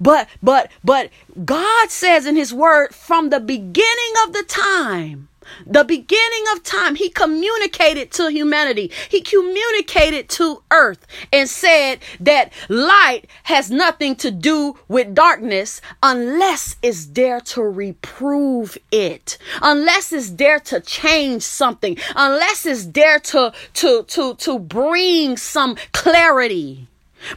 But, 0.00 0.28
but, 0.42 0.70
but 0.84 1.10
God 1.44 1.90
says 1.90 2.26
in 2.26 2.36
His 2.36 2.52
Word 2.52 2.94
from 2.94 3.30
the 3.30 3.40
beginning 3.40 4.14
of 4.26 4.32
the 4.32 4.44
time, 4.46 5.28
the 5.66 5.84
beginning 5.84 6.44
of 6.52 6.62
time, 6.62 6.94
he 6.94 7.08
communicated 7.08 8.10
to 8.12 8.30
humanity. 8.30 8.90
He 9.08 9.20
communicated 9.20 10.28
to 10.30 10.62
earth 10.70 11.06
and 11.32 11.48
said 11.48 12.00
that 12.20 12.52
light 12.68 13.26
has 13.44 13.70
nothing 13.70 14.16
to 14.16 14.30
do 14.30 14.78
with 14.88 15.14
darkness 15.14 15.80
unless 16.02 16.76
it's 16.82 17.06
there 17.06 17.40
to 17.40 17.62
reprove 17.62 18.78
it, 18.90 19.38
unless 19.60 20.12
it's 20.12 20.30
there 20.30 20.60
to 20.60 20.80
change 20.80 21.42
something, 21.42 21.96
unless 22.16 22.66
it's 22.66 22.86
there 22.86 23.18
to, 23.20 23.52
to, 23.74 24.04
to, 24.04 24.34
to 24.36 24.58
bring 24.58 25.36
some 25.36 25.76
clarity, 25.92 26.88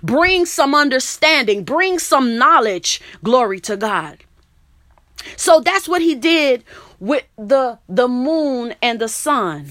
bring 0.02 0.46
some 0.46 0.76
understanding, 0.76 1.64
bring 1.64 2.00
some 2.00 2.38
knowledge. 2.38 3.02
Glory 3.24 3.60
to 3.62 3.78
God. 3.78 4.20
So 5.36 5.60
that's 5.60 5.88
what 5.88 6.02
he 6.02 6.16
did 6.16 6.64
with 7.00 7.24
the 7.38 7.80
the 7.90 8.08
moon 8.08 8.76
and 8.82 9.00
the 9.00 9.08
sun. 9.08 9.68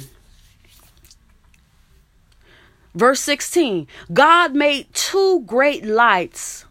Verse 2.94 3.20
16 3.20 3.86
God 4.12 4.54
made 4.54 4.92
two 4.94 5.42
great 5.46 5.84
lights. 5.84 6.64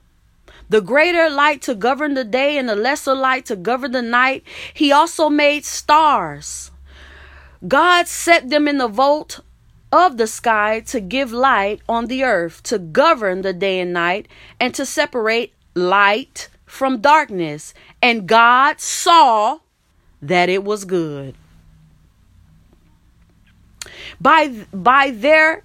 The 0.69 0.81
greater 0.81 1.29
light 1.29 1.61
to 1.63 1.75
govern 1.75 2.13
the 2.13 2.23
day 2.23 2.57
and 2.57 2.67
the 2.67 2.75
lesser 2.75 3.13
light 3.13 3.45
to 3.47 3.55
govern 3.55 3.91
the 3.91 4.01
night. 4.01 4.43
He 4.73 4.91
also 4.91 5.29
made 5.29 5.65
stars. 5.65 6.71
God 7.67 8.07
set 8.07 8.49
them 8.49 8.67
in 8.67 8.77
the 8.77 8.87
vault 8.87 9.41
of 9.93 10.17
the 10.17 10.25
sky 10.25 10.79
to 10.79 10.99
give 10.99 11.31
light 11.31 11.79
on 11.87 12.07
the 12.07 12.23
earth, 12.23 12.63
to 12.63 12.79
govern 12.79 13.43
the 13.43 13.53
day 13.53 13.79
and 13.79 13.93
night, 13.93 14.27
and 14.59 14.73
to 14.73 14.87
separate 14.87 15.53
light 15.75 16.49
from 16.65 16.99
darkness. 16.99 17.75
And 18.01 18.27
God 18.27 18.81
saw 18.81 19.59
that 20.19 20.49
it 20.49 20.63
was 20.63 20.83
good. 20.83 21.35
By 24.19 24.65
by 24.73 25.11
there 25.11 25.63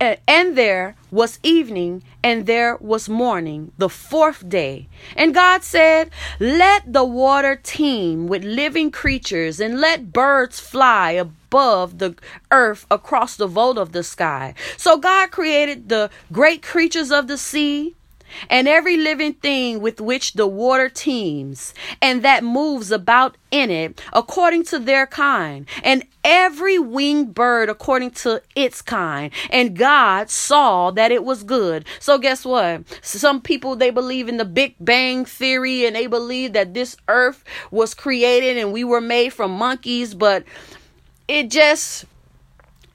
and 0.00 0.56
there 0.56 0.94
was 1.10 1.40
evening 1.42 2.04
and 2.24 2.46
there 2.46 2.76
was 2.80 3.06
morning 3.06 3.70
the 3.76 3.90
fourth 3.90 4.48
day. 4.48 4.88
And 5.14 5.34
god 5.34 5.62
said 5.62 6.10
let 6.40 6.90
the 6.90 7.04
water 7.04 7.54
teem 7.62 8.26
with 8.26 8.42
living 8.42 8.90
creatures 8.90 9.60
and 9.60 9.78
let 9.78 10.12
birds 10.12 10.58
fly 10.58 11.12
above 11.12 11.98
the 11.98 12.16
earth 12.50 12.86
across 12.90 13.36
the 13.36 13.46
vault 13.46 13.76
of 13.76 13.92
the 13.92 14.02
sky. 14.02 14.54
So 14.78 14.96
god 14.96 15.30
created 15.30 15.90
the 15.90 16.10
great 16.32 16.62
creatures 16.62 17.12
of 17.12 17.28
the 17.28 17.38
sea 17.38 17.94
and 18.48 18.68
every 18.68 18.96
living 18.96 19.34
thing 19.34 19.80
with 19.80 20.00
which 20.00 20.34
the 20.34 20.46
water 20.46 20.88
teems, 20.88 21.74
and 22.00 22.22
that 22.22 22.44
moves 22.44 22.90
about 22.90 23.36
in 23.50 23.70
it 23.70 24.00
according 24.12 24.64
to 24.64 24.78
their 24.78 25.06
kind, 25.06 25.66
and 25.82 26.04
every 26.24 26.78
winged 26.78 27.34
bird 27.34 27.68
according 27.68 28.10
to 28.10 28.42
its 28.56 28.82
kind. 28.82 29.30
And 29.50 29.76
God 29.76 30.30
saw 30.30 30.90
that 30.92 31.12
it 31.12 31.24
was 31.24 31.42
good. 31.42 31.84
So, 32.00 32.18
guess 32.18 32.44
what? 32.44 32.82
Some 33.02 33.40
people 33.40 33.76
they 33.76 33.90
believe 33.90 34.28
in 34.28 34.38
the 34.38 34.44
Big 34.44 34.74
Bang 34.80 35.24
Theory 35.24 35.86
and 35.86 35.94
they 35.94 36.06
believe 36.06 36.52
that 36.54 36.74
this 36.74 36.96
earth 37.08 37.44
was 37.70 37.94
created 37.94 38.56
and 38.56 38.72
we 38.72 38.84
were 38.84 39.00
made 39.00 39.32
from 39.32 39.52
monkeys, 39.52 40.14
but 40.14 40.44
it 41.28 41.50
just 41.50 42.04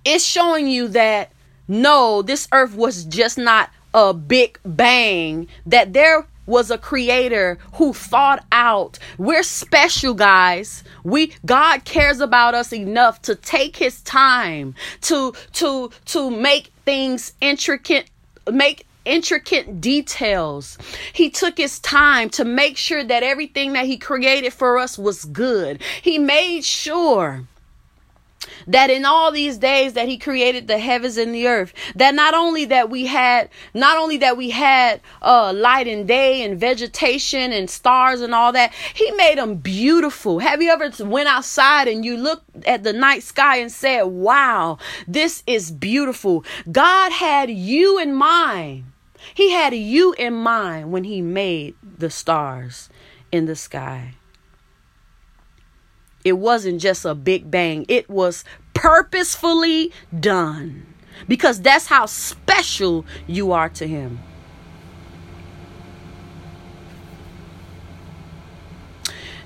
it's 0.05 0.23
showing 0.23 0.67
you 0.67 0.87
that 0.89 1.31
no, 1.67 2.23
this 2.23 2.47
earth 2.51 2.75
was 2.75 3.05
just 3.05 3.37
not 3.37 3.69
a 3.93 4.13
big 4.13 4.59
bang 4.65 5.47
that 5.65 5.93
there 5.93 6.27
was 6.45 6.71
a 6.71 6.77
creator 6.77 7.59
who 7.73 7.93
thought 7.93 8.43
out 8.51 8.97
we're 9.19 9.43
special 9.43 10.15
guys 10.15 10.83
we 11.03 11.31
god 11.45 11.85
cares 11.85 12.19
about 12.19 12.55
us 12.55 12.73
enough 12.73 13.21
to 13.21 13.35
take 13.35 13.75
his 13.75 14.01
time 14.01 14.73
to 14.99 15.31
to 15.53 15.91
to 16.05 16.31
make 16.31 16.71
things 16.85 17.33
intricate 17.39 18.09
make 18.51 18.87
intricate 19.05 19.81
details. 19.81 20.77
He 21.13 21.29
took 21.29 21.57
his 21.57 21.79
time 21.79 22.29
to 22.31 22.45
make 22.45 22.77
sure 22.77 23.03
that 23.03 23.23
everything 23.23 23.73
that 23.73 23.85
he 23.85 23.97
created 23.97 24.53
for 24.53 24.77
us 24.77 24.97
was 24.97 25.25
good. 25.25 25.81
He 26.01 26.19
made 26.19 26.63
sure 26.63 27.45
that 28.69 28.89
in 28.89 29.03
all 29.03 29.31
these 29.31 29.57
days 29.57 29.93
that 29.93 30.07
he 30.07 30.17
created 30.17 30.67
the 30.67 30.77
heavens 30.77 31.17
and 31.17 31.33
the 31.33 31.47
earth 31.47 31.73
that 31.95 32.15
not 32.15 32.33
only 32.33 32.65
that 32.65 32.89
we 32.89 33.05
had 33.07 33.49
not 33.73 33.97
only 33.97 34.17
that 34.17 34.37
we 34.37 34.51
had 34.51 35.01
uh 35.21 35.51
light 35.51 35.87
and 35.87 36.07
day 36.07 36.43
and 36.43 36.59
vegetation 36.59 37.51
and 37.51 37.69
stars 37.69 38.21
and 38.21 38.33
all 38.33 38.51
that 38.51 38.73
he 38.93 39.11
made 39.11 39.37
them 39.37 39.55
beautiful. 39.55 40.39
Have 40.39 40.61
you 40.61 40.69
ever 40.69 40.91
went 41.03 41.27
outside 41.27 41.87
and 41.87 42.05
you 42.05 42.15
looked 42.15 42.65
at 42.65 42.83
the 42.83 42.93
night 42.93 43.23
sky 43.23 43.57
and 43.57 43.71
said 43.71 44.03
wow 44.03 44.77
this 45.07 45.43
is 45.47 45.71
beautiful. 45.71 46.45
God 46.71 47.11
had 47.11 47.49
you 47.49 47.99
in 47.99 48.13
mind. 48.13 48.85
He 49.33 49.51
had 49.51 49.73
you 49.73 50.13
in 50.13 50.33
mind 50.33 50.91
when 50.91 51.03
he 51.03 51.21
made 51.21 51.75
the 51.81 52.09
stars 52.09 52.89
in 53.31 53.45
the 53.45 53.55
sky 53.55 54.13
it 56.23 56.33
wasn't 56.33 56.81
just 56.81 57.05
a 57.05 57.15
big 57.15 57.49
bang, 57.49 57.85
it 57.87 58.09
was 58.09 58.43
purposefully 58.73 59.91
done 60.17 60.85
because 61.27 61.61
that's 61.61 61.87
how 61.87 62.05
special 62.05 63.05
you 63.27 63.51
are 63.51 63.69
to 63.69 63.87
Him. 63.87 64.19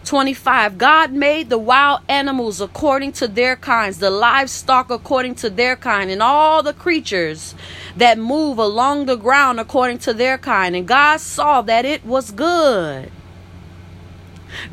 Twenty-five. 0.05 0.77
God 0.77 1.13
made 1.13 1.49
the 1.49 1.57
wild 1.57 2.01
animals 2.09 2.59
according 2.59 3.13
to 3.13 3.27
their 3.27 3.55
kinds, 3.55 3.99
the 3.99 4.09
livestock 4.09 4.91
according 4.91 5.35
to 5.35 5.49
their 5.49 5.77
kind, 5.77 6.11
and 6.11 6.21
all 6.21 6.61
the 6.61 6.73
creatures 6.73 7.55
that 7.95 8.19
move 8.19 8.57
along 8.57 9.05
the 9.05 9.15
ground 9.15 9.61
according 9.61 9.99
to 9.99 10.13
their 10.13 10.37
kind. 10.37 10.75
And 10.75 10.85
God 10.85 11.21
saw 11.21 11.61
that 11.61 11.85
it 11.85 12.05
was 12.05 12.31
good. 12.31 13.11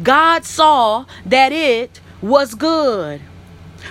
God 0.03 0.45
saw 0.45 1.07
that 1.27 1.53
it 1.53 2.01
was 2.23 2.55
good. 2.55 3.21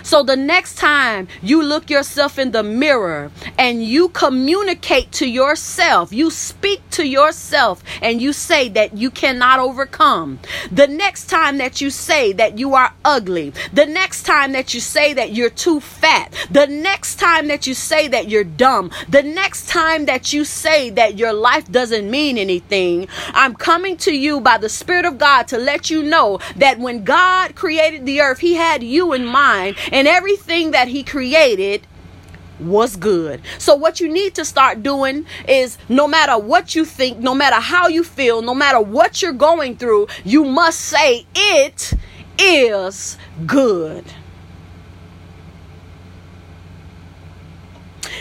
So 0.02 0.22
the 0.22 0.36
next 0.36 0.76
time 0.76 1.28
you 1.42 1.62
look 1.62 1.90
yourself 1.90 2.38
in 2.38 2.52
the 2.52 2.62
mirror 2.62 3.30
and 3.58 3.84
you 3.84 4.08
communicate 4.10 5.12
to 5.12 5.26
yourself, 5.28 6.12
you 6.12 6.30
speak 6.30 6.80
to 6.90 7.06
yourself 7.06 7.82
and 8.02 8.20
you 8.20 8.32
say 8.32 8.68
that 8.70 8.96
you 8.96 9.10
cannot 9.10 9.60
overcome. 9.60 10.38
The 10.70 10.86
next 10.86 11.26
time 11.26 11.58
that 11.58 11.80
you 11.80 11.90
say 11.90 12.32
that 12.32 12.58
you 12.58 12.74
are 12.74 12.92
ugly, 13.04 13.52
the 13.72 13.86
next 13.86 14.24
time 14.24 14.52
that 14.52 14.74
you 14.74 14.80
say 14.80 15.14
that 15.14 15.32
you're 15.32 15.50
too 15.50 15.80
fat, 15.80 16.34
the 16.50 16.66
next 16.66 17.16
time 17.16 17.48
that 17.48 17.66
you 17.66 17.74
say 17.74 18.08
that 18.08 18.28
you're 18.28 18.44
dumb, 18.44 18.90
the 19.08 19.22
next 19.22 19.68
time 19.68 20.06
that 20.06 20.32
you 20.32 20.44
say 20.44 20.90
that 20.90 21.18
your 21.18 21.32
life 21.32 21.70
doesn't 21.70 22.10
mean 22.10 22.38
anything, 22.38 23.08
I'm 23.32 23.54
coming 23.54 23.96
to 23.98 24.12
you 24.12 24.40
by 24.40 24.58
the 24.58 24.68
Spirit 24.68 25.04
of 25.04 25.18
God 25.18 25.48
to 25.48 25.58
let 25.58 25.90
you 25.90 26.02
know 26.02 26.38
that 26.56 26.78
when 26.78 27.04
God 27.04 27.54
created 27.54 28.06
the 28.06 28.20
earth, 28.20 28.38
He 28.38 28.54
had 28.54 28.82
you 28.82 29.12
in 29.12 29.24
mind 29.24 29.76
and 29.92 30.08
everything 30.08 30.72
that 30.72 30.88
he 30.88 31.02
created 31.02 31.86
was 32.60 32.96
good. 32.96 33.40
So, 33.58 33.74
what 33.74 34.00
you 34.00 34.08
need 34.08 34.34
to 34.34 34.44
start 34.44 34.82
doing 34.82 35.26
is 35.48 35.78
no 35.88 36.06
matter 36.06 36.38
what 36.38 36.74
you 36.74 36.84
think, 36.84 37.18
no 37.18 37.34
matter 37.34 37.56
how 37.56 37.88
you 37.88 38.04
feel, 38.04 38.42
no 38.42 38.54
matter 38.54 38.80
what 38.80 39.22
you're 39.22 39.32
going 39.32 39.76
through, 39.76 40.08
you 40.24 40.44
must 40.44 40.80
say, 40.80 41.26
It 41.34 41.92
is 42.38 43.18
good. 43.46 44.04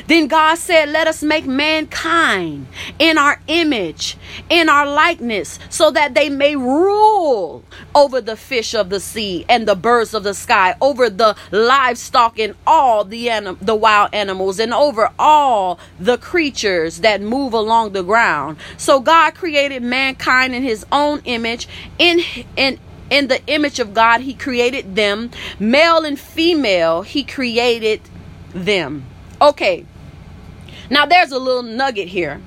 Then 0.08 0.28
God 0.28 0.56
said, 0.58 0.90
Let 0.90 1.08
us 1.08 1.24
make 1.24 1.46
mankind 1.46 2.68
in 2.98 3.18
our 3.18 3.42
image, 3.48 4.18
in 4.50 4.70
our 4.70 4.86
likeness, 4.86 5.60
so 5.70 5.92
that 5.92 6.14
they 6.14 6.30
may 6.30 6.56
rule 6.56 7.64
over 7.96 8.22
the 8.22 8.36
fish 8.38 8.74
of 8.74 8.90
the 8.90 9.00
sea 9.00 9.46
and 9.50 9.68
the 9.68 9.76
birds 9.76 10.14
of 10.14 10.24
the 10.24 10.34
sky, 10.34 10.76
over 10.82 11.10
the 11.10 11.36
livestock 11.52 12.40
and 12.40 12.56
all 12.66 13.04
the 13.04 13.30
anim- 13.30 13.58
the 13.62 13.76
wild 13.76 14.14
animals, 14.14 14.60
and 14.60 14.74
over 14.74 15.12
all 15.18 15.80
the 16.00 16.18
creatures 16.18 17.00
that 17.00 17.22
move 17.22 17.54
along 17.54 17.94
the 17.94 18.04
ground. 18.04 18.58
So 18.78 19.00
God 19.00 19.36
created 19.36 19.84
mankind 19.84 20.54
in 20.56 20.64
his 20.64 20.86
own 20.92 21.22
image, 21.26 21.68
in 21.98 22.22
in 22.56 22.80
in 23.10 23.28
the 23.28 23.44
image 23.48 23.80
of 23.80 23.94
God, 23.94 24.22
He 24.22 24.34
created 24.34 24.96
them. 24.96 25.32
Male 25.60 26.06
and 26.06 26.20
female, 26.20 27.02
He 27.02 27.24
created 27.24 28.02
them. 28.54 29.06
Okay. 29.42 29.86
Now 30.90 31.06
there's 31.06 31.32
a 31.32 31.40
little 31.40 31.64
nugget 31.64 32.08
here. 32.08 32.42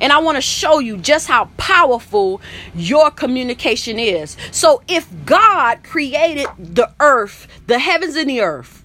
And 0.00 0.12
I 0.12 0.18
want 0.18 0.36
to 0.36 0.42
show 0.42 0.80
you 0.80 0.96
just 0.96 1.28
how 1.28 1.44
powerful 1.58 2.40
your 2.74 3.10
communication 3.10 3.98
is. 4.00 4.36
So, 4.50 4.82
if 4.88 5.08
God 5.24 5.84
created 5.84 6.48
the 6.58 6.92
earth, 6.98 7.46
the 7.68 7.78
heavens 7.78 8.16
and 8.16 8.28
the 8.28 8.40
earth, 8.40 8.84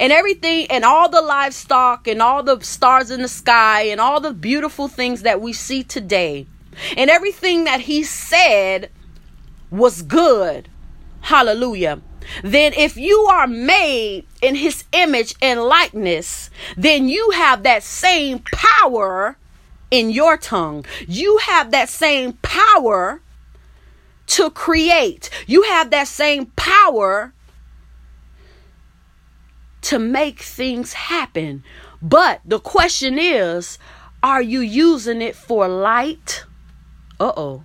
and 0.00 0.12
everything, 0.12 0.66
and 0.70 0.84
all 0.84 1.08
the 1.08 1.20
livestock, 1.20 2.08
and 2.08 2.20
all 2.20 2.42
the 2.42 2.58
stars 2.60 3.12
in 3.12 3.22
the 3.22 3.28
sky, 3.28 3.82
and 3.82 4.00
all 4.00 4.20
the 4.20 4.32
beautiful 4.32 4.88
things 4.88 5.22
that 5.22 5.40
we 5.40 5.52
see 5.52 5.84
today, 5.84 6.48
and 6.96 7.10
everything 7.10 7.64
that 7.64 7.82
He 7.82 8.02
said 8.02 8.90
was 9.70 10.02
good, 10.02 10.68
hallelujah 11.20 12.00
then 12.42 12.72
if 12.74 12.96
you 12.96 13.18
are 13.30 13.46
made 13.46 14.26
in 14.42 14.54
his 14.54 14.84
image 14.92 15.34
and 15.40 15.62
likeness, 15.62 16.50
then 16.76 17.08
you 17.08 17.30
have 17.30 17.62
that 17.62 17.82
same 17.82 18.40
power 18.52 19.36
in 19.90 20.10
your 20.10 20.36
tongue. 20.36 20.84
You 21.06 21.38
have 21.38 21.70
that 21.70 21.88
same 21.88 22.34
power 22.42 23.20
to 24.28 24.50
create. 24.50 25.30
You 25.46 25.62
have 25.62 25.90
that 25.90 26.08
same 26.08 26.46
power 26.56 27.32
to 29.82 29.98
make 29.98 30.40
things 30.40 30.92
happen. 30.92 31.64
But 32.02 32.40
the 32.44 32.60
question 32.60 33.18
is, 33.18 33.78
are 34.22 34.42
you 34.42 34.60
using 34.60 35.22
it 35.22 35.34
for 35.34 35.68
light? 35.68 36.44
Uh 37.18 37.32
oh. 37.36 37.64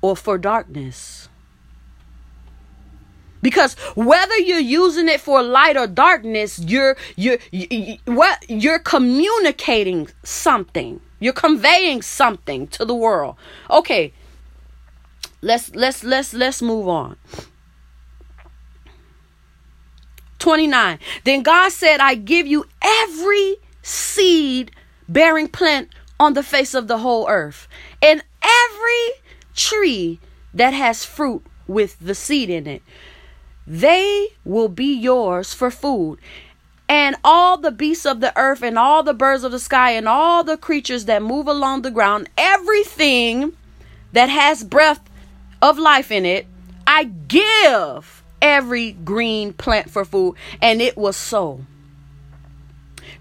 Or 0.00 0.16
for 0.16 0.38
darkness? 0.38 1.25
Because 3.46 3.74
whether 3.94 4.36
you're 4.38 4.58
using 4.58 5.08
it 5.08 5.20
for 5.20 5.40
light 5.40 5.76
or 5.76 5.86
darkness 5.86 6.58
you're 6.58 6.96
you're 7.14 7.38
you, 7.52 7.96
what 8.06 8.44
you're 8.48 8.80
communicating 8.80 10.08
something. 10.24 11.00
You're 11.20 11.32
conveying 11.32 12.02
something 12.02 12.66
to 12.66 12.84
the 12.84 12.94
world. 12.96 13.36
Okay. 13.70 14.12
Let's 15.42 15.72
let's 15.76 16.02
let's 16.02 16.34
let's 16.34 16.60
move 16.60 16.88
on. 16.88 17.16
29 20.40 20.98
then 21.24 21.42
god 21.42 21.72
said 21.72 21.98
i 21.98 22.14
give 22.14 22.46
you 22.46 22.66
every 22.82 23.56
seed 23.82 24.70
bearing 25.08 25.48
plant 25.48 25.88
on 26.20 26.34
the 26.34 26.42
face 26.42 26.74
of 26.74 26.88
the 26.88 26.98
whole 26.98 27.26
earth 27.28 27.66
and 28.02 28.22
every 28.42 29.10
tree 29.54 30.20
that 30.52 30.74
has 30.74 31.04
fruit 31.04 31.42
with 31.66 31.96
the 32.00 32.14
seed 32.14 32.50
in 32.50 32.66
it 32.66 32.82
they 33.66 34.28
will 34.44 34.68
be 34.68 34.94
yours 34.94 35.52
for 35.52 35.70
food. 35.70 36.18
And 36.88 37.16
all 37.24 37.56
the 37.56 37.72
beasts 37.72 38.06
of 38.06 38.20
the 38.20 38.36
earth, 38.38 38.62
and 38.62 38.78
all 38.78 39.02
the 39.02 39.14
birds 39.14 39.42
of 39.42 39.50
the 39.50 39.58
sky, 39.58 39.90
and 39.90 40.06
all 40.06 40.44
the 40.44 40.56
creatures 40.56 41.06
that 41.06 41.22
move 41.22 41.48
along 41.48 41.82
the 41.82 41.90
ground, 41.90 42.30
everything 42.38 43.54
that 44.12 44.28
has 44.28 44.62
breath 44.62 45.00
of 45.60 45.78
life 45.78 46.12
in 46.12 46.24
it, 46.24 46.46
I 46.86 47.04
give 47.04 48.22
every 48.40 48.92
green 48.92 49.52
plant 49.52 49.90
for 49.90 50.04
food. 50.04 50.36
And 50.62 50.80
it 50.80 50.96
was 50.96 51.16
so. 51.16 51.62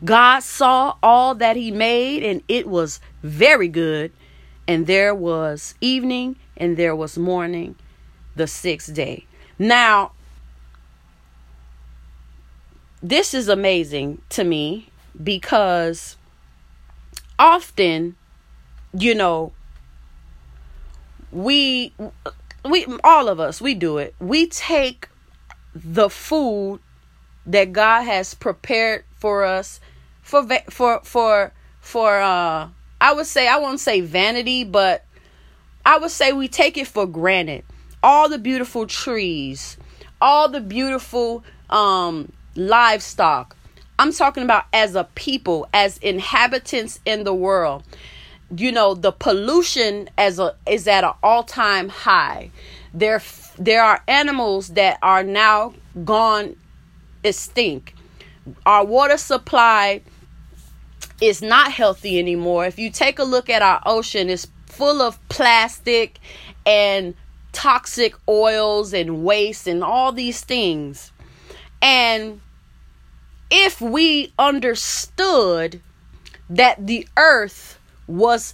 God 0.04 0.44
saw 0.44 0.98
all 1.02 1.34
that 1.36 1.56
He 1.56 1.72
made, 1.72 2.24
and 2.24 2.44
it 2.48 2.68
was 2.68 3.00
very 3.24 3.68
good. 3.68 4.12
And 4.68 4.86
there 4.86 5.16
was 5.16 5.74
evening, 5.82 6.36
and 6.56 6.78
there 6.78 6.96
was 6.96 7.18
morning, 7.18 7.76
the 8.36 8.46
sixth 8.46 8.94
day. 8.94 9.26
Now, 9.58 10.12
this 13.10 13.36
is 13.36 13.48
amazing 13.48 14.20
to 14.30 14.44
me 14.44 14.90
because 15.24 16.18
often 17.38 18.16
you 18.98 19.14
know 19.14 19.54
we 21.32 21.94
we 22.68 22.88
all 23.04 23.28
of 23.28 23.40
us 23.40 23.62
we 23.62 23.76
do 23.76 24.00
it. 24.00 24.16
We 24.20 24.48
take 24.48 25.08
the 25.76 26.10
food 26.10 26.80
that 27.46 27.74
God 27.74 28.04
has 28.04 28.34
prepared 28.34 29.06
for 29.18 29.44
us 29.44 29.80
for 30.24 30.48
for 30.72 31.02
for 31.04 31.54
for 31.82 32.20
uh 32.20 32.70
I 33.00 33.14
would 33.14 33.28
say 33.28 33.48
I 33.48 33.58
won't 33.58 33.80
say 33.80 34.02
vanity 34.02 34.64
but 34.64 35.06
I 35.86 36.00
would 36.00 36.10
say 36.10 36.34
we 36.34 36.48
take 36.48 36.76
it 36.76 36.88
for 36.88 37.06
granted. 37.06 37.66
All 38.02 38.30
the 38.30 38.40
beautiful 38.40 38.88
trees 38.88 39.78
all 40.20 40.50
the 40.50 40.62
beautiful 40.62 41.44
um 41.70 42.32
livestock. 42.56 43.56
I'm 43.98 44.12
talking 44.12 44.44
about 44.44 44.66
as 44.74 44.96
a 44.96 45.06
people, 45.16 45.68
as 45.74 45.98
inhabitants 46.00 47.00
in 47.06 47.24
the 47.24 47.34
world. 47.34 47.84
You 48.56 48.72
know, 48.72 48.94
the 48.94 49.12
pollution 49.12 50.10
as 50.18 50.40
a 50.40 50.56
is 50.68 50.88
at 50.88 51.04
an 51.04 51.14
all-time 51.24 51.90
high. 51.90 52.52
There 52.94 53.22
there 53.58 53.84
are 53.84 54.04
animals 54.08 54.70
that 54.70 55.00
are 55.02 55.24
now 55.24 55.74
gone 56.04 56.56
extinct. 57.24 57.94
Our 58.66 58.86
water 58.86 59.18
supply 59.18 60.02
is 61.22 61.42
not 61.42 61.72
healthy 61.72 62.20
anymore. 62.20 62.66
If 62.66 62.78
you 62.78 62.92
take 62.92 63.20
a 63.20 63.24
look 63.24 63.50
at 63.50 63.62
our 63.62 63.82
ocean, 63.86 64.30
it's 64.30 64.48
full 64.68 65.02
of 65.02 65.18
plastic 65.30 66.20
and 66.66 67.16
toxic 67.54 68.14
oils 68.28 68.94
and 68.94 69.24
waste 69.24 69.68
and 69.68 69.84
all 69.84 70.12
these 70.12 70.42
things. 70.42 71.12
And 71.82 72.42
if 73.50 73.82
we 73.82 74.34
understood 74.38 75.82
that 76.50 76.86
the 76.86 77.08
earth 77.18 77.80
was 78.08 78.54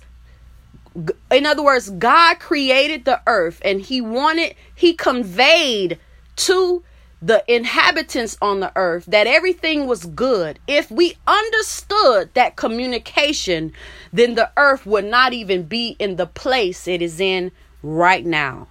in 1.32 1.46
other 1.46 1.64
words 1.64 1.90
god 1.92 2.40
created 2.40 3.06
the 3.06 3.22
earth 3.26 3.62
and 3.64 3.82
he 3.82 4.02
wanted 4.02 4.56
he 4.76 4.94
conveyed 4.94 5.98
to 6.36 6.84
the 7.22 7.44
inhabitants 7.48 8.36
on 8.42 8.62
the 8.62 8.72
earth 8.76 9.06
that 9.06 9.28
everything 9.28 9.86
was 9.86 10.06
good. 10.06 10.58
If 10.68 10.90
we 10.90 11.18
understood 11.28 12.34
that 12.34 12.56
communication 12.56 13.74
then 14.12 14.34
the 14.36 14.52
earth 14.58 14.86
would 14.86 15.06
not 15.06 15.32
even 15.32 15.64
be 15.64 15.96
in 16.00 16.16
the 16.16 16.26
place 16.26 16.88
it 16.88 17.02
is 17.02 17.20
in 17.20 17.52
right 17.84 18.26
now 18.26 18.68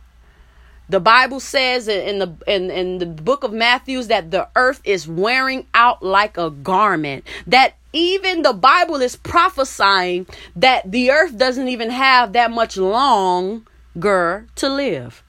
the 0.90 1.00
Bible 1.00 1.38
says 1.38 1.86
in 1.86 2.18
the 2.18 2.34
in, 2.48 2.70
in 2.70 2.98
the 2.98 3.06
book 3.06 3.44
of 3.44 3.52
Matthews 3.52 4.08
that 4.08 4.32
the 4.32 4.48
earth 4.56 4.80
is 4.84 5.06
wearing 5.06 5.66
out 5.72 6.02
like 6.02 6.36
a 6.36 6.50
garment. 6.50 7.24
That 7.46 7.74
even 7.92 8.42
the 8.42 8.52
Bible 8.52 8.96
is 8.96 9.14
prophesying 9.14 10.26
that 10.56 10.90
the 10.90 11.12
earth 11.12 11.38
doesn't 11.38 11.68
even 11.68 11.90
have 11.90 12.32
that 12.32 12.50
much 12.50 12.76
longer 12.76 14.46
to 14.56 14.68
live. 14.68 15.22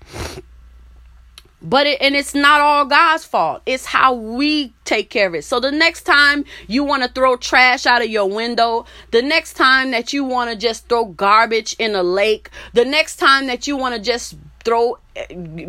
But 1.63 1.85
it, 1.85 2.01
and 2.01 2.15
it's 2.15 2.33
not 2.33 2.59
all 2.59 2.85
God's 2.85 3.23
fault. 3.23 3.61
It's 3.67 3.85
how 3.85 4.15
we 4.15 4.73
take 4.83 5.11
care 5.11 5.27
of 5.27 5.35
it. 5.35 5.43
So 5.43 5.59
the 5.59 5.71
next 5.71 6.03
time 6.03 6.43
you 6.67 6.83
want 6.83 7.03
to 7.03 7.09
throw 7.09 7.37
trash 7.37 7.85
out 7.85 8.01
of 8.01 8.09
your 8.09 8.27
window, 8.27 8.85
the 9.11 9.21
next 9.21 9.53
time 9.53 9.91
that 9.91 10.11
you 10.11 10.23
want 10.23 10.49
to 10.49 10.55
just 10.55 10.89
throw 10.89 11.05
garbage 11.05 11.75
in 11.77 11.93
a 11.93 12.01
lake, 12.01 12.49
the 12.73 12.83
next 12.83 13.17
time 13.17 13.45
that 13.45 13.67
you 13.67 13.77
want 13.77 13.93
to 13.93 14.01
just 14.01 14.35
throw 14.63 14.97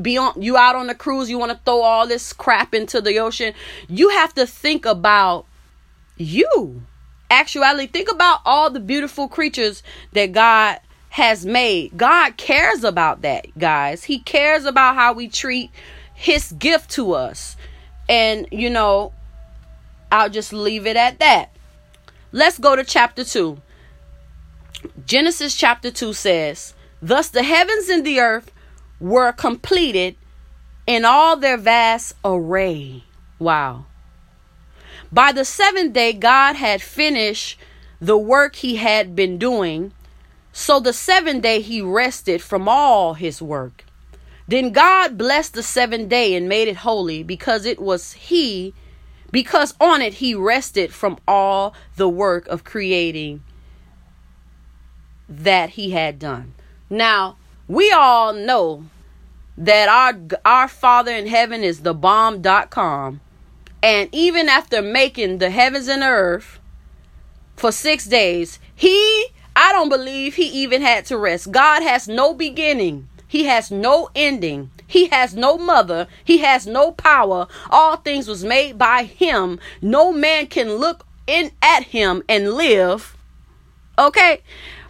be 0.00 0.16
on 0.16 0.40
you 0.40 0.56
out 0.56 0.76
on 0.76 0.86
the 0.86 0.94
cruise 0.94 1.30
you 1.30 1.38
want 1.38 1.52
to 1.52 1.58
throw 1.64 1.82
all 1.82 2.06
this 2.06 2.32
crap 2.32 2.74
into 2.74 3.00
the 3.00 3.18
ocean. 3.18 3.54
You 3.88 4.10
have 4.10 4.34
to 4.34 4.46
think 4.46 4.86
about 4.86 5.46
you. 6.16 6.82
Actually 7.30 7.86
think 7.86 8.10
about 8.10 8.40
all 8.44 8.70
the 8.70 8.80
beautiful 8.80 9.28
creatures 9.28 9.82
that 10.12 10.32
god 10.32 10.80
has 11.10 11.44
made. 11.44 11.96
God 11.96 12.36
cares 12.36 12.84
about 12.84 13.22
that 13.22 13.46
guys. 13.58 14.04
He 14.04 14.18
cares 14.18 14.64
about 14.64 14.94
how 14.94 15.12
we 15.12 15.28
treat 15.28 15.70
his 16.14 16.52
gift 16.52 16.90
to 16.92 17.12
us. 17.12 17.56
And 18.08 18.46
you 18.50 18.70
know 18.70 19.12
i'll 20.10 20.30
just 20.30 20.52
leave 20.52 20.86
it 20.86 20.96
at 20.96 21.18
that. 21.18 21.50
Let's 22.32 22.58
go 22.58 22.76
to 22.76 22.84
chapter 22.84 23.24
2 23.24 23.58
genesis 25.06 25.54
chapter 25.54 25.90
2 25.90 26.12
says 26.12 26.74
thus 27.00 27.28
the 27.28 27.42
heavens 27.42 27.88
and 27.88 28.04
the 28.04 28.20
earth 28.20 28.50
were 29.02 29.32
completed 29.32 30.14
in 30.86 31.04
all 31.04 31.36
their 31.36 31.56
vast 31.56 32.14
array. 32.24 33.02
Wow. 33.40 33.86
By 35.10 35.32
the 35.32 35.44
seventh 35.44 35.92
day, 35.92 36.12
God 36.12 36.54
had 36.54 36.80
finished 36.80 37.58
the 38.00 38.16
work 38.16 38.56
he 38.56 38.76
had 38.76 39.16
been 39.16 39.38
doing. 39.38 39.92
So 40.52 40.78
the 40.78 40.92
seventh 40.92 41.42
day 41.42 41.60
he 41.60 41.82
rested 41.82 42.40
from 42.42 42.68
all 42.68 43.14
his 43.14 43.42
work. 43.42 43.84
Then 44.46 44.70
God 44.70 45.18
blessed 45.18 45.54
the 45.54 45.62
seventh 45.62 46.08
day 46.08 46.34
and 46.34 46.48
made 46.48 46.68
it 46.68 46.76
holy 46.76 47.22
because 47.22 47.66
it 47.66 47.80
was 47.80 48.12
he, 48.12 48.72
because 49.30 49.74
on 49.80 50.00
it 50.00 50.14
he 50.14 50.34
rested 50.34 50.92
from 50.92 51.18
all 51.26 51.74
the 51.96 52.08
work 52.08 52.46
of 52.48 52.64
creating 52.64 53.42
that 55.28 55.70
he 55.70 55.90
had 55.90 56.18
done. 56.18 56.54
Now, 56.90 57.38
we 57.68 57.90
all 57.90 58.32
know 58.32 58.84
that 59.56 59.88
our 59.88 60.18
our 60.44 60.68
Father 60.68 61.12
in 61.12 61.26
heaven 61.26 61.62
is 61.62 61.80
the 61.80 61.94
bomb.com. 61.94 63.20
And 63.82 64.08
even 64.12 64.48
after 64.48 64.80
making 64.80 65.38
the 65.38 65.50
heavens 65.50 65.88
and 65.88 66.02
earth 66.02 66.60
for 67.56 67.72
6 67.72 68.06
days, 68.06 68.58
he 68.74 69.26
I 69.54 69.72
don't 69.72 69.88
believe 69.88 70.34
he 70.34 70.46
even 70.46 70.82
had 70.82 71.04
to 71.06 71.18
rest. 71.18 71.52
God 71.52 71.82
has 71.82 72.08
no 72.08 72.32
beginning. 72.32 73.08
He 73.28 73.44
has 73.44 73.70
no 73.70 74.10
ending. 74.14 74.70
He 74.86 75.06
has 75.08 75.34
no 75.34 75.56
mother. 75.56 76.06
He 76.22 76.38
has 76.38 76.66
no 76.66 76.92
power. 76.92 77.46
All 77.70 77.96
things 77.96 78.28
was 78.28 78.44
made 78.44 78.76
by 78.76 79.04
him. 79.04 79.58
No 79.80 80.12
man 80.12 80.46
can 80.46 80.74
look 80.74 81.06
in 81.26 81.50
at 81.62 81.84
him 81.84 82.22
and 82.28 82.52
live. 82.52 83.16
Okay? 83.98 84.42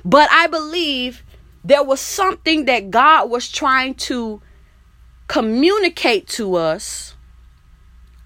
But 0.04 0.28
I 0.32 0.48
believe 0.48 1.22
there 1.64 1.82
was 1.82 2.00
something 2.00 2.64
that 2.64 2.90
God 2.90 3.30
was 3.30 3.50
trying 3.50 3.94
to 3.94 4.42
communicate 5.28 6.26
to 6.28 6.56
us. 6.56 7.14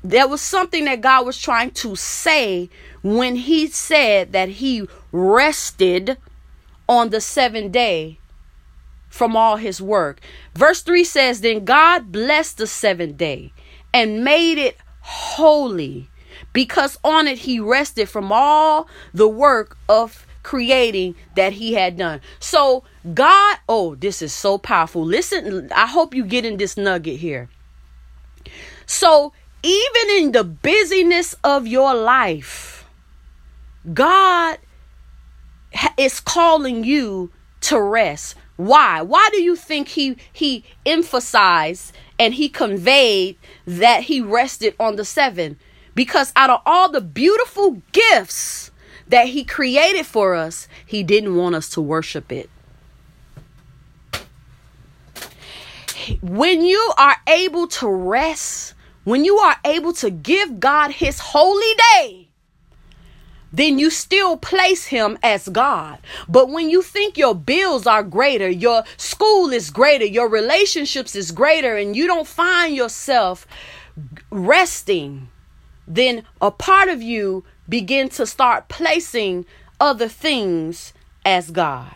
There 0.02 0.28
was 0.28 0.40
something 0.40 0.84
that 0.86 1.00
God 1.00 1.26
was 1.26 1.38
trying 1.38 1.72
to 1.72 1.96
say 1.96 2.70
when 3.02 3.36
He 3.36 3.66
said 3.68 4.32
that 4.32 4.48
He 4.48 4.88
rested 5.12 6.16
on 6.88 7.10
the 7.10 7.20
seventh 7.20 7.72
day 7.72 8.18
from 9.08 9.36
all 9.36 9.56
His 9.56 9.82
work. 9.82 10.20
Verse 10.54 10.82
3 10.82 11.04
says, 11.04 11.40
Then 11.40 11.64
God 11.64 12.12
blessed 12.12 12.58
the 12.58 12.66
seventh 12.66 13.16
day 13.16 13.52
and 13.92 14.24
made 14.24 14.58
it 14.58 14.76
holy 15.00 16.08
because 16.52 16.98
on 17.04 17.26
it 17.28 17.38
He 17.38 17.60
rested 17.60 18.08
from 18.08 18.32
all 18.32 18.88
the 19.12 19.28
work 19.28 19.76
of 19.88 20.25
creating 20.46 21.16
that 21.34 21.54
he 21.54 21.74
had 21.74 21.96
done. 21.96 22.20
So, 22.38 22.84
God, 23.14 23.58
oh, 23.68 23.96
this 23.96 24.22
is 24.22 24.32
so 24.32 24.58
powerful. 24.58 25.04
Listen, 25.04 25.68
I 25.74 25.86
hope 25.86 26.14
you 26.14 26.24
get 26.24 26.44
in 26.44 26.56
this 26.56 26.76
nugget 26.76 27.18
here. 27.18 27.48
So, 28.86 29.32
even 29.64 30.16
in 30.18 30.30
the 30.30 30.44
busyness 30.44 31.34
of 31.42 31.66
your 31.66 31.96
life, 31.96 32.86
God 33.92 34.58
is 35.96 36.20
calling 36.20 36.84
you 36.84 37.32
to 37.62 37.80
rest. 37.80 38.36
Why? 38.54 39.02
Why 39.02 39.28
do 39.32 39.42
you 39.42 39.56
think 39.56 39.88
he 39.88 40.16
he 40.32 40.62
emphasized 40.86 41.92
and 42.20 42.34
he 42.34 42.48
conveyed 42.48 43.36
that 43.66 44.04
he 44.04 44.20
rested 44.20 44.76
on 44.78 44.94
the 44.94 45.04
7? 45.04 45.58
Because 45.96 46.32
out 46.36 46.50
of 46.50 46.60
all 46.64 46.88
the 46.88 47.00
beautiful 47.00 47.82
gifts 47.90 48.70
that 49.08 49.28
He 49.28 49.44
created 49.44 50.06
for 50.06 50.34
us, 50.34 50.68
He 50.84 51.02
didn't 51.02 51.36
want 51.36 51.54
us 51.54 51.68
to 51.70 51.80
worship 51.80 52.32
it. 52.32 52.50
When 56.20 56.64
you 56.64 56.92
are 56.98 57.16
able 57.26 57.66
to 57.68 57.88
rest, 57.88 58.74
when 59.04 59.24
you 59.24 59.38
are 59.38 59.56
able 59.64 59.92
to 59.94 60.10
give 60.10 60.60
God 60.60 60.92
His 60.92 61.18
holy 61.18 61.74
day, 61.96 62.26
then 63.52 63.78
you 63.78 63.88
still 63.88 64.36
place 64.36 64.86
him 64.86 65.18
as 65.22 65.48
God. 65.48 65.98
But 66.28 66.50
when 66.50 66.68
you 66.68 66.82
think 66.82 67.16
your 67.16 67.34
bills 67.34 67.86
are 67.86 68.02
greater, 68.02 68.50
your 68.50 68.84
school 68.98 69.50
is 69.50 69.70
greater, 69.70 70.04
your 70.04 70.28
relationships 70.28 71.16
is 71.16 71.30
greater, 71.30 71.74
and 71.74 71.96
you 71.96 72.06
don't 72.06 72.26
find 72.26 72.76
yourself 72.76 73.46
resting, 74.30 75.28
then 75.88 76.24
a 76.40 76.50
part 76.50 76.88
of 76.88 77.00
you 77.00 77.44
begin 77.68 78.08
to 78.10 78.26
start 78.26 78.68
placing 78.68 79.46
other 79.80 80.08
things 80.08 80.92
as 81.24 81.50
God. 81.50 81.94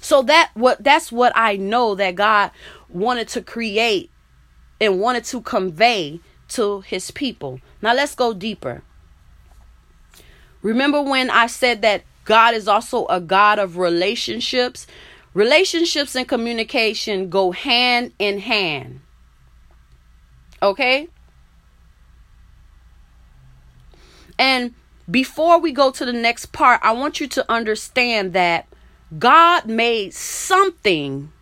So 0.00 0.22
that 0.22 0.50
what 0.54 0.82
that's 0.82 1.12
what 1.12 1.32
I 1.36 1.56
know 1.56 1.94
that 1.94 2.14
God 2.14 2.50
wanted 2.88 3.28
to 3.28 3.42
create 3.42 4.10
and 4.80 5.00
wanted 5.00 5.24
to 5.24 5.40
convey 5.42 6.20
to 6.48 6.80
his 6.80 7.10
people. 7.10 7.60
Now 7.82 7.94
let's 7.94 8.14
go 8.14 8.32
deeper. 8.32 8.82
Remember 10.62 11.02
when 11.02 11.30
I 11.30 11.46
said 11.46 11.82
that 11.82 12.04
God 12.24 12.54
is 12.54 12.66
also 12.68 13.06
a 13.06 13.20
God 13.20 13.58
of 13.58 13.76
relationships? 13.76 14.86
Relationships 15.34 16.16
and 16.16 16.26
communication 16.26 17.28
go 17.28 17.52
hand 17.52 18.12
in 18.18 18.38
hand. 18.38 19.00
Okay? 20.62 21.08
And 24.38 24.74
before 25.10 25.58
we 25.58 25.72
go 25.72 25.90
to 25.90 26.04
the 26.04 26.12
next 26.12 26.46
part, 26.52 26.80
I 26.82 26.92
want 26.92 27.20
you 27.20 27.26
to 27.28 27.50
understand 27.50 28.32
that 28.34 28.68
God 29.18 29.66
made 29.66 30.14
something 30.14 31.32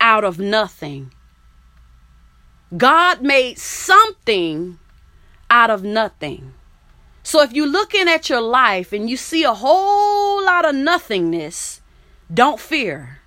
out 0.00 0.24
of 0.24 0.38
nothing. 0.38 1.12
God 2.76 3.22
made 3.22 3.58
something 3.58 4.78
out 5.50 5.70
of 5.70 5.84
nothing. 5.84 6.54
So 7.22 7.42
if 7.42 7.52
you're 7.52 7.66
looking 7.66 8.08
at 8.08 8.28
your 8.28 8.40
life 8.40 8.92
and 8.92 9.10
you 9.10 9.16
see 9.16 9.44
a 9.44 9.54
whole 9.54 10.44
lot 10.44 10.64
of 10.64 10.74
nothingness, 10.74 11.80
don't 12.32 12.60
fear. 12.60 13.20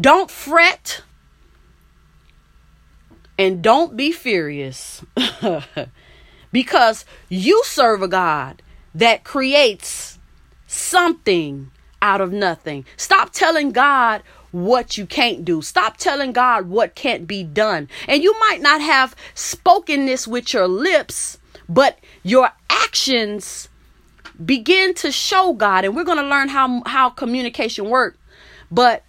Don't 0.00 0.30
fret. 0.30 1.02
And 3.38 3.62
don't 3.62 3.96
be 3.96 4.12
furious. 4.12 5.04
because 6.52 7.04
you 7.28 7.62
serve 7.64 8.02
a 8.02 8.08
God 8.08 8.62
that 8.94 9.24
creates 9.24 10.18
something 10.66 11.70
out 12.00 12.20
of 12.20 12.32
nothing. 12.32 12.84
Stop 12.96 13.32
telling 13.32 13.72
God 13.72 14.22
what 14.50 14.96
you 14.96 15.06
can't 15.06 15.44
do. 15.44 15.60
Stop 15.62 15.96
telling 15.96 16.32
God 16.32 16.68
what 16.68 16.94
can't 16.94 17.26
be 17.26 17.44
done. 17.44 17.88
And 18.06 18.22
you 18.22 18.34
might 18.40 18.60
not 18.60 18.80
have 18.80 19.14
spoken 19.34 20.06
this 20.06 20.26
with 20.26 20.52
your 20.52 20.68
lips, 20.68 21.38
but 21.68 21.98
your 22.22 22.50
actions 22.70 23.68
begin 24.44 24.94
to 24.94 25.12
show 25.12 25.52
God. 25.52 25.84
And 25.84 25.94
we're 25.94 26.04
going 26.04 26.18
to 26.18 26.28
learn 26.28 26.48
how 26.48 26.82
how 26.86 27.10
communication 27.10 27.90
works. 27.90 28.16
But 28.70 29.02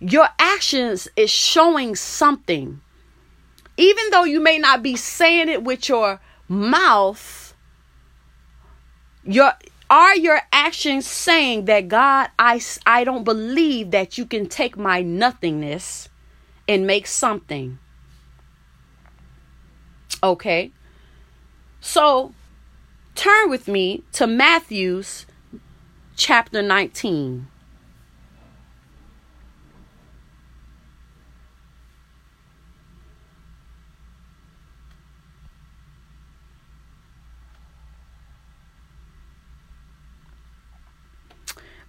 your 0.00 0.28
actions 0.38 1.08
is 1.16 1.30
showing 1.30 1.94
something. 1.94 2.80
Even 3.76 4.04
though 4.10 4.24
you 4.24 4.40
may 4.40 4.58
not 4.58 4.82
be 4.82 4.96
saying 4.96 5.48
it 5.48 5.64
with 5.64 5.88
your 5.88 6.20
mouth 6.48 7.54
your 9.24 9.52
are 9.90 10.16
your 10.16 10.40
actions 10.52 11.06
saying 11.06 11.66
that 11.66 11.88
God 11.88 12.30
I 12.38 12.60
I 12.86 13.04
don't 13.04 13.24
believe 13.24 13.90
that 13.90 14.18
you 14.18 14.26
can 14.26 14.46
take 14.46 14.76
my 14.76 15.02
nothingness 15.02 16.08
and 16.68 16.86
make 16.86 17.06
something? 17.06 17.78
Okay? 20.22 20.72
So 21.80 22.34
turn 23.14 23.50
with 23.50 23.68
me 23.68 24.02
to 24.12 24.26
Matthew's 24.26 25.26
chapter 26.16 26.62
19 26.62 27.46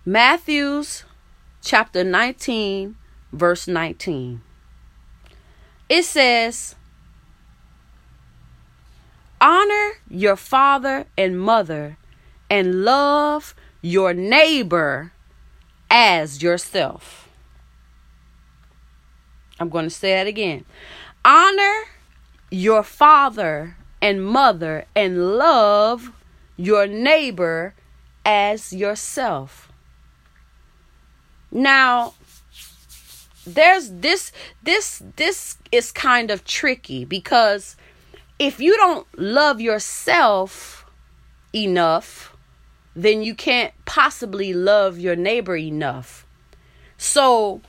Matthew's 0.08 1.04
chapter 1.64 2.04
19, 2.04 2.96
verse 3.34 3.68
19. 3.68 4.40
It 5.90 6.04
says, 6.04 6.76
Honor 9.42 9.94
your 10.08 10.36
father 10.36 11.06
and 11.18 11.40
mother 11.40 11.98
and 12.52 12.86
love 12.86 13.56
your 13.82 14.14
neighbor 14.14 15.12
as 15.90 16.44
yourself. 16.44 17.28
I'm 19.60 19.70
going 19.70 19.86
to 19.86 19.90
say 19.90 20.14
that 20.14 20.28
again. 20.28 20.66
Honor 21.24 21.86
your 22.52 22.84
father 22.84 23.76
and 24.04 24.24
mother 24.24 24.86
and 24.96 25.38
love 25.38 26.12
your 26.58 26.86
neighbor 26.86 27.74
as 28.24 28.72
yourself. 28.72 29.65
Now, 31.56 32.16
there's 33.48 33.90
this 33.90 34.34
this 34.62 35.02
this 35.16 35.58
is 35.72 35.94
kind 35.94 36.30
of 36.30 36.44
tricky 36.44 37.06
because 37.06 37.78
if 38.38 38.60
you 38.60 38.76
don't 38.76 39.08
love 39.18 39.62
yourself 39.62 40.86
enough, 41.54 42.36
then 42.94 43.24
you 43.24 43.34
can't 43.34 43.74
possibly 43.86 44.54
love 44.54 45.00
your 45.00 45.16
neighbor 45.16 45.56
enough. 45.56 46.26
So, 46.98 47.62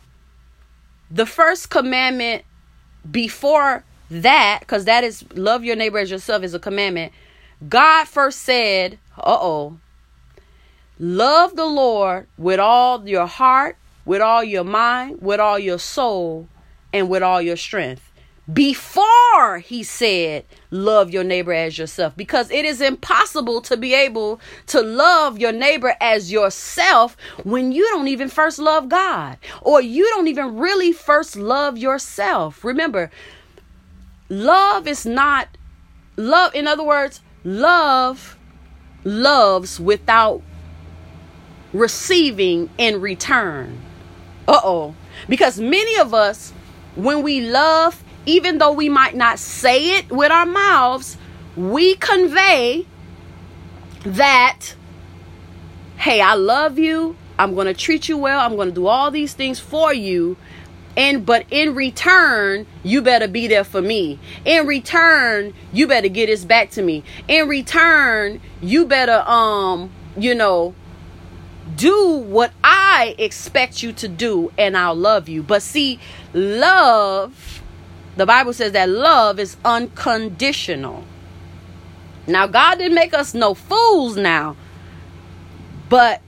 the 1.08 1.24
first 1.24 1.70
commandment 1.70 2.44
before 3.08 3.84
that, 4.10 4.58
because 4.62 4.84
that 4.86 5.04
is 5.04 5.24
love 5.34 5.64
your 5.64 5.76
neighbor 5.76 5.98
as 5.98 6.10
yourself 6.10 6.42
is 6.42 6.54
a 6.54 6.58
commandment. 6.58 7.12
God 7.68 8.08
first 8.08 8.40
said, 8.40 8.98
uh 9.16 9.38
oh, 9.40 9.78
love 10.98 11.56
the 11.56 11.66
Lord 11.66 12.26
with 12.38 12.60
all 12.60 13.06
your 13.08 13.26
heart, 13.26 13.76
with 14.04 14.20
all 14.20 14.44
your 14.44 14.64
mind, 14.64 15.20
with 15.20 15.40
all 15.40 15.58
your 15.58 15.78
soul, 15.78 16.48
and 16.92 17.08
with 17.08 17.22
all 17.22 17.42
your 17.42 17.56
strength. 17.56 18.12
Before 18.52 19.58
he 19.58 19.82
said 19.82 20.44
love 20.70 21.10
your 21.10 21.24
neighbor 21.24 21.52
as 21.52 21.78
yourself. 21.78 22.16
Because 22.16 22.50
it 22.50 22.64
is 22.64 22.80
impossible 22.80 23.60
to 23.62 23.76
be 23.76 23.92
able 23.92 24.40
to 24.68 24.80
love 24.82 25.38
your 25.38 25.50
neighbor 25.50 25.94
as 26.00 26.30
yourself 26.30 27.16
when 27.42 27.72
you 27.72 27.82
don't 27.88 28.06
even 28.06 28.28
first 28.28 28.60
love 28.60 28.88
God. 28.88 29.38
Or 29.62 29.82
you 29.82 30.04
don't 30.10 30.28
even 30.28 30.56
really 30.56 30.92
first 30.92 31.34
love 31.34 31.76
yourself. 31.76 32.64
Remember 32.64 33.10
love 34.28 34.86
is 34.86 35.04
not 35.04 35.48
love 36.16 36.54
in 36.54 36.66
other 36.66 36.82
words 36.82 37.20
love 37.44 38.36
loves 39.04 39.78
without 39.78 40.42
receiving 41.78 42.70
in 42.78 43.00
return 43.00 43.80
uh-oh 44.48 44.94
because 45.28 45.58
many 45.58 45.98
of 45.98 46.14
us 46.14 46.52
when 46.94 47.22
we 47.22 47.40
love 47.40 48.02
even 48.26 48.58
though 48.58 48.72
we 48.72 48.88
might 48.88 49.14
not 49.14 49.38
say 49.38 49.98
it 49.98 50.10
with 50.10 50.30
our 50.32 50.44
mouths, 50.44 51.16
we 51.56 51.94
convey 51.94 52.84
that, 54.04 54.74
hey, 55.96 56.20
I 56.20 56.34
love 56.34 56.78
you. 56.78 57.16
I'm 57.38 57.54
going 57.54 57.68
to 57.68 57.74
treat 57.74 58.08
you 58.08 58.18
well. 58.18 58.40
I'm 58.40 58.56
going 58.56 58.68
to 58.68 58.74
do 58.74 58.88
all 58.88 59.10
these 59.10 59.32
things 59.32 59.60
for 59.60 59.94
you. 59.94 60.36
And 60.96 61.26
but 61.26 61.44
in 61.50 61.74
return, 61.74 62.66
you 62.82 63.02
better 63.02 63.28
be 63.28 63.46
there 63.48 63.64
for 63.64 63.82
me. 63.82 64.18
In 64.46 64.66
return, 64.66 65.52
you 65.70 65.86
better 65.86 66.08
get 66.08 66.26
this 66.26 66.44
back 66.44 66.70
to 66.70 66.82
me. 66.82 67.04
In 67.28 67.48
return, 67.48 68.40
you 68.62 68.86
better 68.86 69.22
um, 69.26 69.90
you 70.16 70.34
know, 70.34 70.74
do 71.76 72.16
what 72.16 72.52
I 72.64 73.14
expect 73.18 73.82
you 73.82 73.92
to 73.94 74.08
do 74.08 74.52
and 74.56 74.76
I'll 74.76 74.94
love 74.94 75.28
you. 75.28 75.42
But 75.42 75.62
see, 75.62 76.00
love 76.32 77.62
the 78.16 78.24
Bible 78.24 78.54
says 78.54 78.72
that 78.72 78.88
love 78.88 79.38
is 79.38 79.58
unconditional. 79.64 81.04
Now, 82.26 82.46
God 82.46 82.78
didn't 82.78 82.94
make 82.94 83.14
us 83.14 83.34
no 83.34 83.54
fools 83.54 84.16
now, 84.16 84.56
but 85.88 86.22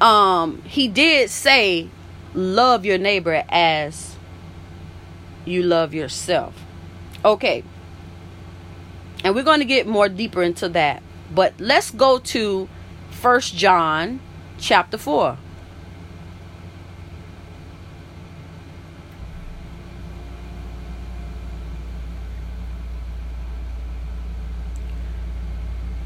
um, 0.00 0.62
He 0.62 0.88
did 0.88 1.30
say, 1.30 1.90
love 2.34 2.84
your 2.84 2.98
neighbor 2.98 3.44
as 3.50 4.16
you 5.44 5.62
love 5.62 5.92
yourself. 5.92 6.54
Okay. 7.24 7.62
And 9.22 9.34
we're 9.34 9.44
going 9.44 9.60
to 9.60 9.66
get 9.66 9.86
more 9.86 10.08
deeper 10.08 10.42
into 10.42 10.68
that. 10.70 11.02
But 11.34 11.54
let's 11.58 11.90
go 11.90 12.18
to 12.18 12.68
First 13.10 13.54
John 13.54 14.20
chapter 14.58 14.98
4. 14.98 15.38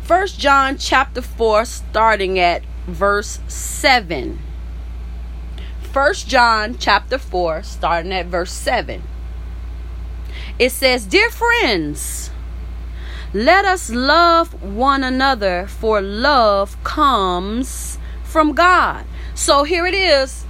First 0.02 0.40
John 0.40 0.76
chapter 0.76 1.22
4 1.22 1.64
starting 1.64 2.38
at 2.38 2.62
verse 2.86 3.38
7. 3.46 4.40
First 5.92 6.26
John 6.26 6.76
chapter 6.78 7.16
4 7.16 7.62
starting 7.62 8.12
at 8.12 8.26
verse 8.26 8.52
7. 8.52 9.02
It 10.58 10.72
says, 10.72 11.06
"Dear 11.06 11.30
friends, 11.30 12.30
let 13.32 13.64
us 13.64 13.90
love 13.90 14.60
one 14.60 15.04
another 15.04 15.68
for 15.68 16.00
love 16.00 16.76
comes 16.82 17.98
from 18.30 18.54
God." 18.54 19.04
So 19.34 19.64
here 19.64 19.86
it 19.86 19.94
is. 19.94 20.44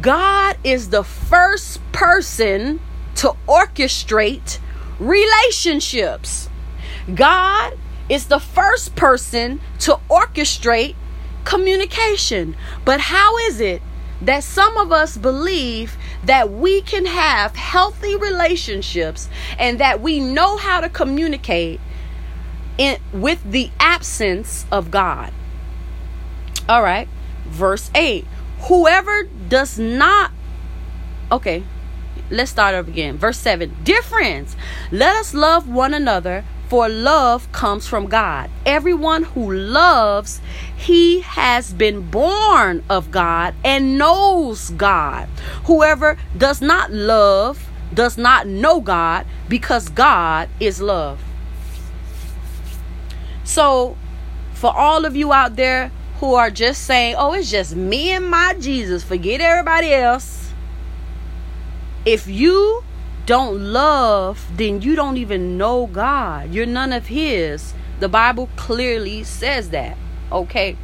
God 0.00 0.56
is 0.64 0.90
the 0.90 1.04
first 1.04 1.80
person 1.92 2.80
to 3.16 3.34
orchestrate 3.48 4.58
relationships. 4.98 6.48
God 7.14 7.78
is 8.08 8.26
the 8.26 8.40
first 8.40 8.96
person 8.96 9.60
to 9.80 9.98
orchestrate 10.10 10.94
communication. 11.44 12.56
But 12.84 13.00
how 13.00 13.38
is 13.48 13.60
it 13.60 13.82
that 14.22 14.42
some 14.42 14.76
of 14.76 14.92
us 14.92 15.16
believe 15.16 15.96
that 16.24 16.50
we 16.50 16.82
can 16.82 17.06
have 17.06 17.54
healthy 17.54 18.16
relationships 18.16 19.28
and 19.58 19.78
that 19.78 20.00
we 20.00 20.20
know 20.20 20.56
how 20.56 20.80
to 20.80 20.88
communicate 20.88 21.80
in, 22.78 22.98
with 23.12 23.42
the 23.50 23.70
absence 23.78 24.66
of 24.72 24.90
God? 24.90 25.32
All 26.68 26.82
right, 26.82 27.08
verse 27.46 27.90
8 27.94 28.26
Whoever 28.68 29.24
does 29.48 29.78
not, 29.78 30.32
okay, 31.30 31.62
let's 32.30 32.50
start 32.50 32.74
up 32.74 32.88
again. 32.88 33.18
Verse 33.18 33.38
7 33.38 33.76
Dear 33.84 34.02
friends, 34.02 34.56
let 34.90 35.14
us 35.16 35.34
love 35.34 35.68
one 35.68 35.94
another 35.94 36.44
for 36.68 36.88
love 36.88 37.50
comes 37.52 37.86
from 37.86 38.06
God. 38.06 38.50
Everyone 38.64 39.22
who 39.22 39.52
loves, 39.52 40.40
he 40.76 41.20
has 41.20 41.72
been 41.72 42.10
born 42.10 42.82
of 42.90 43.12
God 43.12 43.54
and 43.64 43.96
knows 43.96 44.70
God. 44.70 45.28
Whoever 45.66 46.18
does 46.36 46.60
not 46.60 46.90
love 46.90 47.68
does 47.94 48.18
not 48.18 48.48
know 48.48 48.80
God 48.80 49.26
because 49.48 49.88
God 49.88 50.48
is 50.58 50.80
love. 50.80 51.22
So, 53.44 53.96
for 54.54 54.74
all 54.76 55.04
of 55.04 55.14
you 55.14 55.32
out 55.32 55.54
there 55.54 55.92
who 56.20 56.34
are 56.34 56.50
just 56.50 56.82
saying, 56.82 57.14
oh, 57.18 57.32
it's 57.34 57.50
just 57.50 57.76
me 57.76 58.10
and 58.10 58.28
my 58.28 58.54
Jesus, 58.58 59.04
forget 59.04 59.40
everybody 59.40 59.92
else. 59.92 60.52
If 62.04 62.26
you 62.26 62.84
don't 63.26 63.58
love, 63.58 64.46
then 64.56 64.80
you 64.80 64.94
don't 64.94 65.16
even 65.16 65.58
know 65.58 65.86
God. 65.86 66.52
You're 66.52 66.66
none 66.66 66.92
of 66.92 67.08
His. 67.08 67.74
The 68.00 68.08
Bible 68.08 68.48
clearly 68.56 69.24
says 69.24 69.70
that. 69.70 69.96
Okay. 70.30 70.76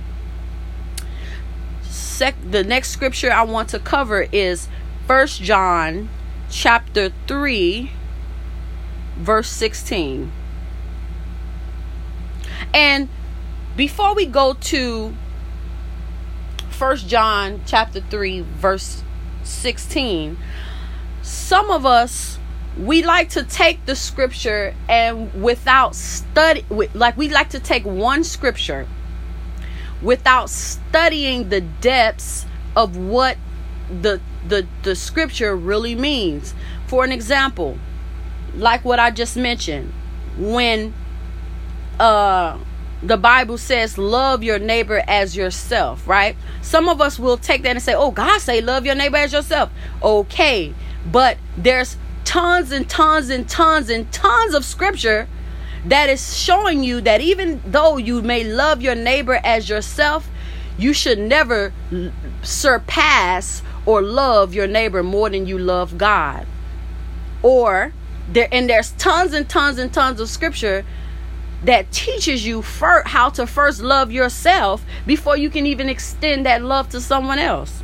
Sec- 1.83 2.51
the 2.51 2.64
next 2.64 2.91
scripture 2.91 3.33
I 3.33 3.43
want 3.45 3.68
to 3.70 3.78
cover 3.78 4.26
is 4.33 4.68
First 5.07 5.43
John 5.43 6.09
chapter 6.51 7.12
3 7.26 7.91
verse 9.16 9.49
16. 9.49 10.33
And 12.74 13.09
before 13.76 14.14
we 14.14 14.26
go 14.26 14.55
to 14.55 15.14
First 16.83 17.07
John 17.07 17.61
chapter 17.64 18.01
3 18.01 18.41
verse 18.41 19.05
16, 19.45 20.37
some 21.22 21.70
of 21.70 21.87
us 21.87 22.41
we 22.76 23.05
like 23.05 23.28
to 23.30 23.45
take 23.45 23.87
the 23.87 23.95
scripture 23.95 24.74
and 24.89 25.33
without 25.41 25.95
study 25.95 26.66
like 26.93 27.16
we 27.16 27.28
like 27.28 27.51
to 27.51 27.61
take 27.61 27.85
one 27.85 28.24
scripture 28.24 28.89
without 30.03 30.51
studying 30.51 31.51
the 31.51 31.61
depths 31.61 32.47
of 32.74 32.97
what 32.97 33.37
the 34.01 34.20
the 34.49 34.66
the 34.83 34.97
scripture 34.97 35.55
really 35.55 35.95
means. 35.95 36.53
For 36.89 37.05
an 37.05 37.12
example 37.12 37.78
like 38.57 38.85
what 38.85 38.99
i 38.99 39.12
just 39.12 39.37
mentioned 39.37 39.93
when 40.37 40.93
uh 42.01 42.59
the 43.03 43.17
bible 43.17 43.59
says 43.59 43.99
love 43.99 44.43
your 44.43 44.59
neighbor 44.59 45.03
as 45.09 45.37
yourself 45.37 46.07
right 46.07 46.37
some 46.61 46.89
of 46.89 47.01
us 47.01 47.19
will 47.19 47.37
take 47.37 47.63
that 47.63 47.71
and 47.71 47.83
say 47.83 47.95
oh 47.95 48.11
god 48.11 48.41
say 48.41 48.61
love 48.61 48.87
your 48.87 48.95
neighbor 48.95 49.17
as 49.17 49.33
yourself 49.33 49.71
okay 50.03 50.73
but 51.11 51.37
there's 51.57 51.97
tons 52.25 52.71
and 52.71 52.89
tons 52.89 53.29
and 53.29 53.49
tons 53.49 53.91
and 53.91 54.11
tons 54.13 54.55
of 54.55 54.65
scripture 54.65 55.27
that 55.85 56.09
is 56.09 56.37
showing 56.37 56.83
you 56.83 57.01
that 57.01 57.21
even 57.21 57.61
though 57.67 57.97
you 57.97 58.23
may 58.23 58.45
love 58.45 58.83
your 58.83 58.95
neighbor 58.95 59.41
as 59.43 59.69
yourself, 59.69 60.29
you 60.79 60.93
should 60.93 61.19
never 61.19 61.73
surpass 62.43 63.63
or 63.85 64.01
love 64.01 64.55
your 64.55 64.67
neighbor 64.67 65.03
more 65.03 65.29
than 65.29 65.47
you 65.47 65.59
love 65.59 65.99
God. 65.99 66.47
Or 67.43 67.93
there 68.29 68.49
and 68.53 68.71
there's 68.71 68.93
tons 68.93 69.33
and 69.33 69.49
tons 69.49 69.79
and 69.79 69.93
tons 69.93 70.21
of 70.21 70.29
scripture 70.29 70.85
that 71.65 71.91
teaches 71.93 72.45
you 72.45 72.63
how 72.63 73.31
to 73.31 73.47
first 73.47 73.81
love 73.81 74.11
yourself 74.11 74.85
before 75.07 75.37
you 75.37 75.49
can 75.51 75.67
even 75.67 75.89
extend 75.89 76.45
that 76.47 76.63
love 76.63 76.89
to 76.91 77.01
someone 77.01 77.39
else. 77.39 77.83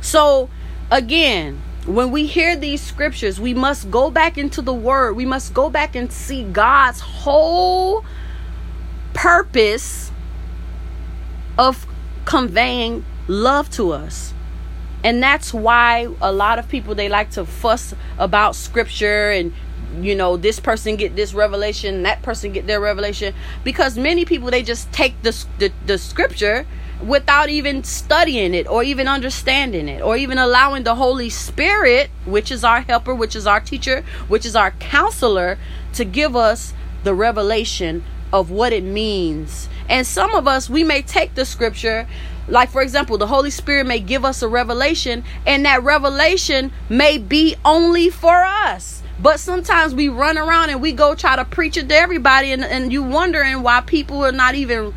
So 0.00 0.50
again, 0.90 1.62
when 1.86 2.10
we 2.10 2.26
hear 2.26 2.56
these 2.56 2.80
scriptures, 2.80 3.40
we 3.40 3.54
must 3.54 3.90
go 3.90 4.10
back 4.10 4.38
into 4.38 4.62
the 4.62 4.74
word. 4.74 5.16
We 5.16 5.26
must 5.26 5.54
go 5.54 5.70
back 5.70 5.94
and 5.94 6.12
see 6.12 6.44
God's 6.44 7.00
whole 7.00 8.04
purpose 9.12 10.10
of 11.58 11.86
conveying 12.24 13.04
love 13.28 13.70
to 13.70 13.92
us. 13.92 14.32
And 15.02 15.22
that's 15.22 15.52
why 15.52 16.08
a 16.22 16.32
lot 16.32 16.58
of 16.58 16.68
people 16.68 16.94
they 16.94 17.10
like 17.10 17.30
to 17.32 17.44
fuss 17.44 17.94
about 18.18 18.56
scripture 18.56 19.30
and 19.30 19.52
you 20.00 20.14
know 20.14 20.36
this 20.36 20.60
person 20.60 20.96
get 20.96 21.14
this 21.16 21.34
revelation 21.34 22.02
that 22.02 22.22
person 22.22 22.52
get 22.52 22.66
their 22.66 22.80
revelation 22.80 23.34
because 23.62 23.98
many 23.98 24.24
people 24.24 24.50
they 24.50 24.62
just 24.62 24.90
take 24.92 25.20
the, 25.22 25.44
the, 25.58 25.72
the 25.86 25.98
scripture 25.98 26.66
without 27.02 27.48
even 27.48 27.84
studying 27.84 28.54
it 28.54 28.66
or 28.68 28.82
even 28.82 29.08
understanding 29.08 29.88
it 29.88 30.00
or 30.00 30.16
even 30.16 30.38
allowing 30.38 30.84
the 30.84 30.94
Holy 30.94 31.28
Spirit, 31.28 32.10
which 32.24 32.50
is 32.50 32.64
our 32.64 32.80
helper, 32.80 33.14
which 33.14 33.36
is 33.36 33.46
our 33.46 33.60
teacher, 33.60 34.04
which 34.28 34.46
is 34.46 34.56
our 34.56 34.70
counselor, 34.72 35.58
to 35.92 36.04
give 36.04 36.34
us 36.34 36.72
the 37.02 37.14
revelation 37.14 38.02
of 38.32 38.50
what 38.50 38.72
it 38.72 38.82
means. 38.82 39.68
And 39.88 40.06
some 40.06 40.34
of 40.34 40.48
us, 40.48 40.70
we 40.70 40.82
may 40.82 41.02
take 41.02 41.34
the 41.34 41.44
scripture, 41.44 42.08
like 42.48 42.70
for 42.70 42.82
example, 42.82 43.18
the 43.18 43.26
Holy 43.26 43.50
Spirit 43.50 43.86
may 43.86 44.00
give 44.00 44.24
us 44.24 44.42
a 44.42 44.48
revelation, 44.48 45.24
and 45.46 45.64
that 45.66 45.82
revelation 45.82 46.72
may 46.88 47.18
be 47.18 47.56
only 47.64 48.08
for 48.08 48.42
us. 48.42 49.03
But 49.20 49.38
sometimes 49.38 49.94
we 49.94 50.08
run 50.08 50.36
around 50.36 50.70
and 50.70 50.82
we 50.82 50.92
go 50.92 51.14
try 51.14 51.36
to 51.36 51.44
preach 51.44 51.76
it 51.76 51.88
to 51.88 51.94
everybody, 51.94 52.52
and, 52.52 52.64
and 52.64 52.92
you 52.92 53.02
wondering 53.02 53.62
why 53.62 53.80
people 53.80 54.24
are 54.24 54.32
not 54.32 54.54
even, 54.54 54.92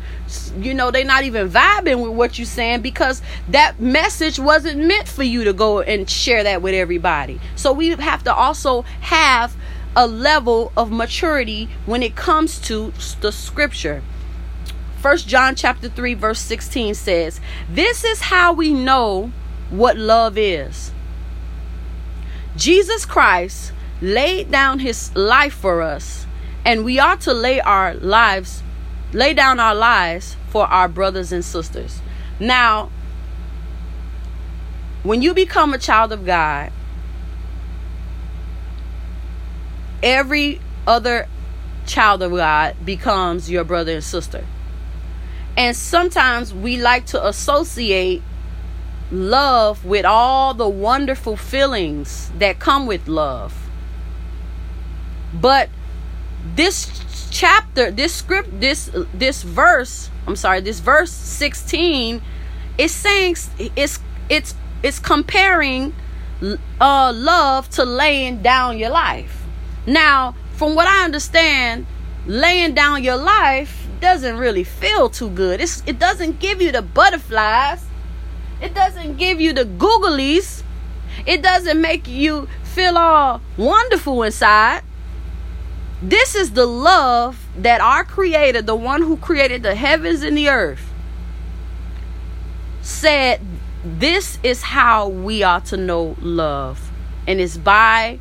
you 0.58 0.74
know, 0.74 0.90
they're 0.90 1.04
not 1.04 1.24
even 1.24 1.48
vibing 1.48 2.02
with 2.02 2.12
what 2.12 2.38
you're 2.38 2.46
saying 2.46 2.80
because 2.80 3.22
that 3.48 3.80
message 3.80 4.38
wasn't 4.38 4.84
meant 4.84 5.08
for 5.08 5.22
you 5.22 5.44
to 5.44 5.52
go 5.52 5.80
and 5.80 6.10
share 6.10 6.42
that 6.42 6.62
with 6.62 6.74
everybody. 6.74 7.40
So 7.54 7.72
we 7.72 7.90
have 7.90 8.24
to 8.24 8.34
also 8.34 8.82
have 9.00 9.56
a 9.94 10.06
level 10.06 10.72
of 10.76 10.90
maturity 10.90 11.68
when 11.86 12.02
it 12.02 12.16
comes 12.16 12.58
to 12.60 12.92
the 13.20 13.32
scripture. 13.32 14.02
First 15.00 15.28
John 15.28 15.54
chapter 15.54 15.88
3 15.88 16.14
verse 16.14 16.40
16 16.40 16.94
says, 16.94 17.40
"This 17.70 18.04
is 18.04 18.20
how 18.22 18.52
we 18.52 18.74
know 18.74 19.32
what 19.70 19.96
love 19.96 20.38
is. 20.38 20.92
Jesus 22.56 23.04
Christ 23.04 23.72
laid 24.00 24.50
down 24.50 24.78
his 24.78 25.14
life 25.16 25.54
for 25.54 25.82
us, 25.82 26.26
and 26.64 26.84
we 26.84 26.98
ought 26.98 27.20
to 27.22 27.32
lay 27.32 27.60
our 27.60 27.94
lives 27.94 28.62
lay 29.12 29.32
down 29.32 29.58
our 29.58 29.74
lives 29.74 30.36
for 30.50 30.66
our 30.66 30.86
brothers 30.86 31.32
and 31.32 31.44
sisters." 31.44 32.02
Now, 32.38 32.90
when 35.02 35.22
you 35.22 35.32
become 35.32 35.72
a 35.72 35.78
child 35.78 36.12
of 36.12 36.26
God, 36.26 36.70
every 40.02 40.60
other 40.86 41.26
child 41.86 42.22
of 42.22 42.32
God 42.32 42.76
becomes 42.84 43.50
your 43.50 43.64
brother 43.64 43.92
and 43.92 44.04
sister. 44.04 44.44
And 45.56 45.74
sometimes 45.74 46.52
we 46.52 46.76
like 46.76 47.06
to 47.06 47.26
associate 47.26 48.22
love 49.10 49.84
with 49.84 50.04
all 50.04 50.54
the 50.54 50.68
wonderful 50.68 51.36
feelings 51.36 52.30
that 52.38 52.58
come 52.58 52.86
with 52.86 53.08
love. 53.08 53.67
But 55.34 55.68
this 56.54 57.28
chapter, 57.30 57.90
this 57.90 58.14
script, 58.14 58.60
this 58.60 58.90
this 59.12 59.42
verse, 59.42 60.10
I'm 60.26 60.36
sorry, 60.36 60.60
this 60.60 60.80
verse 60.80 61.12
16 61.12 62.22
is 62.78 62.92
saying 62.92 63.36
it's 63.58 63.98
it's 64.28 64.54
it's 64.82 64.98
comparing 64.98 65.94
uh 66.80 67.12
love 67.14 67.68
to 67.70 67.84
laying 67.84 68.42
down 68.42 68.78
your 68.78 68.90
life. 68.90 69.44
Now, 69.86 70.34
from 70.52 70.74
what 70.74 70.86
I 70.86 71.04
understand, 71.04 71.86
laying 72.26 72.74
down 72.74 73.02
your 73.02 73.16
life 73.16 73.88
doesn't 74.00 74.36
really 74.36 74.64
feel 74.64 75.08
too 75.08 75.30
good. 75.30 75.60
It's, 75.60 75.82
it 75.86 75.98
doesn't 75.98 76.38
give 76.40 76.60
you 76.62 76.72
the 76.72 76.82
butterflies. 76.82 77.84
It 78.60 78.74
doesn't 78.74 79.16
give 79.16 79.40
you 79.40 79.52
the 79.52 79.64
googlies. 79.64 80.62
It 81.26 81.42
doesn't 81.42 81.80
make 81.80 82.06
you 82.06 82.48
feel 82.62 82.96
all 82.98 83.40
wonderful 83.56 84.22
inside. 84.22 84.82
This 86.00 86.34
is 86.34 86.52
the 86.52 86.66
love 86.66 87.46
that 87.56 87.80
our 87.80 88.04
Creator, 88.04 88.62
the 88.62 88.76
one 88.76 89.02
who 89.02 89.16
created 89.16 89.62
the 89.62 89.74
heavens 89.74 90.22
and 90.22 90.36
the 90.36 90.48
earth, 90.48 90.92
said 92.82 93.40
this 93.84 94.38
is 94.42 94.62
how 94.62 95.08
we 95.08 95.42
ought 95.42 95.66
to 95.66 95.76
know 95.76 96.16
love. 96.20 96.90
And 97.26 97.40
it's 97.40 97.56
by 97.56 98.18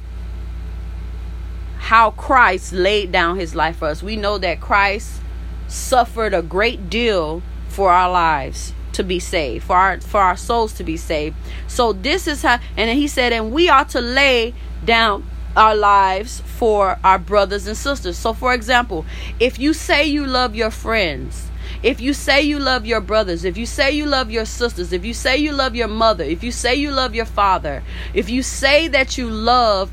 how 1.77 2.11
Christ 2.11 2.73
laid 2.73 3.11
down 3.11 3.37
his 3.37 3.55
life 3.55 3.77
for 3.77 3.87
us. 3.87 4.01
We 4.03 4.15
know 4.15 4.37
that 4.39 4.59
Christ 4.59 5.21
suffered 5.67 6.33
a 6.33 6.41
great 6.41 6.89
deal 6.89 7.41
for 7.69 7.91
our 7.91 8.11
lives 8.11 8.73
to 8.93 9.03
be 9.03 9.19
saved, 9.19 9.63
for 9.65 9.75
our 9.75 10.01
for 10.01 10.19
our 10.19 10.35
souls 10.35 10.73
to 10.73 10.83
be 10.83 10.97
saved. 10.97 11.35
So 11.67 11.93
this 11.93 12.27
is 12.27 12.41
how 12.41 12.59
and 12.75 12.97
he 12.97 13.07
said 13.07 13.31
and 13.31 13.51
we 13.51 13.69
ought 13.69 13.89
to 13.89 14.01
lay 14.01 14.55
down 14.83 15.25
our 15.57 15.75
lives 15.75 16.41
for 16.41 16.99
our 17.03 17.19
brothers 17.19 17.67
and 17.67 17.75
sisters. 17.75 18.17
So 18.17 18.33
for 18.33 18.53
example, 18.53 19.05
if 19.39 19.59
you 19.59 19.73
say 19.73 20.05
you 20.05 20.25
love 20.25 20.55
your 20.55 20.71
friends, 20.71 21.49
if 21.83 21.99
you 21.99 22.13
say 22.13 22.41
you 22.41 22.59
love 22.59 22.85
your 22.85 23.01
brothers, 23.01 23.43
if 23.43 23.57
you 23.57 23.65
say 23.65 23.91
you 23.91 24.05
love 24.05 24.31
your 24.31 24.45
sisters, 24.45 24.93
if 24.93 25.03
you 25.03 25.13
say 25.13 25.37
you 25.37 25.51
love 25.51 25.75
your 25.75 25.87
mother, 25.87 26.23
if 26.23 26.43
you 26.43 26.51
say 26.51 26.75
you 26.75 26.91
love 26.91 27.13
your 27.13 27.25
father, 27.25 27.83
if 28.13 28.29
you 28.29 28.41
say 28.43 28.87
that 28.87 29.17
you 29.17 29.29
love 29.29 29.91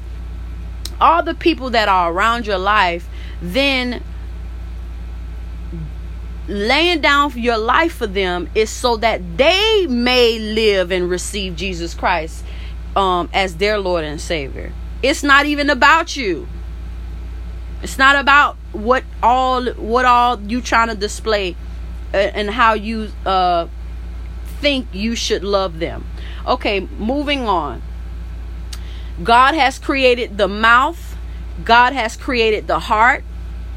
all 1.00 1.22
the 1.22 1.34
people 1.34 1.70
that 1.70 1.88
are 1.88 2.12
around 2.12 2.46
your 2.46 2.58
life, 2.58 3.08
then 3.42 4.02
laying 6.46 7.00
down 7.00 7.32
your 7.36 7.58
life 7.58 7.94
for 7.94 8.06
them 8.06 8.48
is 8.54 8.70
so 8.70 8.96
that 8.98 9.38
they 9.38 9.86
may 9.88 10.38
live 10.38 10.90
and 10.90 11.08
receive 11.08 11.56
Jesus 11.56 11.94
Christ 11.94 12.44
um, 12.94 13.28
as 13.32 13.56
their 13.56 13.78
Lord 13.78 14.04
and 14.04 14.20
Savior. 14.20 14.72
It's 15.04 15.22
not 15.22 15.44
even 15.44 15.68
about 15.68 16.16
you. 16.16 16.48
It's 17.82 17.98
not 17.98 18.16
about 18.16 18.56
what 18.72 19.04
all 19.22 19.66
what 19.74 20.06
all 20.06 20.40
you 20.40 20.62
trying 20.62 20.88
to 20.88 20.94
display 20.94 21.56
uh, 22.14 22.16
and 22.16 22.48
how 22.48 22.72
you 22.72 23.10
uh, 23.26 23.68
think 24.62 24.86
you 24.94 25.14
should 25.14 25.44
love 25.44 25.78
them. 25.78 26.06
Okay, 26.46 26.80
moving 26.80 27.42
on. 27.42 27.82
God 29.22 29.52
has 29.54 29.78
created 29.78 30.38
the 30.38 30.48
mouth, 30.48 31.16
God 31.66 31.92
has 31.92 32.16
created 32.16 32.66
the 32.66 32.78
heart, 32.78 33.24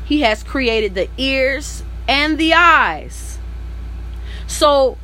He 0.05 0.21
has 0.21 0.43
created 0.43 0.95
the 0.95 1.09
ears 1.17 1.83
and 2.07 2.37
the 2.37 2.53
eyes. 2.53 3.37
So, 4.47 4.97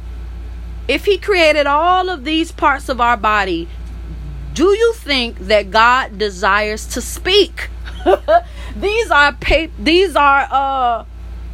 if 0.87 1.03
He 1.03 1.17
created 1.17 1.67
all 1.67 2.09
of 2.09 2.23
these 2.23 2.53
parts 2.53 2.87
of 2.87 3.01
our 3.01 3.17
body, 3.17 3.67
do 4.53 4.65
you 4.65 4.93
think 4.93 5.39
that 5.39 5.71
God 5.71 6.17
desires 6.17 6.85
to 6.87 7.01
speak? 7.01 7.69
these 8.75 9.11
are 9.11 9.33
pa- 9.33 9.67
these 9.79 10.15
are 10.15 10.47
uh 10.51 11.05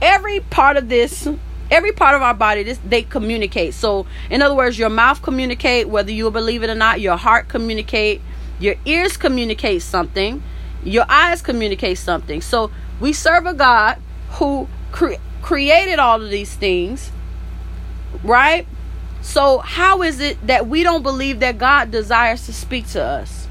every 0.01 0.39
part 0.39 0.77
of 0.77 0.89
this 0.89 1.27
every 1.69 1.91
part 1.91 2.15
of 2.15 2.21
our 2.23 2.33
body 2.33 2.63
this 2.63 2.79
they 2.83 3.03
communicate 3.03 3.75
so 3.75 4.07
in 4.31 4.41
other 4.41 4.55
words 4.55 4.79
your 4.79 4.89
mouth 4.89 5.21
communicate 5.21 5.87
whether 5.87 6.11
you 6.11 6.31
believe 6.31 6.63
it 6.63 6.69
or 6.69 6.75
not 6.75 6.99
your 6.99 7.17
heart 7.17 7.47
communicate 7.47 8.19
your 8.59 8.75
ears 8.85 9.15
communicate 9.17 9.81
something. 9.81 10.43
Your 10.83 11.05
eyes 11.09 11.41
communicate 11.41 11.97
something. 11.97 12.41
So 12.41 12.71
we 12.99 13.13
serve 13.13 13.45
a 13.45 13.53
God 13.53 13.97
who 14.31 14.67
cre- 14.91 15.13
created 15.41 15.97
all 15.97 16.21
of 16.21 16.29
these 16.29 16.53
things, 16.53 17.11
right? 18.23 18.67
So 19.21 19.59
how 19.59 20.01
is 20.01 20.19
it 20.19 20.45
that 20.47 20.67
we 20.67 20.83
don't 20.83 21.03
believe 21.03 21.39
that 21.41 21.57
God 21.57 21.91
desires 21.91 22.45
to 22.45 22.53
speak 22.53 22.87
to 22.89 23.03
us? 23.03 23.47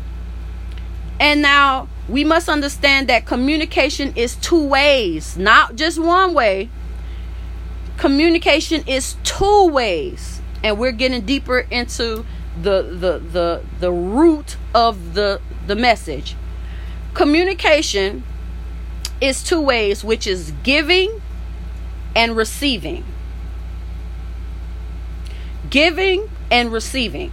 And 1.20 1.42
now 1.42 1.88
we 2.08 2.24
must 2.24 2.48
understand 2.48 3.08
that 3.08 3.26
communication 3.26 4.12
is 4.16 4.36
two 4.36 4.64
ways, 4.64 5.36
not 5.36 5.76
just 5.76 5.98
one 5.98 6.32
way. 6.34 6.70
Communication 7.96 8.84
is 8.86 9.16
two 9.24 9.68
ways. 9.68 10.40
And 10.62 10.78
we're 10.78 10.92
getting 10.92 11.24
deeper 11.24 11.60
into 11.70 12.24
the 12.62 12.82
the 12.82 13.18
the 13.18 13.62
the 13.78 13.92
root 13.92 14.56
of 14.74 15.14
the 15.14 15.40
the 15.66 15.76
message 15.76 16.34
communication 17.14 18.22
is 19.20 19.42
two 19.42 19.60
ways 19.60 20.04
which 20.04 20.26
is 20.26 20.52
giving 20.62 21.20
and 22.14 22.36
receiving 22.36 23.04
giving 25.70 26.28
and 26.50 26.72
receiving 26.72 27.32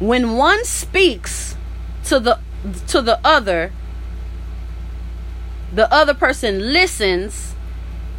when 0.00 0.36
one 0.36 0.64
speaks 0.64 1.56
to 2.04 2.20
the 2.20 2.38
to 2.86 3.00
the 3.02 3.18
other 3.24 3.72
the 5.72 5.92
other 5.92 6.14
person 6.14 6.72
listens 6.72 7.54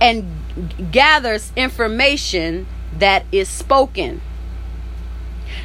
and 0.02 0.26
gathers 0.92 1.52
information 1.56 2.68
that 2.98 3.26
is 3.32 3.50
spoken 3.50 4.22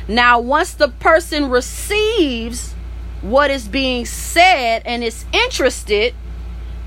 Now, 0.08 0.40
once 0.40 0.74
the 0.74 0.88
person 0.88 1.50
receives 1.50 2.74
what 3.22 3.50
is 3.50 3.68
being 3.68 4.06
said 4.06 4.82
and 4.84 5.04
is 5.04 5.24
interested, 5.32 6.14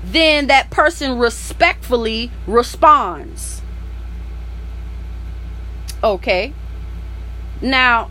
then 0.04 0.48
that 0.48 0.70
person 0.70 1.18
respectfully 1.18 2.30
responds. 2.46 3.53
Okay. 6.04 6.52
Now, 7.62 8.10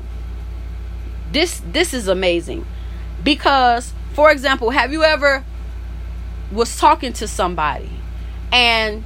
this 1.31 1.61
this 1.71 1.93
is 1.93 2.07
amazing 2.07 2.65
because 3.23 3.93
for 4.13 4.31
example, 4.31 4.71
have 4.71 4.91
you 4.91 5.03
ever 5.03 5.45
was 6.51 6.77
talking 6.77 7.13
to 7.13 7.27
somebody 7.27 7.89
and 8.51 9.03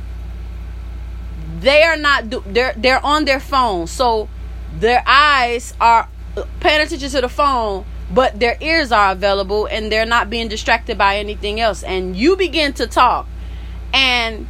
they 1.60 1.84
are 1.84 1.98
not 1.98 2.30
they're 2.54 2.74
they're 2.78 3.06
on 3.06 3.26
their 3.26 3.42
phone. 3.42 3.88
So 3.88 4.30
their 4.80 5.04
eyes 5.06 5.74
are 5.82 6.08
uh, 6.38 6.44
paying 6.62 6.82
attention 6.82 7.10
to 7.10 7.22
the 7.22 7.30
phone 7.30 7.86
but 8.10 8.40
their 8.40 8.58
ears 8.62 8.92
are 8.92 9.12
available 9.12 9.66
and 9.66 9.92
they're 9.92 10.06
not 10.06 10.30
being 10.30 10.48
distracted 10.48 10.98
by 10.98 11.18
anything 11.18 11.60
else 11.60 11.84
and 11.84 12.16
you 12.16 12.38
begin 12.38 12.72
to 12.72 12.88
talk 12.88 13.28
and 13.94 14.48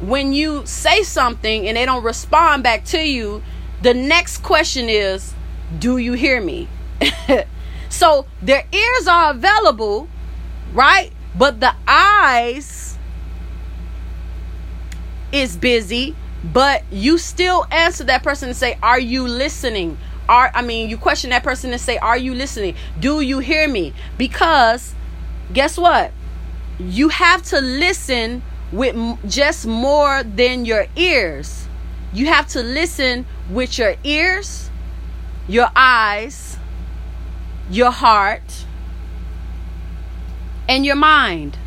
when 0.00 0.32
you 0.32 0.64
say 0.66 1.02
something 1.02 1.66
and 1.66 1.76
they 1.76 1.86
don't 1.86 2.04
respond 2.04 2.62
back 2.62 2.84
to 2.84 2.98
you 2.98 3.42
the 3.82 3.94
next 3.94 4.38
question 4.38 4.88
is 4.88 5.34
do 5.78 5.98
you 5.98 6.12
hear 6.12 6.40
me 6.40 6.68
so 7.88 8.26
their 8.42 8.64
ears 8.72 9.06
are 9.06 9.30
available 9.30 10.08
right 10.72 11.12
but 11.36 11.60
the 11.60 11.74
eyes 11.86 12.98
is 15.30 15.56
busy 15.56 16.16
but 16.52 16.82
you 16.90 17.18
still 17.18 17.66
answer 17.70 18.04
that 18.04 18.22
person 18.22 18.48
and 18.48 18.56
say 18.56 18.78
are 18.82 19.00
you 19.00 19.26
listening 19.26 19.98
are 20.28 20.50
I 20.54 20.62
mean, 20.62 20.90
you 20.90 20.98
question 20.98 21.30
that 21.30 21.42
person 21.42 21.72
and 21.72 21.80
say, 21.80 21.96
"Are 21.98 22.18
you 22.18 22.34
listening? 22.34 22.74
Do 23.00 23.20
you 23.20 23.38
hear 23.38 23.66
me?" 23.66 23.94
Because 24.18 24.94
guess 25.52 25.78
what? 25.78 26.12
You 26.78 27.08
have 27.08 27.42
to 27.44 27.60
listen 27.60 28.42
with 28.70 28.94
just 29.28 29.66
more 29.66 30.22
than 30.22 30.64
your 30.64 30.86
ears. 30.96 31.67
You 32.12 32.26
have 32.26 32.48
to 32.48 32.62
listen 32.62 33.26
with 33.50 33.78
your 33.78 33.94
ears, 34.02 34.70
your 35.46 35.68
eyes, 35.76 36.56
your 37.70 37.90
heart, 37.90 38.64
and 40.68 40.84
your 40.84 40.96
mind. 40.96 41.58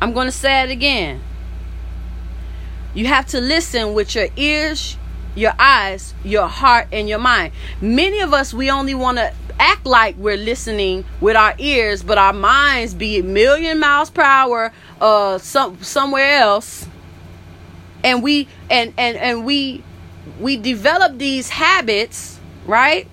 I'm 0.00 0.12
going 0.12 0.26
to 0.26 0.32
say 0.32 0.62
it 0.62 0.70
again. 0.70 1.22
You 2.94 3.06
have 3.06 3.26
to 3.28 3.40
listen 3.40 3.94
with 3.94 4.14
your 4.14 4.28
ears, 4.36 4.96
your 5.34 5.52
eyes, 5.58 6.14
your 6.22 6.46
heart, 6.46 6.88
and 6.92 7.08
your 7.08 7.18
mind. 7.18 7.52
Many 7.80 8.20
of 8.20 8.32
us, 8.32 8.54
we 8.54 8.70
only 8.70 8.94
want 8.94 9.18
to 9.18 9.32
act 9.58 9.86
like 9.86 10.16
we're 10.16 10.36
listening 10.36 11.04
with 11.20 11.36
our 11.36 11.54
ears, 11.58 12.02
but 12.02 12.18
our 12.18 12.32
minds 12.32 12.94
be 12.94 13.18
a 13.18 13.22
million 13.22 13.78
miles 13.78 14.10
per 14.10 14.22
hour 14.22 14.72
uh 15.00 15.38
some 15.38 15.82
somewhere 15.82 16.38
else. 16.38 16.86
And 18.04 18.22
we 18.22 18.46
and 18.70 18.94
and 18.96 19.16
and 19.16 19.44
we 19.44 19.82
we 20.38 20.56
develop 20.56 21.18
these 21.18 21.48
habits, 21.48 22.38
right? 22.66 23.08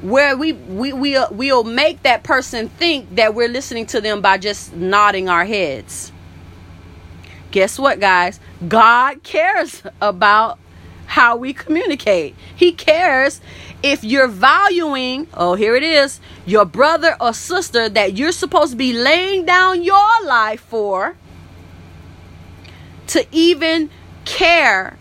Where 0.00 0.36
we 0.36 0.54
we 0.54 0.94
we 0.94 1.16
uh, 1.16 1.28
we'll 1.30 1.64
make 1.64 2.02
that 2.04 2.22
person 2.22 2.70
think 2.70 3.16
that 3.16 3.34
we're 3.34 3.48
listening 3.48 3.84
to 3.86 4.00
them 4.00 4.22
by 4.22 4.38
just 4.38 4.74
nodding 4.74 5.28
our 5.28 5.44
heads. 5.44 6.12
Guess 7.50 7.78
what, 7.78 8.00
guys? 8.00 8.40
God 8.66 9.22
cares 9.22 9.82
about 10.00 10.58
how 11.06 11.36
we 11.36 11.52
communicate. 11.52 12.36
He 12.54 12.70
cares 12.70 13.40
if 13.82 14.04
you're 14.04 14.28
valuing, 14.28 15.26
oh, 15.34 15.54
here 15.54 15.74
it 15.74 15.82
is, 15.82 16.20
your 16.46 16.64
brother 16.64 17.16
or 17.20 17.32
sister 17.32 17.88
that 17.88 18.16
you're 18.16 18.30
supposed 18.30 18.72
to 18.72 18.76
be 18.76 18.92
laying 18.92 19.44
down 19.44 19.82
your 19.82 20.24
life 20.24 20.60
for 20.60 21.16
to 23.08 23.26
even 23.32 23.90
care 24.30 24.96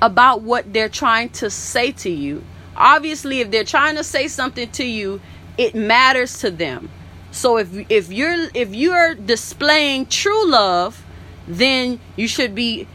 about 0.00 0.42
what 0.42 0.72
they're 0.72 0.88
trying 0.88 1.28
to 1.28 1.50
say 1.50 1.92
to 1.92 2.10
you. 2.10 2.42
Obviously, 2.76 3.40
if 3.40 3.50
they're 3.50 3.64
trying 3.64 3.96
to 3.96 4.04
say 4.04 4.28
something 4.28 4.70
to 4.70 4.84
you, 4.84 5.20
it 5.56 5.74
matters 5.74 6.38
to 6.40 6.50
them. 6.50 6.88
So 7.30 7.58
if 7.58 7.68
if 7.90 8.10
you're 8.10 8.48
if 8.54 8.74
you're 8.74 9.14
displaying 9.14 10.06
true 10.06 10.50
love, 10.50 11.04
then 11.46 12.00
you 12.16 12.26
should 12.26 12.54
be 12.54 12.88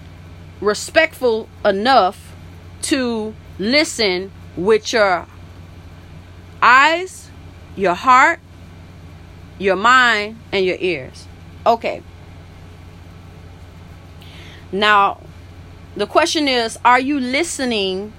respectful 0.59 1.47
enough 1.63 2.35
to 2.83 3.35
listen 3.59 4.31
with 4.55 4.91
your 4.91 5.27
eyes, 6.61 7.29
your 7.75 7.93
heart, 7.93 8.39
your 9.59 9.75
mind, 9.75 10.39
and 10.51 10.65
your 10.65 10.77
ears. 10.79 11.27
Okay. 11.65 12.01
Now, 14.71 15.21
the 15.95 16.07
question 16.07 16.47
is 16.47 16.77
are 16.83 16.99
you 16.99 17.19
listening 17.19 18.13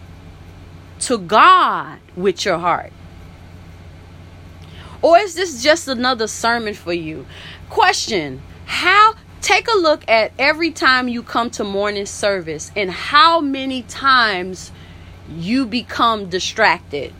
to 1.00 1.18
God 1.18 1.98
with 2.16 2.44
your 2.44 2.58
heart? 2.58 2.92
Or 5.02 5.18
is 5.18 5.34
this 5.34 5.62
just 5.62 5.86
another 5.86 6.26
sermon 6.26 6.74
for 6.74 6.92
you? 6.92 7.26
Question 7.68 8.40
How 8.66 9.14
Take 9.44 9.68
a 9.68 9.76
look 9.76 10.08
at 10.08 10.32
every 10.38 10.70
time 10.70 11.06
you 11.06 11.22
come 11.22 11.50
to 11.50 11.64
morning 11.64 12.06
service 12.06 12.72
and 12.74 12.90
how 12.90 13.42
many 13.42 13.82
times 13.82 14.72
you 15.28 15.66
become 15.66 16.30
distracted. 16.30 17.12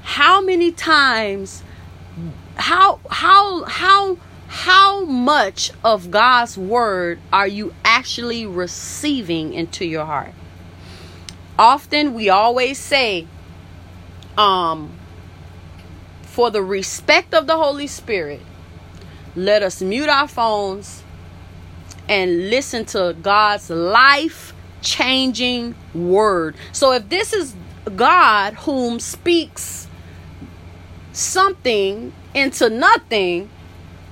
How 0.00 0.40
many 0.40 0.72
times 0.72 1.62
how 2.56 3.00
how 3.10 3.64
how 3.64 4.16
how 4.48 5.04
much 5.04 5.70
of 5.84 6.10
God's 6.10 6.56
word 6.58 7.20
are 7.32 7.46
you 7.46 7.74
actually 7.84 8.46
receiving 8.46 9.52
into 9.52 9.84
your 9.84 10.04
heart? 10.04 10.32
Often 11.58 12.14
we 12.14 12.28
always 12.28 12.78
say 12.78 13.26
um 14.36 14.98
for 16.22 16.50
the 16.50 16.62
respect 16.62 17.34
of 17.34 17.46
the 17.46 17.56
Holy 17.56 17.86
Spirit 17.86 18.40
let 19.36 19.62
us 19.62 19.82
mute 19.82 20.08
our 20.08 20.26
phones 20.26 21.02
and 22.08 22.50
listen 22.50 22.84
to 22.86 23.14
God's 23.20 23.70
life 23.70 24.54
changing 24.80 25.74
word. 25.94 26.56
So 26.72 26.92
if 26.92 27.08
this 27.08 27.32
is 27.32 27.54
God 27.94 28.54
whom 28.54 28.98
speaks 29.00 29.86
something 31.12 32.12
into 32.34 32.70
nothing, 32.70 33.50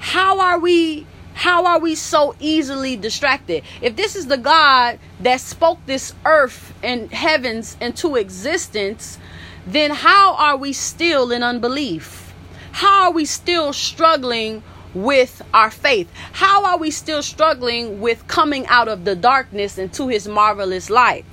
how 0.06 0.38
are 0.38 0.60
we 0.60 1.04
how 1.34 1.66
are 1.66 1.80
we 1.80 1.96
so 1.96 2.36
easily 2.38 2.94
distracted? 2.96 3.64
If 3.82 3.96
this 3.96 4.14
is 4.14 4.28
the 4.28 4.38
God 4.38 5.00
that 5.18 5.40
spoke 5.40 5.84
this 5.84 6.14
earth 6.24 6.72
and 6.80 7.12
heavens 7.12 7.76
into 7.80 8.14
existence, 8.14 9.18
then 9.66 9.90
how 9.90 10.36
are 10.36 10.56
we 10.56 10.72
still 10.72 11.32
in 11.32 11.42
unbelief? 11.42 12.32
How 12.70 13.06
are 13.06 13.10
we 13.10 13.24
still 13.24 13.72
struggling 13.72 14.62
with 14.94 15.42
our 15.52 15.72
faith? 15.72 16.08
How 16.32 16.64
are 16.64 16.78
we 16.78 16.92
still 16.92 17.20
struggling 17.20 18.00
with 18.00 18.28
coming 18.28 18.64
out 18.68 18.86
of 18.86 19.04
the 19.04 19.16
darkness 19.16 19.76
into 19.76 20.06
his 20.06 20.28
marvelous 20.28 20.88
light? 20.88 21.24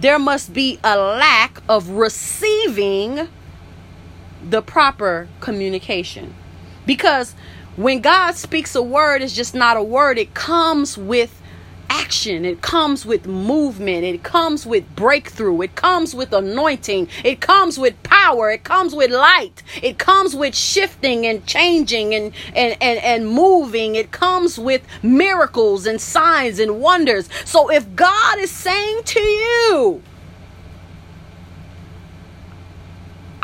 There 0.00 0.18
must 0.18 0.54
be 0.54 0.80
a 0.82 0.96
lack 0.96 1.60
of 1.68 1.90
receiving 1.90 3.28
the 4.42 4.62
proper 4.62 5.28
communication. 5.40 6.34
Because 6.86 7.34
when 7.76 8.00
God 8.00 8.34
speaks 8.34 8.74
a 8.74 8.82
word, 8.82 9.22
it's 9.22 9.34
just 9.34 9.54
not 9.54 9.76
a 9.76 9.82
word, 9.82 10.18
it 10.18 10.34
comes 10.34 10.96
with 10.96 11.40
action, 11.90 12.44
it 12.44 12.60
comes 12.60 13.04
with 13.04 13.26
movement, 13.26 14.04
it 14.04 14.22
comes 14.22 14.66
with 14.66 14.84
breakthrough, 14.96 15.60
it 15.62 15.74
comes 15.74 16.14
with 16.14 16.32
anointing, 16.32 17.08
it 17.22 17.40
comes 17.40 17.78
with 17.78 18.00
power, 18.02 18.50
it 18.50 18.64
comes 18.64 18.94
with 18.94 19.10
light, 19.10 19.62
it 19.82 19.98
comes 19.98 20.34
with 20.34 20.54
shifting 20.54 21.26
and 21.26 21.46
changing 21.46 22.14
and, 22.14 22.32
and, 22.54 22.76
and, 22.80 22.98
and 23.00 23.28
moving, 23.28 23.94
it 23.94 24.10
comes 24.10 24.58
with 24.58 24.82
miracles 25.02 25.86
and 25.86 26.00
signs 26.00 26.58
and 26.58 26.80
wonders. 26.80 27.28
So 27.44 27.70
if 27.70 27.94
God 27.94 28.38
is 28.38 28.50
saying 28.50 29.02
to 29.04 29.20
you, 29.20 30.02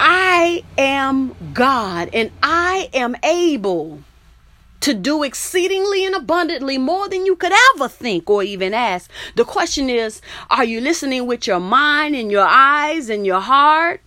I 0.03 0.65
am 0.79 1.35
God 1.53 2.09
and 2.15 2.31
I 2.43 2.89
am 2.95 3.15
able 3.23 4.03
to 4.81 4.95
do 4.95 5.23
exceedingly 5.23 6.07
and 6.07 6.15
abundantly 6.15 6.79
more 6.79 7.07
than 7.09 7.27
you 7.27 7.37
could 7.37 7.53
ever 7.75 7.87
think 7.87 8.31
or 8.31 8.43
even 8.43 8.73
ask. 8.73 9.11
The 9.37 9.45
question 9.45 9.91
is 9.91 10.23
are 10.49 10.65
you 10.65 10.81
listening 10.81 11.27
with 11.27 11.47
your 11.47 11.61
mind 11.61 12.17
and 12.17 12.31
your 12.31 12.47
eyes 12.47 13.11
and 13.11 13.27
your 13.27 13.41
heart? 13.41 14.01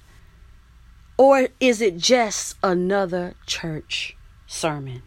Or 1.15 1.49
is 1.59 1.79
it 1.79 1.97
just 1.97 2.55
another 2.63 3.35
church 3.45 4.17
sermon? 4.47 5.03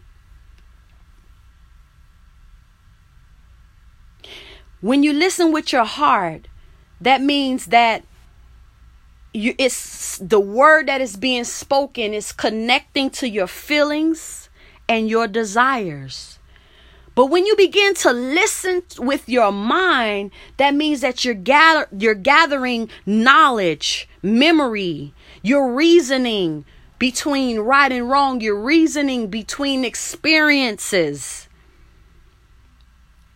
when 4.81 5.03
you 5.03 5.13
listen 5.13 5.51
with 5.51 5.73
your 5.73 5.85
heart, 5.85 6.47
that 7.01 7.21
means 7.21 7.67
that 7.67 8.03
you 9.37 9.53
it's 9.57 10.17
the 10.17 10.39
word 10.39 10.87
that 10.87 10.99
is 10.99 11.15
being 11.15 11.43
spoken 11.43 12.13
is 12.13 12.31
connecting 12.31 13.09
to 13.11 13.29
your 13.29 13.47
feelings 13.47 14.49
and 14.89 15.09
your 15.09 15.27
desires. 15.27 16.39
But 17.13 17.27
when 17.27 17.45
you 17.45 17.55
begin 17.55 17.93
to 17.95 18.11
listen 18.11 18.83
with 18.97 19.29
your 19.29 19.51
mind, 19.51 20.31
that 20.57 20.75
means 20.75 21.01
that 21.01 21.23
you're 21.23 21.33
gather 21.35 21.87
you're 21.95 22.15
gathering 22.15 22.89
knowledge, 23.05 24.09
memory, 24.23 25.13
you're 25.43 25.71
reasoning 25.71 26.65
between 26.99 27.59
right 27.59 27.91
and 27.91 28.09
wrong, 28.09 28.41
you're 28.41 28.59
reasoning 28.59 29.27
between 29.27 29.85
experiences. 29.85 31.47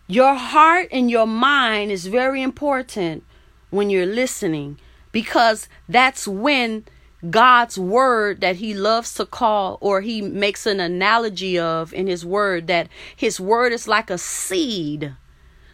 Your 0.07 0.33
heart 0.33 0.87
and 0.91 1.11
your 1.11 1.27
mind 1.27 1.91
is 1.91 2.07
very 2.07 2.41
important 2.41 3.23
when 3.69 3.91
you're 3.91 4.07
listening 4.07 4.79
because 5.11 5.67
that's 5.87 6.27
when 6.27 6.85
God's 7.29 7.77
word 7.77 8.41
that 8.41 8.55
he 8.57 8.73
loves 8.73 9.13
to 9.15 9.25
call, 9.25 9.77
or 9.79 10.01
he 10.01 10.21
makes 10.21 10.65
an 10.65 10.79
analogy 10.79 11.59
of 11.59 11.93
in 11.93 12.07
his 12.07 12.25
word, 12.25 12.67
that 12.67 12.87
his 13.15 13.39
word 13.39 13.73
is 13.73 13.87
like 13.87 14.09
a 14.09 14.17
seed. 14.17 15.13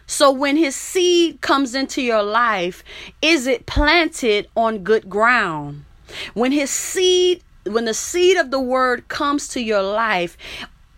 So 0.06 0.30
when 0.30 0.56
his 0.56 0.74
seed 0.74 1.40
comes 1.40 1.74
into 1.74 2.02
your 2.02 2.22
life, 2.22 2.82
is 3.22 3.46
it 3.46 3.66
planted 3.66 4.48
on 4.56 4.84
good 4.84 5.08
ground? 5.08 5.84
When 6.34 6.52
his 6.52 6.70
seed, 6.70 7.42
when 7.64 7.84
the 7.84 7.94
seed 7.94 8.36
of 8.36 8.50
the 8.50 8.60
word 8.60 9.08
comes 9.08 9.48
to 9.48 9.60
your 9.60 9.82
life, 9.82 10.36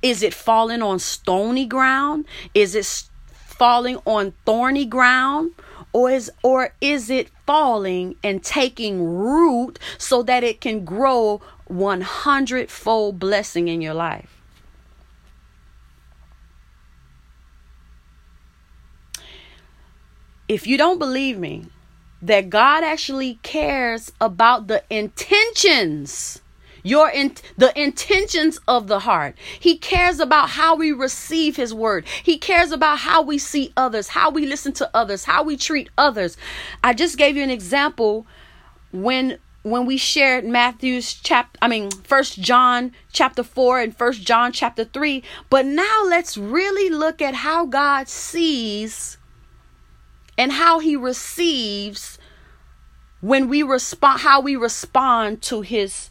is 0.03 0.23
it 0.23 0.33
falling 0.33 0.83
on 0.83 0.99
stony 0.99 1.67
ground? 1.67 2.25
Is 2.55 2.75
it 2.75 2.87
falling 3.35 3.99
on 4.07 4.33
thorny 4.47 4.87
ground 4.87 5.53
or 5.93 6.11
is 6.11 6.31
or 6.43 6.73
is 6.81 7.11
it 7.11 7.29
falling 7.51 8.15
and 8.23 8.45
taking 8.45 9.03
root 9.03 9.77
so 9.99 10.23
that 10.23 10.45
it 10.45 10.61
can 10.61 10.85
grow 10.85 11.41
100 11.67 12.71
fold 12.71 13.19
blessing 13.19 13.67
in 13.67 13.81
your 13.81 13.93
life. 13.93 14.41
If 20.47 20.69
you 20.69 20.79
don't 20.79 21.01
believe 21.01 21.41
me 21.41 21.67
that 22.23 22.51
God 22.51 22.85
actually 22.85 23.41
cares 23.43 24.13
about 24.21 24.69
the 24.69 24.85
intentions 24.89 26.41
your 26.83 27.11
in, 27.11 27.35
the 27.57 27.79
intentions 27.81 28.59
of 28.67 28.87
the 28.87 29.01
heart. 29.01 29.37
He 29.59 29.77
cares 29.77 30.21
about 30.21 30.51
how 30.51 30.77
we 30.77 30.93
receive 30.93 31.57
his 31.57 31.75
word. 31.75 32.07
He 32.23 32.39
cares 32.39 32.73
about 32.73 32.99
how 33.01 33.23
we 33.23 33.39
see 33.39 33.73
others, 33.77 34.09
how 34.09 34.31
we 34.31 34.47
listen 34.47 34.73
to 34.75 34.91
others, 34.95 35.25
how 35.25 35.43
we 35.43 35.57
treat 35.57 35.89
others. 35.97 36.37
I 36.83 36.95
just 36.95 37.19
gave 37.19 37.37
you 37.37 37.43
an 37.43 37.51
example 37.51 38.27
when 38.93 39.39
when 39.63 39.85
we 39.85 39.99
shared 39.99 40.45
Matthew's 40.45 41.13
chapter 41.13 41.59
I 41.61 41.69
mean 41.69 41.91
first 41.91 42.41
John 42.41 42.93
chapter 43.13 43.43
4 43.43 43.81
and 43.81 43.97
first 43.97 44.23
John 44.23 44.53
chapter 44.53 44.85
3 44.85 45.23
but 45.51 45.67
now 45.67 46.05
let's 46.07 46.39
really 46.39 46.89
look 46.89 47.21
at 47.21 47.35
how 47.35 47.67
God 47.67 48.09
sees 48.09 49.19
and 50.39 50.53
how 50.53 50.79
he 50.79 50.97
receives 50.97 52.19
when 53.21 53.49
we 53.49 53.63
respond 53.63 54.21
how 54.21 54.41
we 54.41 54.57
respond 54.57 55.43
to 55.43 55.61
his 55.61 56.10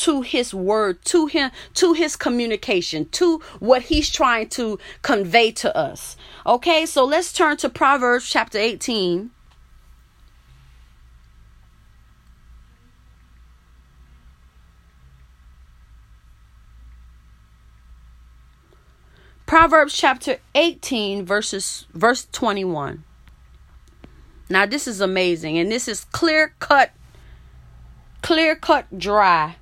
to 0.00 0.22
his 0.22 0.54
word, 0.54 1.04
to 1.04 1.26
him, 1.26 1.50
to 1.74 1.92
his 1.92 2.16
communication, 2.16 3.06
to 3.10 3.38
what 3.58 3.82
he's 3.82 4.08
trying 4.08 4.48
to 4.48 4.78
convey 5.02 5.52
to 5.52 5.76
us. 5.76 6.16
Okay, 6.46 6.86
so 6.86 7.04
let's 7.04 7.34
turn 7.34 7.58
to 7.58 7.68
Proverbs 7.68 8.26
chapter 8.26 8.58
18. 8.58 9.30
Proverbs 19.44 19.92
chapter 19.92 20.38
18 20.54 21.26
verses 21.26 21.84
verse 21.92 22.26
21. 22.32 23.04
Now 24.48 24.64
this 24.64 24.86
is 24.88 25.00
amazing 25.00 25.58
and 25.58 25.70
this 25.70 25.88
is 25.88 26.04
clear 26.04 26.54
cut 26.60 26.92
clear 28.22 28.54
cut 28.54 28.96
dry 28.96 29.56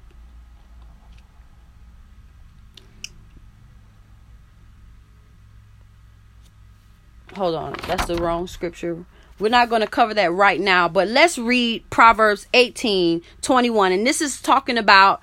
hold 7.38 7.54
on, 7.54 7.74
that's 7.86 8.06
the 8.06 8.16
wrong 8.16 8.46
scripture. 8.46 9.04
We're 9.38 9.48
not 9.48 9.70
going 9.70 9.82
to 9.82 9.86
cover 9.86 10.12
that 10.14 10.32
right 10.32 10.60
now, 10.60 10.88
but 10.88 11.06
let's 11.08 11.38
read 11.38 11.88
Proverbs 11.90 12.46
18 12.52 13.22
21. 13.40 13.92
And 13.92 14.06
this 14.06 14.20
is 14.20 14.42
talking 14.42 14.76
about 14.76 15.22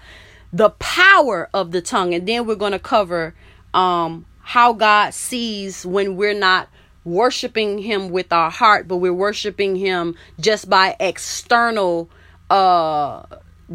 the 0.53 0.69
power 0.71 1.49
of 1.53 1.71
the 1.71 1.81
tongue. 1.81 2.13
And 2.13 2.25
then 2.27 2.47
we're 2.47 2.55
going 2.55 2.71
to 2.71 2.79
cover 2.79 3.35
um, 3.73 4.25
how 4.39 4.71
God 4.71 5.13
sees 5.13 5.85
when 5.85 6.15
we're 6.15 6.33
not 6.33 6.69
worshiping 7.03 7.79
Him 7.79 8.09
with 8.09 8.31
our 8.31 8.49
heart, 8.49 8.87
but 8.87 8.97
we're 8.97 9.13
worshiping 9.13 9.75
Him 9.75 10.15
just 10.39 10.69
by 10.69 10.95
external 10.99 12.09
uh, 12.49 13.23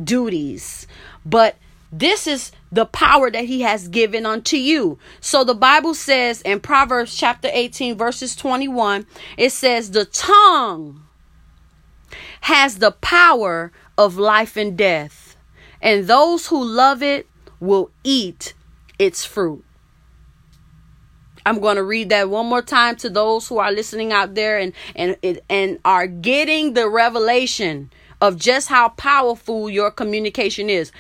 duties. 0.03 0.87
But 1.27 1.57
this 1.93 2.27
is 2.27 2.53
the 2.71 2.87
power 2.87 3.31
that 3.31 3.45
he 3.47 3.63
has 3.63 3.89
given 3.89 4.25
unto 4.25 4.57
you. 4.57 4.99
So 5.21 5.43
the 5.43 5.55
Bible 5.55 5.95
says 5.95 6.41
in 6.43 6.61
Proverbs 6.61 7.17
chapter 7.17 7.49
18, 7.53 7.97
verses 7.97 8.37
21, 8.37 9.07
it 9.37 9.51
says, 9.51 9.91
The 9.91 10.05
tongue 10.05 11.03
has 12.43 12.79
the 12.79 12.93
power 12.93 13.73
of 13.99 14.17
life 14.17 14.57
and 14.57 14.77
death, 14.77 15.37
and 15.83 16.07
those 16.07 16.47
who 16.47 16.63
love 16.63 17.03
it 17.03 17.27
will 17.59 17.91
eat 18.05 18.55
its 18.99 19.25
fruit. 19.25 19.65
I'm 21.45 21.59
going 21.59 21.77
to 21.77 21.83
read 21.83 22.11
that 22.11 22.31
one 22.31 22.47
more 22.47 22.63
time 22.63 22.97
to 22.97 23.11
those 23.11 23.49
who 23.49 23.59
are 23.59 23.73
listening 23.73 24.13
out 24.13 24.35
there 24.35 24.59
and 24.59 24.73
and 24.95 25.17
and 25.49 25.79
are 25.85 26.07
getting 26.07 26.75
the 26.75 26.89
revelation 26.89 27.91
of 28.21 28.37
just 28.37 28.69
how 28.69 28.91
powerful 28.91 29.71
your 29.71 29.91
communication 29.91 30.69
is. 30.69 30.93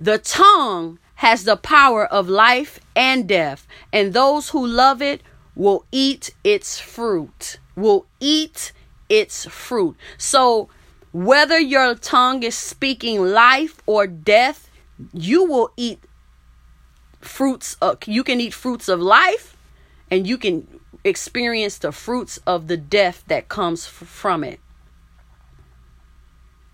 The 0.00 0.16
tongue 0.16 0.98
has 1.16 1.44
the 1.44 1.58
power 1.58 2.06
of 2.06 2.26
life 2.26 2.80
and 2.96 3.28
death, 3.28 3.66
and 3.92 4.14
those 4.14 4.48
who 4.48 4.66
love 4.66 5.02
it 5.02 5.22
will 5.54 5.84
eat 5.92 6.30
its 6.42 6.80
fruit. 6.80 7.58
Will 7.76 8.06
eat 8.18 8.72
its 9.10 9.44
fruit. 9.44 9.96
So, 10.16 10.70
whether 11.12 11.58
your 11.58 11.94
tongue 11.96 12.42
is 12.42 12.54
speaking 12.54 13.20
life 13.20 13.82
or 13.84 14.06
death, 14.06 14.70
you 15.12 15.44
will 15.44 15.70
eat 15.76 16.02
fruits 17.20 17.76
of, 17.82 17.98
you 18.06 18.24
can 18.24 18.40
eat 18.40 18.54
fruits 18.54 18.88
of 18.88 19.00
life 19.00 19.54
and 20.10 20.26
you 20.26 20.38
can 20.38 20.80
experience 21.04 21.76
the 21.76 21.92
fruits 21.92 22.38
of 22.46 22.68
the 22.68 22.76
death 22.78 23.22
that 23.26 23.48
comes 23.48 23.86
f- 23.86 24.08
from 24.08 24.44
it. 24.44 24.60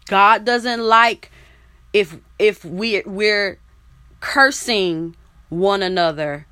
God 0.06 0.44
doesn't 0.44 0.80
like 0.80 1.32
if 1.97 2.18
if 2.38 2.64
we 2.64 3.03
we're 3.07 3.59
cursing 4.20 5.16
one 5.49 5.82
another 5.82 6.47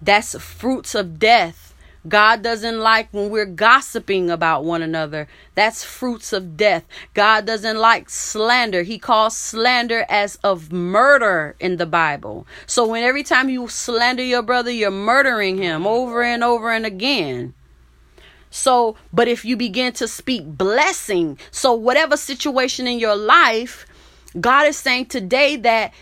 that's 0.00 0.38
fruits 0.38 0.94
of 0.94 1.18
death 1.18 1.68
God 2.08 2.42
doesn't 2.42 2.78
like 2.78 3.08
when 3.12 3.28
we're 3.28 3.44
gossiping 3.44 4.30
about 4.30 4.64
one 4.64 4.82
another. 4.82 5.28
That's 5.54 5.84
fruits 5.84 6.32
of 6.32 6.56
death. 6.56 6.84
God 7.12 7.44
doesn't 7.44 7.76
like 7.76 8.08
slander. 8.08 8.82
He 8.82 8.98
calls 8.98 9.36
slander 9.36 10.06
as 10.08 10.36
of 10.36 10.72
murder 10.72 11.56
in 11.60 11.76
the 11.76 11.86
Bible. 11.86 12.46
So 12.66 12.86
when 12.86 13.02
every 13.02 13.24
time 13.24 13.50
you 13.50 13.68
slander 13.68 14.22
your 14.22 14.42
brother, 14.42 14.70
you're 14.70 14.90
murdering 14.90 15.58
him 15.58 15.86
over 15.86 16.22
and 16.22 16.42
over 16.42 16.70
and 16.70 16.86
again. 16.86 17.52
So, 18.50 18.96
but 19.12 19.28
if 19.28 19.44
you 19.44 19.56
begin 19.56 19.92
to 19.94 20.08
speak 20.08 20.46
blessing, 20.46 21.38
so 21.50 21.74
whatever 21.74 22.16
situation 22.16 22.86
in 22.86 22.98
your 22.98 23.16
life, 23.16 23.86
God 24.40 24.66
is 24.66 24.76
saying 24.76 25.06
today 25.06 25.56
that 25.56 25.92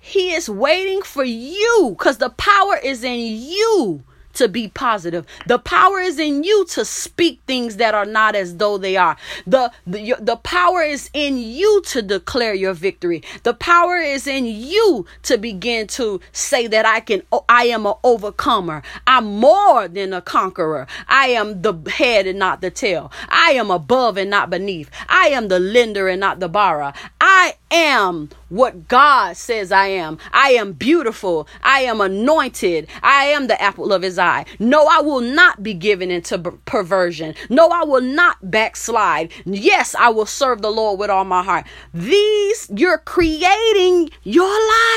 He 0.00 0.32
is 0.32 0.48
waiting 0.48 1.02
for 1.02 1.24
you 1.24 1.94
because 1.96 2.18
the 2.18 2.30
power 2.30 2.76
is 2.82 3.04
in 3.04 3.20
you 3.20 4.02
to 4.34 4.48
be 4.48 4.68
positive. 4.68 5.26
The 5.46 5.58
power 5.58 6.00
is 6.00 6.18
in 6.18 6.44
you 6.44 6.64
to 6.66 6.84
speak 6.84 7.40
things 7.46 7.76
that 7.76 7.94
are 7.94 8.04
not 8.04 8.34
as 8.34 8.56
though 8.56 8.78
they 8.78 8.96
are. 8.96 9.16
The, 9.46 9.72
the, 9.86 10.14
the 10.20 10.36
power 10.36 10.82
is 10.82 11.10
in 11.12 11.38
you 11.38 11.82
to 11.86 12.02
declare 12.02 12.54
your 12.54 12.72
victory. 12.72 13.22
The 13.42 13.54
power 13.54 13.96
is 13.96 14.26
in 14.26 14.46
you 14.46 15.06
to 15.24 15.38
begin 15.38 15.86
to 15.88 16.20
say 16.32 16.66
that 16.68 16.86
I 16.86 17.00
can, 17.00 17.22
I 17.48 17.64
am 17.64 17.86
an 17.86 17.94
overcomer. 18.04 18.82
I'm 19.06 19.26
more 19.26 19.88
than 19.88 20.12
a 20.12 20.22
conqueror. 20.22 20.86
I 21.08 21.28
am 21.28 21.62
the 21.62 21.74
head 21.90 22.26
and 22.26 22.38
not 22.38 22.60
the 22.60 22.70
tail. 22.70 23.12
I 23.28 23.50
am 23.52 23.70
above 23.70 24.16
and 24.16 24.30
not 24.30 24.50
beneath. 24.50 24.90
I 25.08 25.28
am 25.28 25.48
the 25.48 25.60
lender 25.60 26.08
and 26.08 26.20
not 26.20 26.40
the 26.40 26.48
borrower. 26.48 26.92
I 27.20 27.54
am 27.70 28.28
what 28.48 28.88
God 28.88 29.36
says 29.36 29.72
I 29.72 29.86
am. 29.86 30.18
I 30.32 30.50
am 30.50 30.72
beautiful. 30.72 31.46
I 31.62 31.80
am 31.80 32.00
anointed. 32.00 32.88
I 33.02 33.26
am 33.26 33.46
the 33.46 33.60
apple 33.60 33.92
of 33.92 34.02
his 34.02 34.18
eye. 34.18 34.44
No, 34.58 34.86
I 34.86 35.00
will 35.00 35.20
not 35.20 35.62
be 35.62 35.74
given 35.74 36.10
into 36.10 36.38
perversion. 36.38 37.34
No, 37.48 37.68
I 37.68 37.84
will 37.84 38.00
not 38.00 38.50
backslide. 38.50 39.32
Yes, 39.44 39.94
I 39.94 40.08
will 40.10 40.26
serve 40.26 40.62
the 40.62 40.70
Lord 40.70 40.98
with 40.98 41.10
all 41.10 41.24
my 41.24 41.42
heart. 41.42 41.66
These, 41.94 42.70
you're 42.74 42.98
creating 42.98 44.10
your 44.22 44.50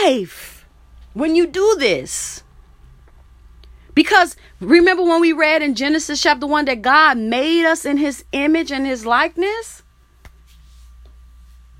life 0.03 0.65
when 1.13 1.35
you 1.35 1.45
do 1.45 1.75
this. 1.77 2.43
Because 3.95 4.35
remember 4.59 5.03
when 5.03 5.21
we 5.21 5.33
read 5.33 5.61
in 5.61 5.75
Genesis 5.75 6.19
chapter 6.19 6.47
1 6.47 6.65
that 6.65 6.81
God 6.81 7.17
made 7.17 7.65
us 7.65 7.85
in 7.85 7.97
his 7.97 8.25
image 8.31 8.71
and 8.71 8.87
his 8.87 9.05
likeness? 9.05 9.83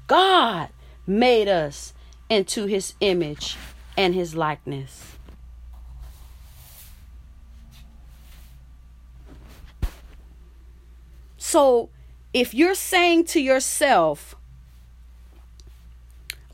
God 0.06 0.70
made 1.06 1.48
us 1.48 1.94
into 2.30 2.66
his 2.66 2.94
image 3.00 3.58
and 3.98 4.16
his 4.16 4.36
likeness. 4.36 5.18
So 11.38 11.90
if 12.34 12.54
you're 12.54 12.74
saying 12.74 13.26
to 13.26 13.40
yourself, 13.40 14.36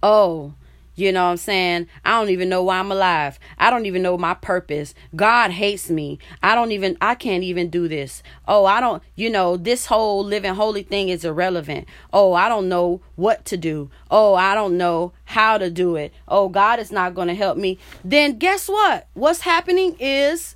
oh, 0.04 0.54
you 1.00 1.12
know 1.12 1.26
what 1.26 1.32
I'm 1.32 1.38
saying? 1.38 1.88
I 2.04 2.20
don't 2.20 2.30
even 2.30 2.50
know 2.50 2.64
why 2.64 2.80
I'm 2.80 2.92
alive. 2.92 3.40
I 3.58 3.70
don't 3.70 3.86
even 3.86 4.02
know 4.02 4.18
my 4.18 4.34
purpose. 4.34 4.94
God 5.16 5.52
hates 5.52 5.90
me. 5.90 6.20
I 6.44 6.56
don't 6.56 6.72
even, 6.72 6.98
I 7.00 7.16
can't 7.16 7.44
even 7.44 7.70
do 7.70 7.88
this. 7.88 8.22
Oh, 8.48 8.66
I 8.66 8.82
don't, 8.82 9.02
you 9.16 9.30
know, 9.30 9.56
this 9.56 9.86
whole 9.86 10.24
living 10.24 10.56
holy 10.56 10.84
thing 10.84 11.10
is 11.10 11.24
irrelevant. 11.24 11.88
Oh, 12.12 12.34
I 12.34 12.50
don't 12.50 12.68
know 12.68 13.02
what 13.16 13.46
to 13.46 13.58
do. 13.58 13.90
Oh, 14.12 14.36
I 14.36 14.56
don't 14.56 14.78
know 14.78 15.14
how 15.26 15.58
to 15.58 15.70
do 15.70 15.96
it. 15.96 16.14
Oh, 16.28 16.50
God 16.50 16.80
is 16.80 16.92
not 16.92 17.16
going 17.16 17.28
to 17.28 17.36
help 17.36 17.58
me. 17.58 17.78
Then 18.04 18.38
guess 18.38 18.68
what? 18.68 19.08
What's 19.14 19.42
happening 19.42 19.96
is 20.00 20.56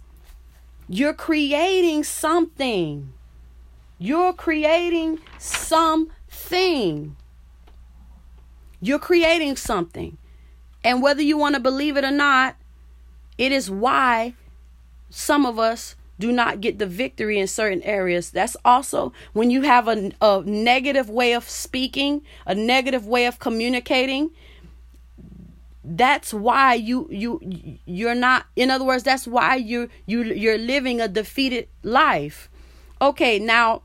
you're 0.90 1.14
creating 1.14 2.04
something. 2.04 3.14
You're 3.98 4.34
creating 4.34 5.20
something. 5.38 7.16
You're 8.82 9.00
creating 9.00 9.56
something. 9.56 10.18
And 10.84 11.02
whether 11.02 11.22
you 11.22 11.38
want 11.38 11.56
to 11.56 11.62
believe 11.62 11.98
it 11.98 12.04
or 12.04 12.12
not, 12.12 12.56
it 13.38 13.52
is 13.52 13.70
why 13.70 14.34
some 15.10 15.46
of 15.46 15.58
us 15.60 15.96
do 16.20 16.32
not 16.32 16.62
get 16.62 16.80
the 16.80 16.86
victory 16.86 17.40
in 17.40 17.48
certain 17.48 17.82
areas. 17.84 18.32
That's 18.32 18.56
also 18.64 19.14
when 19.34 19.50
you 19.50 19.64
have 19.64 19.88
a, 19.88 20.12
a 20.22 20.42
negative 20.46 21.10
way 21.10 21.34
of 21.34 21.50
speaking, 21.50 22.22
a 22.46 22.56
negative 22.56 23.08
way 23.08 23.26
of 23.26 23.40
communicating. 23.40 24.32
That's 25.84 26.34
why 26.34 26.76
you 26.76 27.08
you 27.12 27.78
you're 27.86 28.16
not. 28.16 28.46
In 28.56 28.72
other 28.72 28.86
words, 28.86 29.04
that's 29.04 29.28
why 29.28 29.56
you 29.56 29.90
you 30.06 30.24
you're 30.24 30.58
living 30.58 31.02
a 31.02 31.08
defeated 31.08 31.68
life. 31.84 32.50
Okay, 33.02 33.38
now 33.38 33.82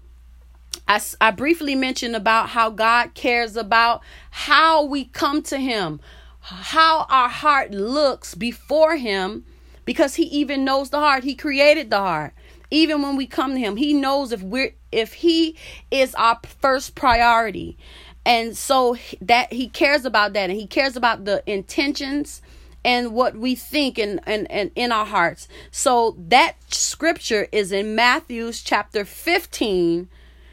I, 0.86 1.00
I 1.20 1.30
briefly 1.32 1.74
mentioned 1.74 2.14
about 2.14 2.50
how 2.50 2.70
God 2.70 3.14
cares 3.14 3.56
about 3.56 4.02
how 4.30 4.84
we 4.84 5.06
come 5.06 5.42
to 5.42 5.58
Him, 5.58 6.00
how 6.48 7.06
our 7.10 7.28
heart 7.28 7.72
looks 7.72 8.34
before 8.34 8.96
him 8.96 9.44
because 9.84 10.14
he 10.14 10.24
even 10.24 10.64
knows 10.64 10.90
the 10.90 10.98
heart. 10.98 11.24
He 11.24 11.34
created 11.34 11.90
the 11.90 11.98
heart. 11.98 12.32
Even 12.70 13.02
when 13.02 13.16
we 13.16 13.26
come 13.26 13.54
to 13.54 13.58
him 13.58 13.76
he 13.76 13.94
knows 13.94 14.32
if 14.32 14.42
we're 14.42 14.74
if 14.90 15.14
he 15.14 15.56
is 15.90 16.14
our 16.14 16.38
first 16.60 16.94
priority. 16.94 17.76
And 18.24 18.56
so 18.56 18.96
that 19.20 19.52
he 19.52 19.68
cares 19.68 20.04
about 20.04 20.32
that 20.34 20.50
and 20.50 20.58
he 20.58 20.66
cares 20.66 20.96
about 20.96 21.24
the 21.24 21.42
intentions 21.46 22.42
and 22.84 23.12
what 23.12 23.36
we 23.36 23.54
think 23.54 23.98
and 23.98 24.20
and, 24.26 24.50
and 24.50 24.70
in 24.74 24.92
our 24.92 25.06
hearts. 25.06 25.48
So 25.70 26.16
that 26.28 26.56
scripture 26.72 27.46
is 27.52 27.72
in 27.72 27.94
matthew's 27.94 28.62
chapter 28.62 29.04
15 29.04 30.08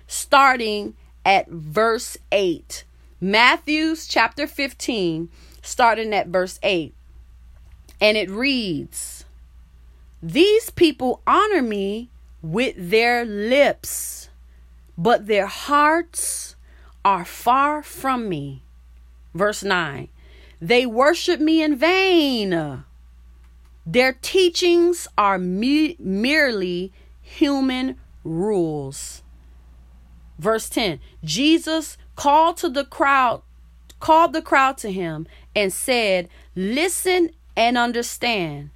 starting 0.08 0.94
at 1.26 1.50
verse 1.50 2.18
8 2.32 2.84
matthew's 3.20 4.08
chapter 4.08 4.46
15 4.46 5.30
starting 5.66 6.14
at 6.14 6.28
verse 6.28 6.60
8. 6.64 6.94
And 8.00 8.18
it 8.18 8.30
reads 8.30 9.26
These 10.22 10.70
people 10.70 11.22
honor 11.26 11.62
me 11.62 12.10
with 12.42 12.76
their 12.78 13.26
lips, 13.26 14.30
but 14.98 15.28
their 15.28 15.48
hearts 15.48 16.56
are 17.04 17.26
far 17.26 17.84
from 17.84 18.30
me. 18.30 18.62
Verse 19.34 19.64
9 19.64 20.08
They 20.62 20.86
worship 20.86 21.40
me 21.40 21.62
in 21.62 21.76
vain. 21.76 22.84
Their 23.86 24.14
teachings 24.14 25.08
are 25.18 25.38
me- 25.38 25.96
merely 26.00 26.92
human 27.22 27.98
rules. 28.24 29.22
Verse 30.40 30.70
10 30.70 31.00
Jesus 31.24 31.98
called 32.16 32.58
to 32.58 32.70
the 32.70 32.86
crowd 32.86 33.42
called 34.00 34.34
the 34.34 34.42
crowd 34.42 34.78
to 34.80 34.92
him 34.92 35.28
and 35.56 35.72
said, 35.72 36.30
Listen 36.56 37.32
and 37.56 37.78
understand. 37.78 38.70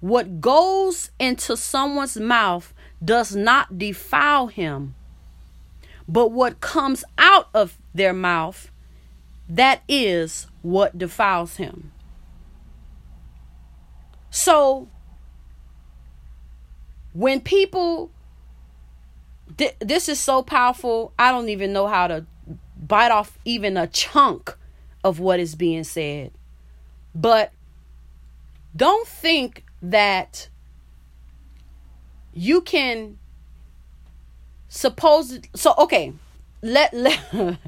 What 0.00 0.40
goes 0.40 1.10
into 1.18 1.56
someone's 1.56 2.16
mouth 2.16 2.72
does 3.04 3.34
not 3.34 3.78
defile 3.78 4.48
him, 4.48 4.94
but 6.06 6.30
what 6.30 6.60
comes 6.60 7.04
out 7.18 7.48
of 7.54 7.78
their 7.94 8.12
mouth, 8.12 8.70
that 9.48 9.82
is 9.88 10.46
what 10.62 10.98
defiles 10.98 11.56
him. 11.56 11.92
So, 14.30 14.88
when 17.14 17.40
people, 17.40 18.10
th- 19.56 19.76
this 19.80 20.08
is 20.08 20.20
so 20.20 20.42
powerful, 20.42 21.12
I 21.18 21.32
don't 21.32 21.48
even 21.48 21.72
know 21.72 21.86
how 21.86 22.06
to 22.06 22.26
bite 22.76 23.10
off 23.10 23.38
even 23.44 23.76
a 23.76 23.86
chunk 23.86 24.56
of 25.02 25.18
what 25.20 25.40
is 25.40 25.54
being 25.54 25.84
said. 25.84 26.32
But 27.14 27.52
don't 28.74 29.06
think 29.08 29.64
that 29.80 30.48
you 32.34 32.60
can 32.60 33.18
suppose 34.68 35.38
so 35.54 35.72
okay 35.78 36.12
let, 36.60 36.92
let 36.92 37.18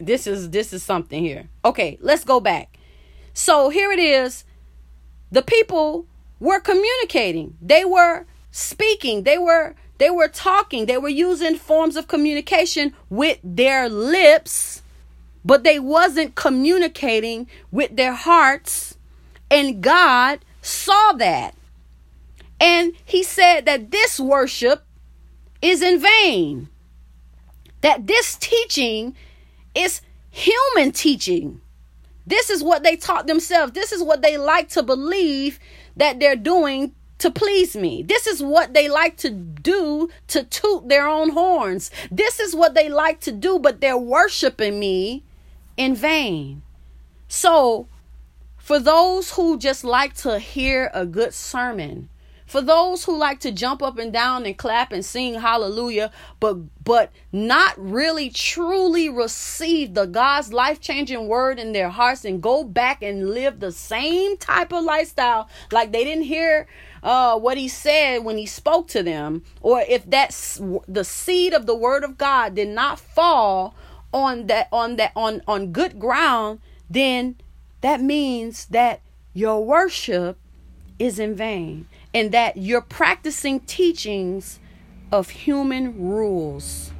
this 0.00 0.26
is 0.26 0.50
this 0.50 0.72
is 0.72 0.82
something 0.82 1.22
here. 1.22 1.48
Okay 1.64 1.98
let's 2.00 2.24
go 2.24 2.40
back. 2.40 2.78
So 3.32 3.68
here 3.68 3.92
it 3.92 3.98
is. 3.98 4.44
The 5.30 5.42
people 5.42 6.06
were 6.40 6.60
communicating. 6.60 7.56
They 7.60 7.84
were 7.84 8.26
speaking. 8.50 9.22
They 9.24 9.38
were 9.38 9.74
they 9.98 10.10
were 10.10 10.28
talking. 10.28 10.86
They 10.86 10.98
were 10.98 11.08
using 11.08 11.56
forms 11.56 11.96
of 11.96 12.08
communication 12.08 12.94
with 13.08 13.38
their 13.42 13.88
lips 13.88 14.82
but 15.46 15.62
they 15.62 15.78
wasn't 15.78 16.34
communicating 16.34 17.48
with 17.70 17.96
their 17.96 18.14
hearts. 18.14 18.98
And 19.48 19.80
God 19.80 20.40
saw 20.60 21.12
that. 21.12 21.54
And 22.60 22.94
he 23.04 23.22
said 23.22 23.64
that 23.66 23.92
this 23.92 24.18
worship 24.18 24.84
is 25.62 25.82
in 25.82 26.00
vain. 26.00 26.68
That 27.82 28.08
this 28.08 28.34
teaching 28.34 29.14
is 29.72 30.00
human 30.30 30.90
teaching. 30.90 31.60
This 32.26 32.50
is 32.50 32.64
what 32.64 32.82
they 32.82 32.96
taught 32.96 33.28
themselves. 33.28 33.70
This 33.70 33.92
is 33.92 34.02
what 34.02 34.22
they 34.22 34.36
like 34.36 34.68
to 34.70 34.82
believe 34.82 35.60
that 35.96 36.18
they're 36.18 36.34
doing 36.34 36.92
to 37.18 37.30
please 37.30 37.76
me. 37.76 38.02
This 38.02 38.26
is 38.26 38.42
what 38.42 38.74
they 38.74 38.88
like 38.88 39.16
to 39.18 39.30
do 39.30 40.08
to 40.28 40.44
toot 40.44 40.88
their 40.88 41.06
own 41.06 41.30
horns. 41.30 41.90
This 42.10 42.40
is 42.40 42.54
what 42.54 42.74
they 42.74 42.88
like 42.88 43.20
to 43.20 43.32
do, 43.32 43.58
but 43.58 43.80
they're 43.80 43.98
worshiping 43.98 44.78
me 44.78 45.24
in 45.76 45.94
vain. 45.94 46.62
So, 47.28 47.88
for 48.56 48.78
those 48.78 49.32
who 49.32 49.58
just 49.58 49.84
like 49.84 50.14
to 50.16 50.38
hear 50.38 50.90
a 50.92 51.06
good 51.06 51.32
sermon, 51.32 52.08
for 52.46 52.62
those 52.62 53.04
who 53.04 53.16
like 53.16 53.40
to 53.40 53.50
jump 53.50 53.82
up 53.82 53.98
and 53.98 54.12
down 54.12 54.46
and 54.46 54.56
clap 54.56 54.92
and 54.92 55.04
sing 55.04 55.34
hallelujah, 55.34 56.10
but 56.40 56.56
but 56.84 57.12
not 57.32 57.74
really 57.76 58.30
truly 58.30 59.08
receive 59.08 59.94
the 59.94 60.06
God's 60.06 60.52
life-changing 60.52 61.26
word 61.26 61.58
in 61.58 61.72
their 61.72 61.88
hearts 61.88 62.24
and 62.24 62.40
go 62.40 62.62
back 62.62 63.02
and 63.02 63.30
live 63.30 63.58
the 63.58 63.72
same 63.72 64.36
type 64.36 64.72
of 64.72 64.84
lifestyle 64.84 65.48
like 65.72 65.90
they 65.90 66.04
didn't 66.04 66.24
hear 66.24 66.68
uh, 67.02 67.38
what 67.38 67.58
he 67.58 67.68
said 67.68 68.18
when 68.24 68.38
he 68.38 68.46
spoke 68.46 68.88
to 68.88 69.02
them, 69.02 69.42
or 69.60 69.84
if 69.88 70.08
that's 70.08 70.60
the 70.88 71.04
seed 71.04 71.52
of 71.52 71.66
the 71.66 71.76
word 71.76 72.04
of 72.04 72.16
God 72.16 72.54
did 72.54 72.68
not 72.68 73.00
fall 73.00 73.74
on 74.12 74.46
that 74.46 74.68
on 74.72 74.96
that 74.96 75.12
on 75.16 75.42
on 75.48 75.72
good 75.72 75.98
ground, 75.98 76.60
then 76.88 77.36
that 77.80 78.00
means 78.00 78.66
that 78.66 79.00
your 79.34 79.64
worship 79.64 80.38
is 80.98 81.18
in 81.18 81.34
vain 81.34 81.86
and 82.16 82.32
that 82.32 82.56
you're 82.56 82.80
practicing 82.80 83.60
teachings 83.60 84.58
of 85.12 85.28
human 85.28 86.00
rules. 86.00 86.90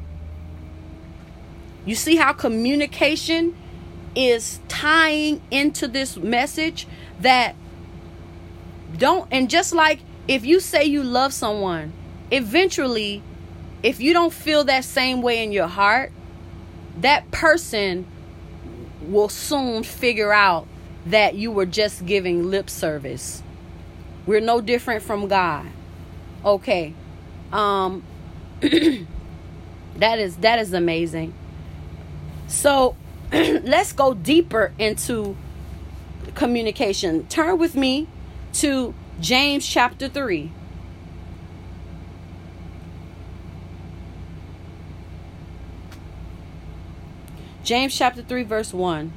You 1.86 1.94
see 1.94 2.16
how 2.16 2.34
communication 2.34 3.56
is 4.14 4.60
tying 4.68 5.40
into 5.50 5.88
this 5.88 6.18
message 6.18 6.86
that 7.20 7.54
don't 8.98 9.26
and 9.30 9.48
just 9.48 9.72
like 9.72 10.00
if 10.28 10.44
you 10.44 10.60
say 10.60 10.84
you 10.84 11.02
love 11.02 11.32
someone 11.32 11.94
eventually 12.30 13.22
if 13.82 14.00
you 14.00 14.12
don't 14.12 14.32
feel 14.32 14.64
that 14.64 14.84
same 14.84 15.22
way 15.22 15.42
in 15.42 15.50
your 15.52 15.66
heart 15.66 16.12
that 16.98 17.30
person 17.30 18.06
will 19.02 19.28
soon 19.28 19.82
figure 19.82 20.32
out 20.32 20.66
that 21.06 21.34
you 21.34 21.50
were 21.50 21.66
just 21.66 22.06
giving 22.06 22.50
lip 22.50 22.70
service 22.70 23.42
we're 24.26 24.40
no 24.40 24.60
different 24.60 25.02
from 25.02 25.28
god 25.28 25.66
okay 26.44 26.92
um 27.52 28.02
that 28.60 30.18
is 30.18 30.36
that 30.36 30.58
is 30.58 30.72
amazing 30.72 31.32
so 32.46 32.96
let's 33.32 33.92
go 33.92 34.14
deeper 34.14 34.72
into 34.78 35.36
communication 36.34 37.26
turn 37.28 37.58
with 37.58 37.74
me 37.74 38.06
to 38.52 38.94
James 39.20 39.66
chapter 39.66 40.08
3. 40.08 40.52
James 47.64 47.96
chapter 47.96 48.22
3 48.22 48.42
verse 48.44 48.72
1. 48.72 49.12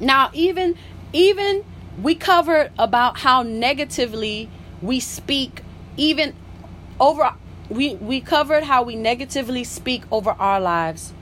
Now 0.00 0.30
even 0.32 0.76
even 1.12 1.64
we 2.02 2.14
covered 2.14 2.72
about 2.78 3.18
how 3.18 3.42
negatively 3.42 4.48
we 4.82 5.00
speak 5.00 5.62
even 5.96 6.34
over 6.98 7.32
we 7.70 7.94
we 7.94 8.20
covered 8.20 8.64
how 8.64 8.82
we 8.82 8.96
negatively 8.96 9.64
speak 9.64 10.02
over 10.10 10.30
our 10.30 10.60
lives. 10.60 11.12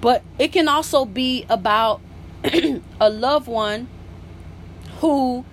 But 0.00 0.22
it 0.38 0.52
can 0.52 0.68
also 0.68 1.04
be 1.04 1.44
about 1.48 2.00
a 3.00 3.10
loved 3.10 3.48
one 3.48 3.88
who 5.00 5.44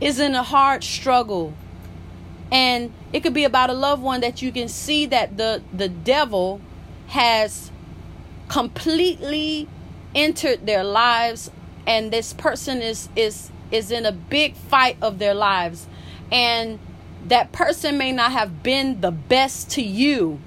is 0.00 0.18
in 0.20 0.34
a 0.34 0.42
hard 0.42 0.84
struggle 0.84 1.54
and 2.50 2.92
it 3.12 3.20
could 3.22 3.34
be 3.34 3.44
about 3.44 3.70
a 3.70 3.74
loved 3.74 4.02
one 4.02 4.20
that 4.20 4.40
you 4.42 4.52
can 4.52 4.68
see 4.68 5.06
that 5.06 5.36
the 5.36 5.62
the 5.72 5.88
devil 5.88 6.60
has 7.08 7.70
completely 8.48 9.68
entered 10.14 10.66
their 10.66 10.84
lives 10.84 11.50
and 11.86 12.10
this 12.10 12.32
person 12.32 12.80
is 12.82 13.08
is 13.16 13.50
is 13.70 13.90
in 13.90 14.06
a 14.06 14.12
big 14.12 14.54
fight 14.54 14.96
of 15.02 15.18
their 15.18 15.34
lives 15.34 15.86
and 16.30 16.78
that 17.26 17.52
person 17.52 17.98
may 17.98 18.12
not 18.12 18.32
have 18.32 18.62
been 18.62 19.00
the 19.00 19.10
best 19.10 19.70
to 19.70 19.82
you 19.82 20.38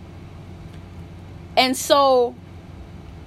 and 1.57 1.75
so 1.75 2.35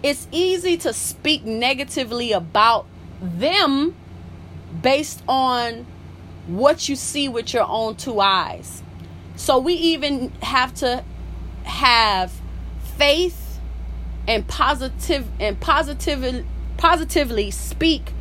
it's 0.02 0.28
easy 0.30 0.76
to 0.76 0.92
speak 0.92 1.44
negatively 1.44 2.32
about 2.32 2.86
them 3.20 3.94
based 4.82 5.22
on 5.26 5.86
what 6.46 6.88
you 6.88 6.96
see 6.96 7.28
with 7.28 7.54
your 7.54 7.64
own 7.66 7.96
two 7.96 8.20
eyes. 8.20 8.82
So 9.36 9.58
we 9.58 9.72
even 9.74 10.30
have 10.42 10.74
to 10.74 11.02
have 11.64 12.32
faith 12.98 13.58
and 14.28 14.46
positive 14.46 15.26
and 15.40 15.58
positively 15.58 16.44
positively 16.76 17.50
speak 17.50 18.12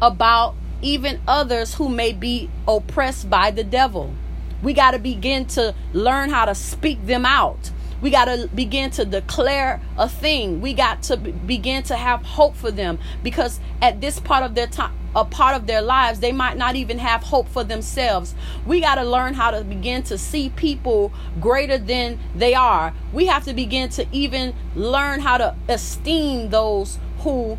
about 0.00 0.54
even 0.84 1.20
others 1.26 1.74
who 1.74 1.88
may 1.88 2.12
be 2.12 2.50
oppressed 2.68 3.28
by 3.30 3.50
the 3.50 3.64
devil. 3.64 4.14
We 4.62 4.74
got 4.74 4.92
to 4.92 4.98
begin 4.98 5.46
to 5.46 5.74
learn 5.92 6.30
how 6.30 6.44
to 6.44 6.54
speak 6.54 7.04
them 7.06 7.26
out. 7.26 7.70
We 8.00 8.10
got 8.10 8.26
to 8.26 8.48
begin 8.54 8.90
to 8.92 9.04
declare 9.04 9.80
a 9.96 10.08
thing. 10.08 10.60
We 10.60 10.74
got 10.74 11.02
to 11.04 11.16
begin 11.16 11.82
to 11.84 11.96
have 11.96 12.22
hope 12.22 12.54
for 12.54 12.70
them 12.70 12.98
because 13.22 13.60
at 13.80 14.00
this 14.00 14.20
part 14.20 14.44
of 14.44 14.54
their 14.54 14.66
time 14.66 14.92
a 15.16 15.24
part 15.24 15.54
of 15.56 15.66
their 15.66 15.80
lives, 15.80 16.20
they 16.20 16.32
might 16.32 16.56
not 16.56 16.74
even 16.74 16.98
have 16.98 17.22
hope 17.22 17.48
for 17.48 17.62
themselves. 17.62 18.34
We 18.66 18.80
got 18.80 18.96
to 18.96 19.04
learn 19.04 19.34
how 19.34 19.52
to 19.52 19.62
begin 19.62 20.02
to 20.04 20.18
see 20.18 20.50
people 20.50 21.12
greater 21.40 21.78
than 21.78 22.18
they 22.34 22.54
are. 22.54 22.92
We 23.12 23.26
have 23.26 23.44
to 23.44 23.54
begin 23.54 23.90
to 23.90 24.06
even 24.10 24.54
learn 24.74 25.20
how 25.20 25.38
to 25.38 25.54
esteem 25.68 26.50
those 26.50 26.98
who 27.20 27.56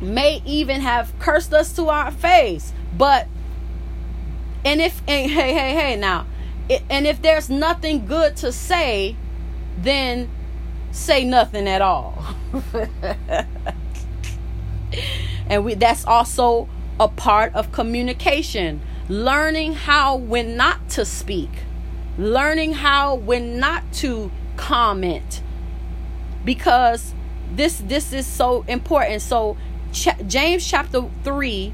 may 0.00 0.42
even 0.44 0.80
have 0.80 1.12
cursed 1.18 1.52
us 1.52 1.72
to 1.74 1.88
our 1.88 2.10
face. 2.10 2.72
But, 2.96 3.28
and 4.64 4.80
if, 4.80 5.00
and 5.06 5.30
hey, 5.30 5.52
hey, 5.52 5.74
hey, 5.74 5.96
now, 5.96 6.26
and 6.90 7.06
if 7.06 7.22
there's 7.22 7.48
nothing 7.48 8.06
good 8.06 8.36
to 8.38 8.52
say, 8.52 9.16
then 9.78 10.30
say 10.90 11.24
nothing 11.24 11.68
at 11.68 11.82
all. 11.82 12.22
and 15.48 15.64
we 15.64 15.74
that's 15.74 16.04
also 16.06 16.68
a 16.98 17.08
part 17.08 17.54
of 17.54 17.72
communication 17.72 18.80
learning 19.08 19.74
how 19.74 20.16
when 20.16 20.56
not 20.56 20.88
to 20.88 21.04
speak 21.04 21.50
learning 22.18 22.72
how 22.74 23.14
when 23.14 23.58
not 23.58 23.82
to 23.92 24.30
comment 24.56 25.42
because 26.44 27.14
this 27.54 27.78
this 27.86 28.12
is 28.12 28.26
so 28.26 28.64
important 28.68 29.20
so 29.20 29.56
James 30.26 30.66
chapter 30.66 31.04
3 31.24 31.72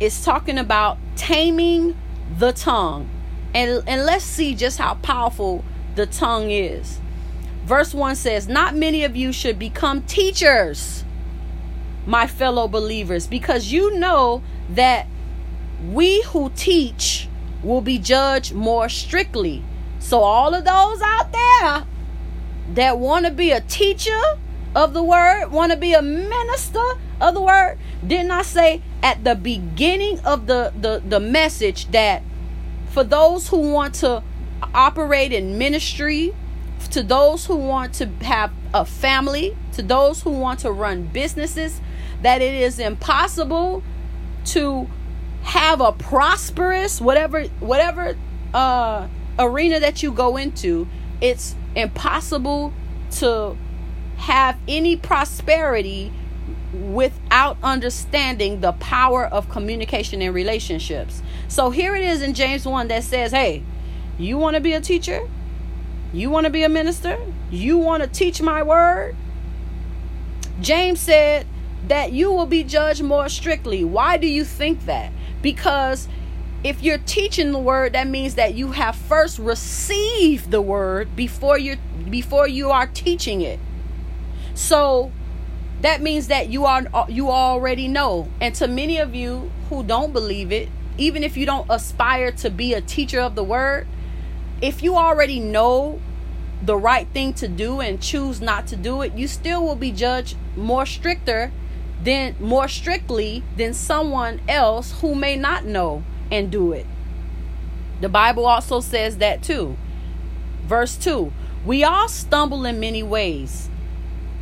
is 0.00 0.24
talking 0.24 0.58
about 0.58 0.98
taming 1.16 1.96
the 2.38 2.52
tongue 2.52 3.08
and 3.54 3.82
and 3.86 4.04
let's 4.04 4.24
see 4.24 4.54
just 4.54 4.78
how 4.78 4.94
powerful 4.94 5.64
the 5.94 6.04
tongue 6.04 6.50
is 6.50 7.00
verse 7.64 7.94
1 7.94 8.16
says 8.16 8.46
not 8.46 8.74
many 8.74 9.04
of 9.04 9.16
you 9.16 9.32
should 9.32 9.58
become 9.58 10.02
teachers 10.02 11.04
my 12.06 12.26
fellow 12.26 12.68
believers, 12.68 13.26
because 13.26 13.72
you 13.72 13.98
know 13.98 14.42
that 14.70 15.06
we 15.92 16.22
who 16.22 16.50
teach 16.50 17.28
will 17.62 17.80
be 17.80 17.98
judged 17.98 18.54
more 18.54 18.88
strictly. 18.88 19.62
So, 19.98 20.20
all 20.20 20.54
of 20.54 20.64
those 20.64 21.02
out 21.02 21.32
there 21.32 21.84
that 22.74 22.98
want 22.98 23.26
to 23.26 23.32
be 23.32 23.50
a 23.50 23.60
teacher 23.60 24.20
of 24.76 24.92
the 24.92 25.02
word, 25.02 25.48
want 25.50 25.72
to 25.72 25.78
be 25.78 25.94
a 25.94 26.02
minister 26.02 26.84
of 27.18 27.32
the 27.32 27.40
word, 27.40 27.78
didn't 28.06 28.30
I 28.30 28.42
say 28.42 28.82
at 29.02 29.24
the 29.24 29.34
beginning 29.34 30.20
of 30.20 30.46
the, 30.46 30.70
the, 30.78 31.02
the 31.04 31.18
message 31.18 31.86
that 31.92 32.22
for 32.90 33.02
those 33.02 33.48
who 33.48 33.72
want 33.72 33.94
to 33.96 34.22
operate 34.74 35.32
in 35.32 35.56
ministry, 35.56 36.34
to 36.90 37.02
those 37.02 37.46
who 37.46 37.56
want 37.56 37.94
to 37.94 38.06
have 38.20 38.52
a 38.74 38.84
family, 38.84 39.56
to 39.72 39.82
those 39.82 40.22
who 40.22 40.30
want 40.30 40.60
to 40.60 40.70
run 40.70 41.04
businesses, 41.04 41.80
that 42.20 42.42
it 42.42 42.54
is 42.54 42.78
impossible 42.78 43.82
to 44.44 44.88
have 45.42 45.80
a 45.80 45.92
prosperous 45.92 47.00
whatever 47.00 47.44
whatever 47.60 48.16
uh 48.52 49.06
arena 49.38 49.78
that 49.78 50.02
you 50.02 50.10
go 50.10 50.36
into 50.36 50.88
it's 51.20 51.54
impossible 51.76 52.72
to 53.12 53.56
have 54.16 54.58
any 54.66 54.96
prosperity 54.96 56.12
without 56.72 57.56
understanding 57.62 58.60
the 58.60 58.72
power 58.72 59.26
of 59.26 59.48
communication 59.48 60.20
and 60.22 60.34
relationships. 60.34 61.22
So 61.48 61.70
here 61.70 61.94
it 61.94 62.02
is 62.02 62.22
in 62.22 62.34
James 62.34 62.66
1 62.66 62.88
that 62.88 63.04
says, 63.04 63.32
Hey, 63.32 63.62
you 64.18 64.38
want 64.38 64.54
to 64.54 64.60
be 64.60 64.72
a 64.72 64.80
teacher? 64.80 65.28
You 66.12 66.30
want 66.30 66.44
to 66.44 66.50
be 66.50 66.62
a 66.62 66.68
minister? 66.68 67.18
You 67.50 67.78
want 67.78 68.02
to 68.02 68.08
teach 68.08 68.40
my 68.40 68.62
word? 68.62 69.16
James 70.60 71.00
said, 71.00 71.46
that 71.88 72.12
you 72.12 72.32
will 72.32 72.46
be 72.46 72.64
judged 72.64 73.02
more 73.02 73.28
strictly. 73.28 73.84
Why 73.84 74.16
do 74.16 74.26
you 74.26 74.44
think 74.44 74.86
that? 74.86 75.12
Because 75.40 76.08
if 76.64 76.82
you're 76.82 76.98
teaching 76.98 77.52
the 77.52 77.58
word, 77.58 77.92
that 77.92 78.08
means 78.08 78.34
that 78.34 78.54
you 78.54 78.72
have 78.72 78.96
first 78.96 79.38
received 79.38 80.50
the 80.50 80.60
word 80.60 81.14
before 81.14 81.58
you 81.58 81.76
before 82.10 82.48
you 82.48 82.70
are 82.70 82.86
teaching 82.86 83.40
it. 83.40 83.58
So 84.56 85.12
that 85.82 86.00
means 86.00 86.28
that 86.28 86.48
you 86.48 86.64
are 86.64 86.82
you 87.08 87.30
already 87.30 87.86
know. 87.86 88.28
And 88.40 88.54
to 88.56 88.66
many 88.66 88.98
of 88.98 89.14
you 89.14 89.52
who 89.68 89.84
don't 89.84 90.12
believe 90.12 90.50
it, 90.50 90.68
even 90.98 91.22
if 91.22 91.36
you 91.36 91.46
don't 91.46 91.66
aspire 91.70 92.32
to 92.32 92.50
be 92.50 92.72
a 92.74 92.80
teacher 92.80 93.20
of 93.20 93.34
the 93.34 93.44
word, 93.44 93.86
if 94.60 94.82
you 94.82 94.96
already 94.96 95.38
know 95.38 96.00
the 96.62 96.76
right 96.76 97.06
thing 97.12 97.34
to 97.34 97.46
do 97.46 97.80
and 97.80 98.00
choose 98.00 98.40
not 98.40 98.66
to 98.68 98.76
do 98.76 99.02
it, 99.02 99.12
you 99.14 99.28
still 99.28 99.62
will 99.62 99.76
be 99.76 99.92
judged 99.92 100.36
more 100.56 100.86
stricter 100.86 101.52
than 102.02 102.34
more 102.40 102.66
strictly 102.66 103.42
than 103.58 103.74
someone 103.74 104.40
else 104.48 105.00
who 105.02 105.14
may 105.14 105.36
not 105.36 105.66
know 105.66 106.02
and 106.32 106.50
do 106.50 106.72
it. 106.72 106.86
The 108.00 108.08
Bible 108.08 108.46
also 108.46 108.80
says 108.80 109.18
that 109.18 109.42
too. 109.42 109.76
Verse 110.64 110.96
2 110.96 111.30
We 111.66 111.84
all 111.84 112.08
stumble 112.08 112.64
in 112.64 112.80
many 112.80 113.02
ways. 113.02 113.68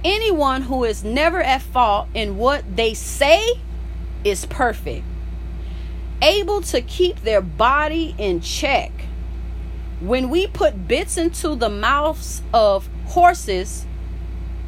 Anyone 0.04 0.60
who 0.60 0.84
is 0.84 1.02
never 1.02 1.40
at 1.40 1.62
fault 1.62 2.08
in 2.12 2.36
what 2.36 2.76
they 2.76 2.92
say 2.92 3.42
is 4.22 4.44
perfect, 4.44 5.02
able 6.20 6.60
to 6.60 6.82
keep 6.82 7.22
their 7.22 7.40
body 7.40 8.14
in 8.18 8.42
check. 8.42 8.92
When 10.02 10.28
we 10.28 10.46
put 10.46 10.86
bits 10.86 11.16
into 11.16 11.54
the 11.54 11.70
mouths 11.70 12.42
of 12.52 12.86
horses 13.06 13.86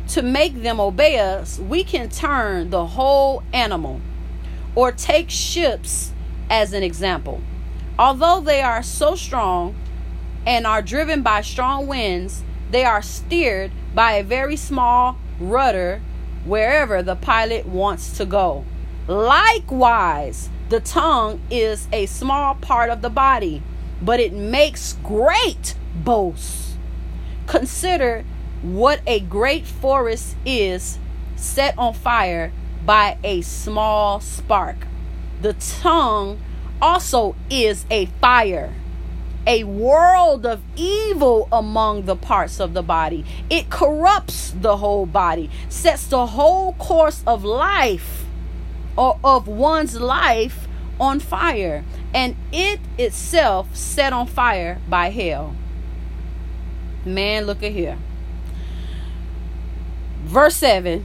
to 0.09 0.23
make 0.23 0.63
them 0.63 0.81
obey 0.81 1.19
us, 1.19 1.59
we 1.59 1.85
can 1.85 2.09
turn 2.09 2.71
the 2.71 2.87
whole 2.87 3.43
animal 3.53 4.01
or 4.75 4.91
take 4.91 5.29
ships 5.29 6.13
as 6.49 6.73
an 6.73 6.83
example. 6.83 7.43
Although 7.99 8.41
they 8.41 8.63
are 8.63 8.83
so 8.83 9.15
strong 9.15 9.75
and 10.47 10.67
are 10.67 10.81
driven 10.81 11.21
by 11.21 11.43
strong 11.43 11.87
winds, 11.87 12.43
they 12.71 12.85
are 12.85 13.03
steered 13.03 13.71
by 13.95 14.13
a 14.13 14.25
very 14.25 14.57
small 14.57 15.19
rudder 15.39 16.01
wherever 16.45 17.03
the 17.03 17.17
pilot 17.17 17.67
wants 17.67 18.17
to 18.19 18.25
go. 18.25 18.65
Likewise, 19.09 20.49
the 20.69 20.81
tongue 20.81 21.41
is 21.51 21.89
a 21.93 22.07
small 22.07 22.55
part 22.55 22.91
of 22.91 23.03
the 23.03 23.11
body, 23.11 23.63
but 24.03 24.21
it 24.21 24.33
makes 24.33 24.95
great 25.03 25.75
boasts. 25.95 26.77
Consider 27.47 28.25
what 28.63 29.01
a 29.07 29.21
great 29.21 29.67
forest 29.67 30.37
is 30.45 30.99
set 31.37 31.79
on 31.79 31.95
fire 31.95 32.53
by 32.85 33.19
a 33.23 33.43
small 33.43 34.21
spark. 34.21 34.77
The 35.43 35.53
tongue 35.53 36.41
also 36.81 37.37
is 37.51 37.85
a 37.91 38.07
fire, 38.21 38.75
a 39.47 39.65
world 39.65 40.45
of 40.45 40.61
evil 40.77 41.49
among 41.53 42.03
the 42.03 42.17
parts 42.17 42.61
of 42.61 42.75
the 42.75 42.83
body. 42.83 43.25
It 43.49 43.71
corrupts 43.71 44.51
the 44.51 44.79
whole 44.79 45.07
body, 45.07 45.51
sets 45.69 46.07
the 46.07 46.27
whole 46.27 46.73
course 46.75 47.23
of 47.27 47.45
life 47.45 48.25
or 48.97 49.19
of 49.23 49.47
one's 49.47 50.01
life 50.01 50.67
on 50.99 51.21
fire, 51.21 51.85
and 52.15 52.35
it 52.53 52.81
itself 52.99 53.77
set 53.77 54.13
on 54.13 54.27
fire 54.27 54.81
by 54.89 55.11
hell. 55.11 55.55
Man, 57.05 57.45
look 57.45 57.63
at 57.63 57.73
here. 57.73 57.99
Verse 60.25 60.57
7 60.57 61.05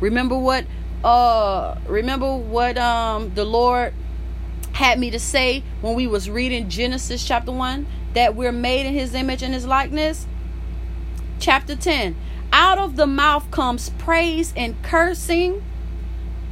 Remember 0.00 0.36
what 0.36 0.66
uh 1.04 1.76
remember 1.86 2.34
what 2.36 2.78
um 2.78 3.32
the 3.34 3.44
Lord 3.44 3.94
had 4.72 4.98
me 4.98 5.10
to 5.10 5.18
say 5.18 5.62
when 5.80 5.94
we 5.94 6.06
was 6.06 6.28
reading 6.28 6.68
Genesis 6.68 7.26
chapter 7.26 7.52
1 7.52 7.86
that 8.14 8.34
we're 8.34 8.52
made 8.52 8.86
in 8.86 8.92
his 8.92 9.14
image 9.14 9.42
and 9.42 9.54
his 9.54 9.66
likeness? 9.66 10.26
Chapter 11.38 11.76
10. 11.76 12.16
Out 12.52 12.78
of 12.78 12.96
the 12.96 13.06
mouth 13.06 13.50
comes 13.50 13.90
praise 13.98 14.52
and 14.56 14.80
cursing. 14.82 15.62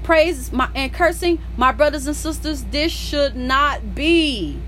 Praise 0.02 0.52
my 0.52 0.68
and 0.74 0.92
cursing, 0.92 1.38
my 1.56 1.72
brothers 1.72 2.06
and 2.06 2.14
sisters, 2.14 2.64
this 2.64 2.92
should 2.92 3.34
not 3.34 3.94
be. 3.94 4.60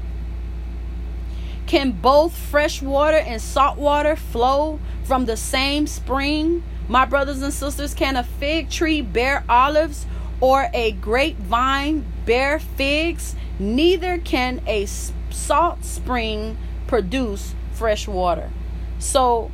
Can 1.66 1.92
both 1.92 2.36
fresh 2.36 2.80
water 2.80 3.18
and 3.18 3.42
salt 3.42 3.76
water 3.76 4.16
flow 4.16 4.80
from 5.04 5.26
the 5.26 5.36
same 5.36 5.86
spring? 5.86 6.62
My 6.88 7.04
brothers 7.04 7.42
and 7.42 7.52
sisters, 7.52 7.94
can 7.94 8.16
a 8.16 8.22
fig 8.22 8.70
tree 8.70 9.02
bear 9.02 9.44
olives 9.48 10.06
or 10.40 10.68
a 10.72 10.92
grapevine 10.92 12.04
bear 12.24 12.58
figs? 12.58 13.34
Neither 13.58 14.18
can 14.18 14.62
a 14.66 14.86
salt 15.30 15.84
spring 15.84 16.56
produce 16.86 17.54
fresh 17.72 18.06
water. 18.06 18.50
So 18.98 19.50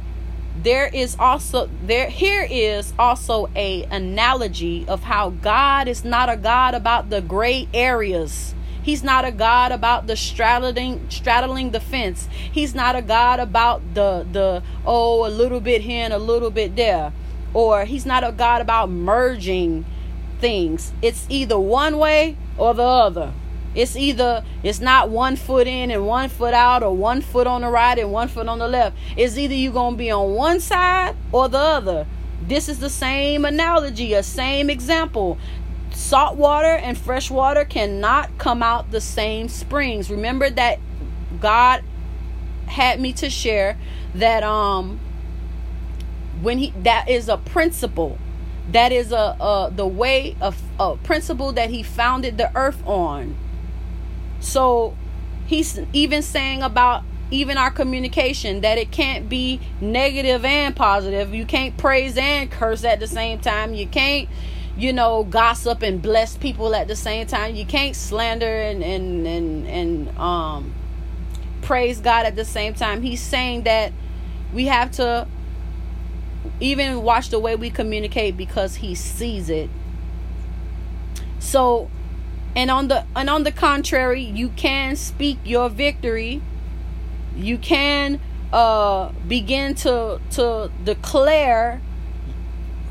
there 0.63 0.87
is 0.89 1.17
also 1.19 1.71
there 1.83 2.11
here 2.11 2.47
is 2.49 2.93
also 2.99 3.49
a 3.57 3.85
analogy 3.85 4.85
of 4.87 5.05
how 5.05 5.31
God 5.31 5.89
is 5.89 6.05
not 6.05 6.29
a 6.29 6.37
God 6.37 6.75
about 6.75 7.09
the 7.09 7.23
gray 7.23 7.67
areas 7.73 8.55
He's 8.83 9.05
not 9.05 9.25
a 9.25 9.31
God 9.31 9.71
about 9.71 10.09
the 10.09 10.17
straddling 10.17 11.07
straddling 11.09 11.71
the 11.71 11.79
fence. 11.81 12.29
He's 12.51 12.75
not 12.75 12.97
a 12.97 13.03
God 13.03 13.39
about 13.39 13.95
the 13.95 14.27
the 14.31 14.63
oh 14.85 15.27
a 15.27 15.31
little 15.31 15.61
bit 15.61 15.83
here 15.83 16.05
and 16.05 16.13
a 16.13 16.19
little 16.19 16.51
bit 16.51 16.75
there. 16.75 17.13
Or 17.55 17.85
he's 17.85 18.07
not 18.07 18.25
a 18.25 18.33
God 18.33 18.61
about 18.61 18.91
merging 18.91 19.85
things. 20.41 20.93
It's 21.03 21.27
either 21.29 21.59
one 21.59 21.99
way 21.99 22.37
or 22.57 22.75
the 22.75 22.83
other. 22.83 23.33
It's 23.75 23.97
either 23.97 24.45
it's 24.63 24.81
not 24.81 25.09
one 25.09 25.37
foot 25.37 25.67
in 25.67 25.91
and 25.91 26.07
one 26.07 26.29
foot 26.29 26.53
out 26.53 26.83
or 26.83 26.95
one 26.95 27.23
foot 27.23 27.47
on 27.47 27.63
the 27.63 27.69
right 27.69 27.99
and 27.99 28.13
one 28.13 28.29
foot 28.29 28.49
on 28.49 28.59
the 28.59 28.69
left. 28.69 28.97
It's 29.17 29.39
either 29.39 29.55
you're 29.55 29.73
going 29.73 29.95
to 29.95 29.99
be 29.99 30.11
on 30.11 30.35
one 30.35 30.61
side 30.61 31.17
or 31.31 31.49
the 31.49 31.59
other. 31.59 32.07
This 32.47 32.69
is 32.69 32.81
the 32.81 32.91
same 32.91 33.45
analogy, 33.45 34.13
a 34.15 34.23
same 34.23 34.69
example 34.69 35.39
salt 35.95 36.37
water 36.37 36.75
and 36.75 36.97
fresh 36.97 37.31
water 37.31 37.65
cannot 37.65 38.37
come 38.39 38.63
out 38.63 38.91
the 38.91 39.01
same 39.01 39.49
springs. 39.49 40.11
Remember 40.11 40.51
that 40.51 40.79
God 41.41 41.83
had 42.67 43.01
me 43.01 43.13
to 43.15 43.29
share 43.29 43.79
that 44.15 44.43
um 44.43 44.99
when 46.43 46.59
he 46.59 46.71
that 46.83 47.09
is 47.09 47.29
a 47.29 47.37
principle 47.37 48.19
that 48.71 48.93
is 48.93 49.13
a, 49.13 49.37
a 49.41 49.73
the 49.75 49.87
way 49.87 50.37
of 50.41 50.61
a 50.79 50.97
principle 50.99 51.53
that 51.53 51.71
he 51.71 51.83
founded 51.83 52.39
the 52.39 52.55
earth 52.57 52.87
on 52.87 53.37
so 54.41 54.97
he's 55.47 55.81
even 55.93 56.23
saying 56.23 56.63
about 56.63 57.03
even 57.31 57.57
our 57.57 57.71
communication 57.71 58.61
that 58.61 58.77
it 58.77 58.91
can't 58.91 59.29
be 59.29 59.59
negative 59.81 60.45
and 60.45 60.77
positive 60.77 61.35
you 61.35 61.47
can't 61.47 61.77
praise 61.77 62.17
and 62.17 62.51
curse 62.51 62.85
at 62.85 63.01
the 63.01 63.07
same 63.07 63.39
time 63.39 63.73
you 63.73 63.87
can't 63.87 64.29
you 64.77 64.93
know, 64.93 65.25
gossip 65.25 65.83
and 65.83 66.01
bless 66.01 66.37
people 66.37 66.75
at 66.75 66.89
the 66.89 66.97
same 66.97 67.27
time. 67.27 67.55
You 67.55 67.67
can't 67.67 67.95
slander 67.95 68.47
and 68.47 68.83
and 68.83 69.27
and 69.27 69.67
and 69.67 70.19
um 70.19 70.75
praise 71.61 72.01
God 72.01 72.27
at 72.27 72.37
the 72.37 72.45
same 72.45 72.75
time. 72.75 73.03
He's 73.03 73.23
saying 73.23 73.65
that 73.65 73.93
we 74.53 74.67
have 74.67 74.91
to 74.93 75.27
even 76.61 77.03
watch 77.03 77.31
the 77.31 77.39
way 77.39 77.57
we 77.57 77.71
communicate 77.71 78.37
because 78.37 78.77
he 78.77 78.95
sees 78.95 79.49
it. 79.49 79.71
So 81.39 81.91
and 82.55 82.71
on 82.71 82.89
the 82.89 83.07
and 83.17 83.31
on 83.31 83.45
the 83.45 83.53
contrary, 83.53 84.23
you 84.23 84.51
can 84.51 84.97
speak 84.97 85.39
your 85.45 85.69
victory. 85.69 86.43
You 87.37 87.59
can 87.59 88.21
uh 88.53 89.11
begin 89.27 89.75
to 89.77 90.21
to 90.31 90.71
declare 90.85 91.81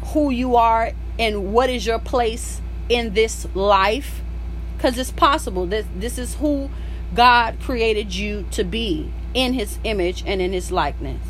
who 0.06 0.32
you 0.32 0.56
are 0.56 0.91
and 1.19 1.53
what 1.53 1.69
is 1.69 1.86
your 1.86 1.99
place 1.99 2.61
in 2.90 3.14
this 3.14 3.48
life 3.53 4.22
because 4.82 4.98
it's 4.98 5.11
possible 5.11 5.68
that 5.68 5.86
this 5.95 6.18
is 6.18 6.36
who 6.36 6.68
God 7.14 7.60
created 7.61 8.15
you 8.15 8.48
to 8.52 8.64
be 8.64 9.11
in 9.36 9.53
his 9.53 9.78
image 9.84 10.23
and 10.26 10.41
in 10.41 10.53
his 10.53 10.72
likeness. 10.72 11.22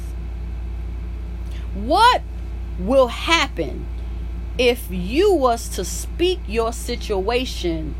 What 1.73 2.21
will 2.79 3.07
happen 3.07 3.85
if 4.57 4.87
you 4.89 5.33
was 5.33 5.69
to 5.69 5.85
speak 5.85 6.39
your 6.47 6.73
situation 6.73 7.95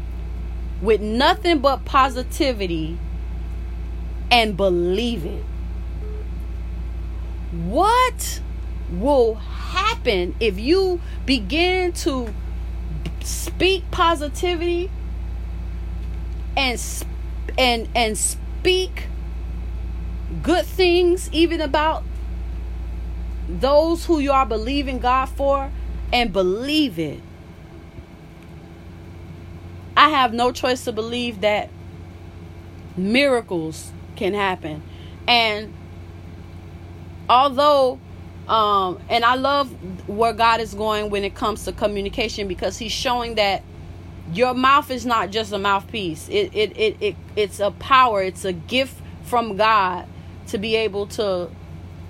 with 0.81 1.01
nothing 1.01 1.59
but 1.59 1.85
positivity 1.85 2.97
and 4.29 4.57
believe 4.57 5.25
it? 5.25 5.43
What 7.51 8.41
will 8.91 9.35
happen 9.35 10.35
if 10.39 10.59
you 10.59 10.99
begin 11.25 11.93
to 11.93 12.33
speak 13.23 13.89
positivity 13.91 14.89
and 16.57 16.81
and 17.57 17.87
and 17.95 18.17
speak 18.17 19.07
good 20.43 20.65
things 20.65 21.29
even 21.31 21.61
about 21.61 22.03
those 23.47 24.05
who 24.05 24.19
you 24.19 24.31
are 24.31 24.45
believing 24.45 24.99
God 24.99 25.25
for 25.25 25.71
and 26.13 26.31
believe 26.31 26.99
it. 26.99 27.19
I 29.95 30.09
have 30.09 30.33
no 30.33 30.51
choice 30.51 30.85
to 30.85 30.91
believe 30.91 31.41
that 31.41 31.69
miracles 32.97 33.91
can 34.15 34.33
happen. 34.33 34.81
And 35.27 35.73
although 37.29 37.99
um, 38.47 38.99
and 39.09 39.23
I 39.23 39.35
love 39.35 39.69
where 40.09 40.33
God 40.33 40.59
is 40.59 40.73
going 40.73 41.09
when 41.09 41.23
it 41.23 41.35
comes 41.35 41.63
to 41.65 41.71
communication 41.71 42.47
because 42.47 42.77
He's 42.77 42.91
showing 42.91 43.35
that 43.35 43.63
your 44.33 44.53
mouth 44.53 44.91
is 44.91 45.05
not 45.05 45.29
just 45.29 45.53
a 45.53 45.57
mouthpiece. 45.57 46.27
It 46.29 46.53
it 46.53 46.77
it, 46.77 46.97
it 46.99 47.15
it's 47.35 47.59
a 47.59 47.71
power. 47.71 48.21
It's 48.21 48.43
a 48.43 48.53
gift 48.53 48.95
from 49.23 49.57
God 49.57 50.07
to 50.47 50.57
be 50.57 50.75
able 50.75 51.07
to 51.07 51.49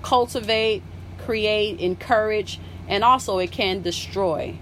cultivate, 0.02 0.82
create, 1.24 1.80
encourage, 1.80 2.60
and 2.88 3.04
also 3.04 3.38
it 3.38 3.50
can 3.50 3.82
destroy. 3.82 4.56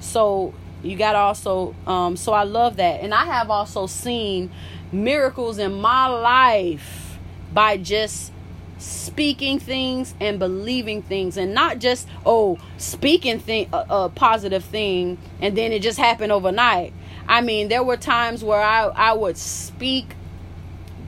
So 0.00 0.54
you 0.82 0.96
got 0.96 1.14
also 1.14 1.74
um 1.86 2.16
so 2.16 2.32
I 2.32 2.44
love 2.44 2.76
that. 2.76 3.00
And 3.00 3.14
I 3.14 3.24
have 3.26 3.50
also 3.50 3.86
seen 3.86 4.50
miracles 4.92 5.58
in 5.58 5.72
my 5.74 6.06
life 6.06 7.18
by 7.52 7.76
just 7.76 8.32
speaking 8.78 9.58
things 9.58 10.14
and 10.20 10.38
believing 10.38 11.02
things 11.02 11.36
and 11.36 11.52
not 11.52 11.78
just 11.78 12.08
oh 12.24 12.58
speaking 12.78 13.38
thing 13.38 13.68
a, 13.74 13.84
a, 13.90 14.08
positive 14.08 14.64
thing 14.64 15.18
and 15.42 15.56
then 15.56 15.70
it 15.70 15.82
just 15.82 15.98
happened 15.98 16.32
overnight 16.32 16.90
i 17.28 17.42
mean 17.42 17.68
there 17.68 17.84
were 17.84 17.98
times 17.98 18.42
where 18.42 18.62
i 18.62 18.84
i 18.86 19.12
would 19.12 19.36
speak 19.36 20.14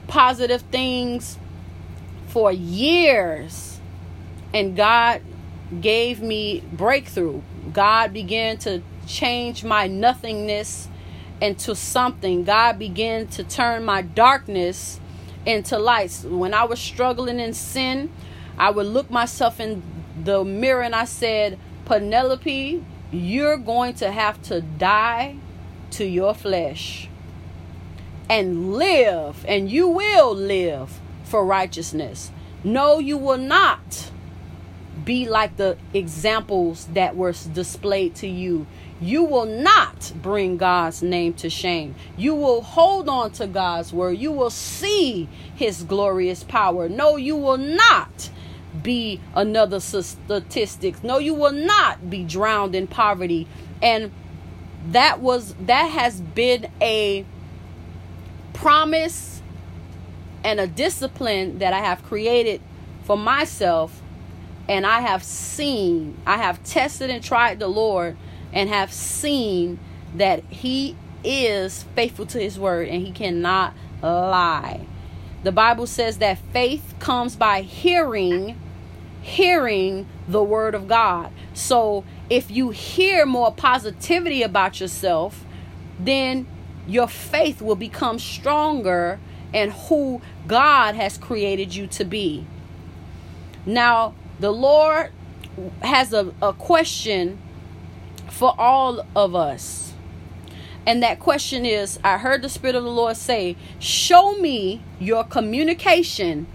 positive 0.07 0.61
things 0.61 1.39
for 2.27 2.51
years 2.51 3.72
and 4.53 4.75
god 4.75 5.21
gave 5.81 6.21
me 6.21 6.61
breakthrough 6.71 7.41
god 7.71 8.13
began 8.13 8.57
to 8.57 8.81
change 9.07 9.63
my 9.63 9.87
nothingness 9.87 10.87
into 11.41 11.75
something 11.75 12.43
god 12.43 12.77
began 12.77 13.27
to 13.27 13.43
turn 13.43 13.83
my 13.83 14.01
darkness 14.01 14.99
into 15.45 15.77
lights. 15.77 16.23
When 16.23 16.53
I 16.53 16.65
was 16.65 16.79
struggling 16.79 17.39
in 17.39 17.53
sin, 17.53 18.11
I 18.57 18.69
would 18.69 18.87
look 18.87 19.09
myself 19.09 19.59
in 19.59 19.83
the 20.23 20.43
mirror 20.43 20.83
and 20.83 20.95
I 20.95 21.05
said, 21.05 21.57
Penelope, 21.85 22.83
you're 23.11 23.57
going 23.57 23.93
to 23.95 24.11
have 24.11 24.41
to 24.43 24.61
die 24.61 25.37
to 25.91 26.05
your 26.05 26.33
flesh 26.33 27.09
and 28.29 28.73
live, 28.73 29.45
and 29.47 29.69
you 29.69 29.87
will 29.87 30.33
live 30.33 30.99
for 31.23 31.45
righteousness. 31.45 32.31
No, 32.63 32.97
you 32.99 33.17
will 33.17 33.37
not 33.37 34.11
be 35.03 35.27
like 35.27 35.57
the 35.57 35.77
examples 35.93 36.87
that 36.93 37.15
were 37.15 37.33
displayed 37.53 38.15
to 38.15 38.27
you. 38.27 38.65
You 39.01 39.23
will 39.23 39.45
not 39.45 40.13
bring 40.21 40.57
God's 40.57 41.03
name 41.03 41.33
to 41.35 41.49
shame. 41.49 41.95
You 42.15 42.35
will 42.35 42.61
hold 42.61 43.09
on 43.09 43.31
to 43.33 43.47
God's 43.47 43.91
word. 43.91 44.17
You 44.17 44.31
will 44.31 44.49
see 44.49 45.27
his 45.55 45.83
glorious 45.83 46.43
power. 46.43 46.87
No, 46.87 47.17
you 47.17 47.35
will 47.35 47.57
not 47.57 48.29
be 48.81 49.19
another 49.35 49.79
statistic. 49.79 51.03
No, 51.03 51.17
you 51.17 51.33
will 51.33 51.51
not 51.51 52.09
be 52.09 52.23
drowned 52.23 52.75
in 52.75 52.87
poverty. 52.87 53.47
And 53.81 54.11
that 54.91 55.19
was 55.19 55.53
that 55.65 55.87
has 55.87 56.21
been 56.21 56.69
a 56.81 57.25
promise 58.53 59.41
and 60.43 60.59
a 60.59 60.67
discipline 60.67 61.59
that 61.59 61.73
I 61.73 61.79
have 61.79 62.03
created 62.03 62.61
for 63.03 63.17
myself 63.17 64.02
and 64.67 64.85
I 64.85 65.01
have 65.01 65.23
seen, 65.23 66.17
I 66.25 66.37
have 66.37 66.63
tested 66.63 67.09
and 67.09 67.23
tried 67.23 67.59
the 67.59 67.67
Lord 67.67 68.15
and 68.53 68.69
have 68.69 68.93
seen 68.93 69.79
that 70.15 70.43
He 70.45 70.95
is 71.23 71.83
faithful 71.95 72.25
to 72.27 72.39
His 72.39 72.57
word 72.57 72.87
and 72.87 73.05
He 73.05 73.11
cannot 73.11 73.73
lie. 74.01 74.85
The 75.43 75.51
Bible 75.51 75.87
says 75.87 76.19
that 76.19 76.37
faith 76.53 76.95
comes 76.99 77.35
by 77.35 77.61
hearing, 77.61 78.57
hearing 79.21 80.07
the 80.27 80.43
word 80.43 80.73
of 80.73 80.87
God. 80.87 81.31
So 81.53 82.05
if 82.29 82.49
you 82.49 82.69
hear 82.69 83.25
more 83.25 83.53
positivity 83.53 84.41
about 84.41 84.79
yourself, 84.79 85.43
then 85.99 86.47
your 86.87 87.07
faith 87.07 87.61
will 87.61 87.75
become 87.75 88.19
stronger 88.19 89.19
in 89.53 89.71
who 89.71 90.21
God 90.47 90.95
has 90.95 91.17
created 91.17 91.75
you 91.75 91.87
to 91.87 92.05
be. 92.05 92.45
Now, 93.65 94.13
the 94.43 94.51
Lord 94.51 95.09
has 95.81 96.11
a, 96.11 96.33
a 96.41 96.51
question 96.51 97.39
for 98.29 98.53
all 98.57 99.07
of 99.15 99.35
us. 99.35 99.93
And 100.85 101.01
that 101.01 101.21
question 101.21 101.65
is 101.65 101.97
I 102.03 102.17
heard 102.17 102.41
the 102.41 102.49
Spirit 102.49 102.75
of 102.75 102.83
the 102.83 102.91
Lord 102.91 103.15
say, 103.15 103.55
Show 103.79 104.33
me 104.33 104.81
your 104.99 105.23
communication 105.23 106.45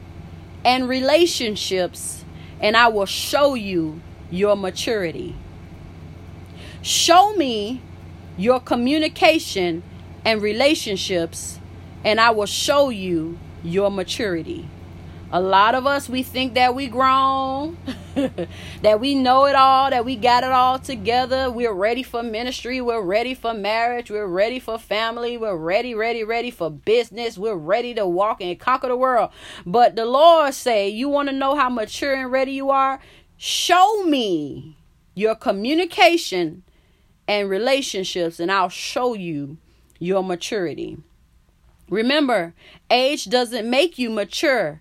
and 0.67 0.87
relationships, 0.87 2.27
and 2.61 2.77
I 2.77 2.89
will 2.89 3.07
show 3.07 3.55
you 3.55 4.03
your 4.31 4.55
maturity. 4.55 5.35
Show 6.83 7.37
me 7.37 7.81
your 8.37 8.61
communication 8.61 9.83
and 10.27 10.43
relationships, 10.43 11.59
and 12.05 12.21
I 12.21 12.33
will 12.33 12.45
show 12.45 12.91
you 12.91 13.39
your 13.65 13.91
maturity. 13.91 14.69
A 15.31 15.43
lot 15.43 15.75
of 15.75 15.87
us, 15.87 16.09
we 16.09 16.23
think 16.23 16.55
that 16.55 16.75
we 16.75 16.89
grown, 16.89 17.77
that 18.83 18.99
we 18.99 19.15
know 19.15 19.45
it 19.45 19.55
all, 19.55 19.91
that 19.91 20.07
we 20.07 20.17
got 20.17 20.43
it 20.43 20.51
all 20.51 20.79
together. 20.79 21.51
We're 21.51 21.75
ready 21.75 22.03
for 22.03 22.23
ministry. 22.23 22.81
We're 22.81 23.03
ready 23.03 23.35
for 23.35 23.53
marriage. 23.53 24.11
We're 24.11 24.27
ready 24.27 24.59
for 24.59 24.79
family. 24.79 25.37
We're 25.37 25.55
ready, 25.55 25.95
ready, 25.95 26.25
ready 26.25 26.51
for 26.51 26.71
business. 26.71 27.37
We're 27.37 27.57
ready 27.57 27.93
to 27.93 28.07
walk 28.07 28.41
and 28.41 28.59
conquer 28.59 28.89
the 28.89 28.97
world. 28.97 29.31
But 29.67 29.97
the 29.97 30.07
Lord 30.07 30.55
say, 30.55 30.89
you 30.89 31.11
want 31.11 31.29
to 31.29 31.35
know 31.35 31.55
how 31.55 31.69
mature 31.69 32.15
and 32.15 32.33
ready 32.33 32.53
you 32.53 32.71
are? 32.71 32.99
Show 33.37 34.05
me 34.05 34.79
your 35.15 35.35
communication 35.35 36.63
and 37.27 37.51
relationships, 37.51 38.41
and 38.41 38.51
I'll 38.51 38.71
show 38.71 39.13
you 39.13 39.59
your 39.99 40.25
maturity. 40.25 40.97
Remember, 41.91 42.55
age 42.91 43.27
doesn't 43.27 43.69
make 43.69 43.99
you 43.99 44.09
mature 44.09 44.81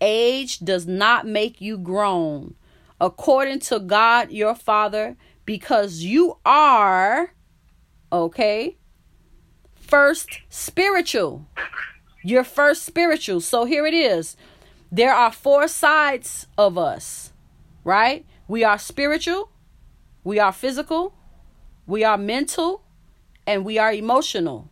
Age 0.00 0.58
does 0.60 0.86
not 0.86 1.26
make 1.26 1.60
you 1.60 1.78
grown, 1.78 2.54
according 3.00 3.60
to 3.60 3.80
God 3.80 4.30
your 4.30 4.54
Father, 4.54 5.16
because 5.44 6.02
you 6.02 6.38
are, 6.44 7.34
okay, 8.12 8.76
first 9.74 10.40
spiritual. 10.48 11.46
You're 12.22 12.44
first 12.44 12.84
spiritual. 12.84 13.40
So 13.40 13.64
here 13.64 13.86
it 13.86 13.94
is. 13.94 14.36
There 14.92 15.14
are 15.14 15.32
four 15.32 15.68
sides 15.68 16.46
of 16.56 16.78
us, 16.78 17.32
right? 17.84 18.24
We 18.46 18.64
are 18.64 18.78
spiritual, 18.78 19.50
we 20.24 20.38
are 20.38 20.52
physical, 20.52 21.14
we 21.86 22.04
are 22.04 22.18
mental, 22.18 22.82
and 23.46 23.64
we 23.64 23.78
are 23.78 23.92
emotional. 23.92 24.70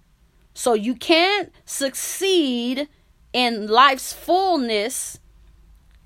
So 0.55 0.73
you 0.75 0.95
can't 0.95 1.53
succeed 1.65 2.89
in 3.37 3.67
life's 3.67 4.15
fullness 4.15 5.21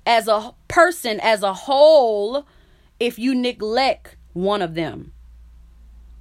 as 0.05 0.27
a 0.27 0.53
person, 0.67 1.17
as 1.21 1.43
a 1.43 1.53
whole, 1.53 2.45
if 2.99 3.17
you 3.17 3.33
neglect 3.33 4.17
one 4.33 4.61
of 4.61 4.75
them. 4.75 5.13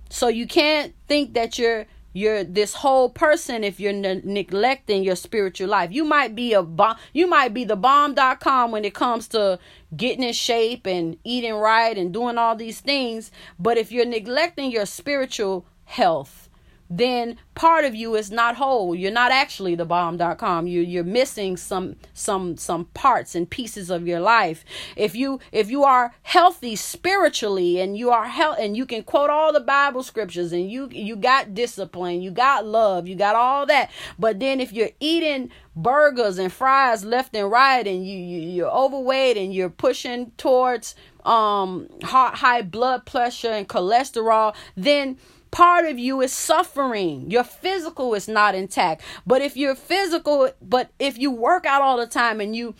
So 0.08 0.28
you 0.28 0.46
can't 0.46 0.94
think 1.08 1.34
that 1.34 1.58
you're 1.58 1.86
you're 2.12 2.44
this 2.44 2.74
whole 2.74 3.08
person 3.08 3.64
if 3.64 3.80
you're 3.80 3.92
ne- 3.92 4.22
neglecting 4.22 5.02
your 5.02 5.16
spiritual 5.16 5.68
life. 5.68 5.90
You 5.92 6.04
might 6.04 6.36
be 6.36 6.52
a 6.52 6.62
bomb, 6.62 6.96
you 7.12 7.26
might 7.26 7.54
be 7.54 7.64
the 7.64 7.76
bomb.com 7.76 8.70
when 8.70 8.84
it 8.84 8.94
comes 8.94 9.26
to 9.28 9.58
getting 9.96 10.22
in 10.22 10.32
shape 10.32 10.86
and 10.86 11.16
eating 11.24 11.54
right 11.54 11.98
and 11.98 12.12
doing 12.12 12.38
all 12.38 12.54
these 12.54 12.80
things, 12.80 13.32
but 13.58 13.78
if 13.78 13.90
you're 13.90 14.06
neglecting 14.06 14.70
your 14.70 14.86
spiritual 14.86 15.66
health, 15.86 16.49
then 16.90 17.36
part 17.54 17.84
of 17.84 17.94
you 17.94 18.16
is 18.16 18.32
not 18.32 18.56
whole. 18.56 18.96
You're 18.96 19.12
not 19.12 19.30
actually 19.30 19.76
the 19.76 19.84
bomb.com. 19.84 20.66
You 20.66 20.80
you're 20.80 21.04
missing 21.04 21.56
some 21.56 21.94
some 22.12 22.56
some 22.56 22.86
parts 22.86 23.36
and 23.36 23.48
pieces 23.48 23.90
of 23.90 24.08
your 24.08 24.18
life. 24.18 24.64
If 24.96 25.14
you 25.14 25.38
if 25.52 25.70
you 25.70 25.84
are 25.84 26.12
healthy 26.22 26.74
spiritually 26.74 27.80
and 27.80 27.96
you 27.96 28.10
are 28.10 28.26
health 28.26 28.56
and 28.58 28.76
you 28.76 28.86
can 28.86 29.04
quote 29.04 29.30
all 29.30 29.52
the 29.52 29.60
Bible 29.60 30.02
scriptures 30.02 30.52
and 30.52 30.68
you 30.68 30.88
you 30.90 31.14
got 31.14 31.54
discipline, 31.54 32.22
you 32.22 32.32
got 32.32 32.66
love, 32.66 33.06
you 33.06 33.14
got 33.14 33.36
all 33.36 33.66
that. 33.66 33.92
But 34.18 34.40
then 34.40 34.58
if 34.58 34.72
you're 34.72 34.90
eating 34.98 35.50
burgers 35.76 36.38
and 36.38 36.52
fries 36.52 37.04
left 37.04 37.36
and 37.36 37.48
right 37.48 37.86
and 37.86 38.04
you, 38.04 38.18
you 38.18 38.40
you're 38.40 38.70
overweight 38.70 39.36
and 39.36 39.54
you're 39.54 39.70
pushing 39.70 40.32
towards 40.36 40.96
um 41.24 41.88
high, 42.02 42.34
high 42.34 42.62
blood 42.62 43.06
pressure 43.06 43.52
and 43.52 43.68
cholesterol, 43.68 44.56
then 44.76 45.16
part 45.50 45.84
of 45.86 45.98
you 45.98 46.20
is 46.20 46.32
suffering. 46.32 47.30
Your 47.30 47.44
physical 47.44 48.14
is 48.14 48.28
not 48.28 48.54
intact. 48.54 49.02
But 49.26 49.42
if 49.42 49.56
you're 49.56 49.74
physical, 49.74 50.50
but 50.60 50.90
if 50.98 51.18
you 51.18 51.30
work 51.30 51.66
out 51.66 51.82
all 51.82 51.96
the 51.96 52.06
time 52.06 52.40
and 52.40 52.54
you 52.54 52.74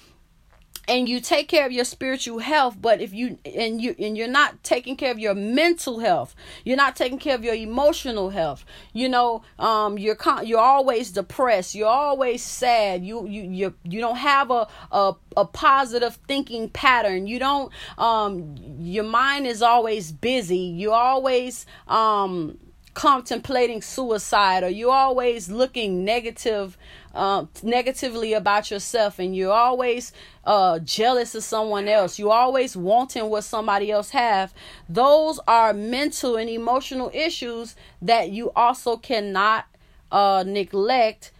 and 0.90 1.08
you 1.08 1.20
take 1.20 1.46
care 1.46 1.64
of 1.64 1.70
your 1.70 1.84
spiritual 1.84 2.40
health 2.40 2.76
but 2.80 3.00
if 3.00 3.14
you 3.14 3.38
and 3.44 3.80
you 3.80 3.94
and 3.98 4.18
you're 4.18 4.26
not 4.26 4.60
taking 4.64 4.96
care 4.96 5.12
of 5.12 5.20
your 5.20 5.34
mental 5.34 6.00
health 6.00 6.34
you're 6.64 6.76
not 6.76 6.96
taking 6.96 7.18
care 7.18 7.36
of 7.36 7.44
your 7.44 7.54
emotional 7.54 8.30
health 8.30 8.64
you 8.92 9.08
know 9.08 9.40
um 9.60 9.96
you're 9.96 10.16
con- 10.16 10.44
you're 10.44 10.58
always 10.58 11.12
depressed 11.12 11.76
you're 11.76 11.86
always 11.86 12.42
sad 12.42 13.04
you 13.04 13.24
you 13.28 13.42
you, 13.42 13.74
you 13.84 14.00
don't 14.00 14.16
have 14.16 14.50
a, 14.50 14.66
a 14.90 15.14
a 15.36 15.44
positive 15.44 16.18
thinking 16.26 16.68
pattern 16.68 17.28
you 17.28 17.38
don't 17.38 17.72
um 17.96 18.56
your 18.80 19.04
mind 19.04 19.46
is 19.46 19.62
always 19.62 20.10
busy 20.10 20.58
you 20.58 20.90
always 20.90 21.66
um 21.86 22.58
contemplating 22.94 23.80
suicide 23.80 24.64
or 24.64 24.68
you're 24.68 24.90
always 24.90 25.48
looking 25.48 26.04
negative 26.04 26.76
uh, 27.14 27.46
negatively 27.62 28.32
about 28.32 28.70
yourself 28.70 29.18
and 29.18 29.34
you're 29.34 29.52
always 29.52 30.12
uh, 30.44 30.78
jealous 30.80 31.34
of 31.34 31.42
someone 31.42 31.88
else. 31.88 32.18
You're 32.18 32.32
always 32.32 32.76
wanting 32.76 33.28
what 33.28 33.44
somebody 33.44 33.90
else 33.90 34.10
have. 34.10 34.54
Those 34.88 35.40
are 35.46 35.72
mental 35.72 36.36
and 36.36 36.48
emotional 36.48 37.10
issues 37.12 37.74
that 38.00 38.30
you 38.30 38.50
also 38.54 38.96
cannot 38.96 39.66
uh, 40.12 40.44
neglect 40.46 41.32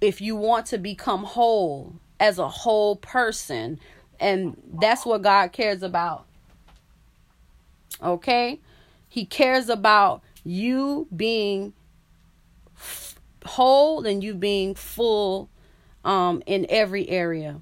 if 0.00 0.20
you 0.20 0.36
want 0.36 0.66
to 0.66 0.78
become 0.78 1.24
whole 1.24 1.94
as 2.18 2.38
a 2.38 2.48
whole 2.48 2.96
person. 2.96 3.80
And 4.18 4.56
that's 4.80 5.04
what 5.04 5.22
god 5.22 5.52
cares 5.52 5.82
about. 5.82 6.26
Okay? 8.02 8.60
He 9.08 9.24
cares 9.24 9.68
about 9.68 10.22
you 10.44 11.08
being 11.14 11.72
whole 13.44 14.06
and 14.06 14.22
you 14.22 14.34
being 14.34 14.74
full 14.74 15.48
um 16.04 16.42
in 16.46 16.66
every 16.68 17.08
area. 17.08 17.60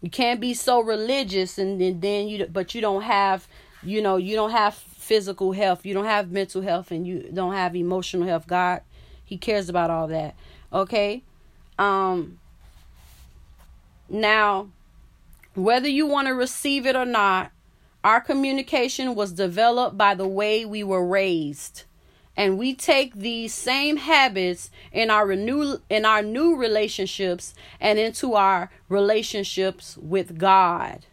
You 0.00 0.10
can't 0.10 0.40
be 0.40 0.54
so 0.54 0.80
religious 0.80 1.58
and 1.58 1.80
then, 1.80 2.00
then 2.00 2.28
you 2.28 2.46
but 2.46 2.74
you 2.74 2.80
don't 2.80 3.02
have 3.02 3.46
you 3.82 4.02
know 4.02 4.16
you 4.16 4.36
don't 4.36 4.50
have 4.50 4.74
physical 4.74 5.52
health. 5.52 5.84
You 5.84 5.94
don't 5.94 6.04
have 6.04 6.30
mental 6.30 6.62
health 6.62 6.90
and 6.90 7.06
you 7.06 7.30
don't 7.32 7.54
have 7.54 7.74
emotional 7.74 8.26
health. 8.26 8.46
God 8.46 8.82
he 9.24 9.36
cares 9.36 9.68
about 9.68 9.90
all 9.90 10.08
that. 10.08 10.34
Okay? 10.72 11.22
Um 11.78 12.38
now 14.08 14.68
whether 15.54 15.88
you 15.88 16.06
want 16.06 16.28
to 16.28 16.34
receive 16.34 16.86
it 16.86 16.96
or 16.96 17.04
not 17.04 17.52
our 18.02 18.20
communication 18.20 19.14
was 19.14 19.32
developed 19.32 19.96
by 19.96 20.14
the 20.14 20.26
way 20.26 20.64
we 20.64 20.82
were 20.82 21.04
raised. 21.04 21.84
And 22.36 22.58
we 22.58 22.74
take 22.74 23.14
these 23.14 23.52
same 23.52 23.98
habits 23.98 24.70
in 24.92 25.10
our 25.10 25.26
renew 25.26 25.78
in 25.90 26.04
our 26.04 26.22
new 26.22 26.56
relationships 26.56 27.54
and 27.80 27.98
into 27.98 28.34
our 28.34 28.70
relationships 28.88 29.98
with 29.98 30.38
God. 30.38 31.06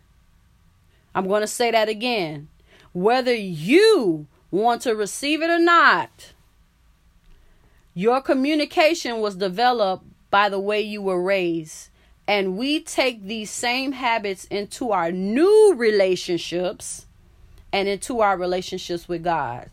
I'm 1.14 1.28
going 1.28 1.42
to 1.42 1.48
say 1.48 1.72
that 1.72 1.90
again. 1.90 2.48
Whether 2.94 3.36
you 3.36 4.28
want 4.52 4.84
to 4.84 4.96
receive 4.96 5.42
it 5.42 5.50
or 5.50 5.60
not, 5.60 6.34
your 7.94 8.22
communication 8.22 9.20
was 9.20 9.36
developed 9.36 10.06
by 10.30 10.50
the 10.50 10.60
way 10.60 10.82
you 10.82 11.02
were 11.02 11.22
raised 11.22 11.90
and 12.28 12.58
we 12.58 12.82
take 12.82 13.24
these 13.24 13.50
same 13.50 13.94
habits 13.94 14.46
into 14.46 14.92
our 14.92 15.12
new 15.12 15.74
relationships 15.76 17.06
and 17.72 17.88
into 17.88 18.20
our 18.20 18.38
relationships 18.38 19.08
with 19.08 19.24
God. 19.24 19.70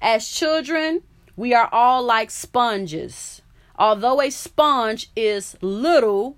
As 0.00 0.28
children, 0.28 1.02
we 1.36 1.54
are 1.54 1.68
all 1.72 2.02
like 2.02 2.30
sponges. 2.30 3.42
Although 3.76 4.20
a 4.20 4.30
sponge 4.30 5.10
is 5.16 5.56
little, 5.60 6.36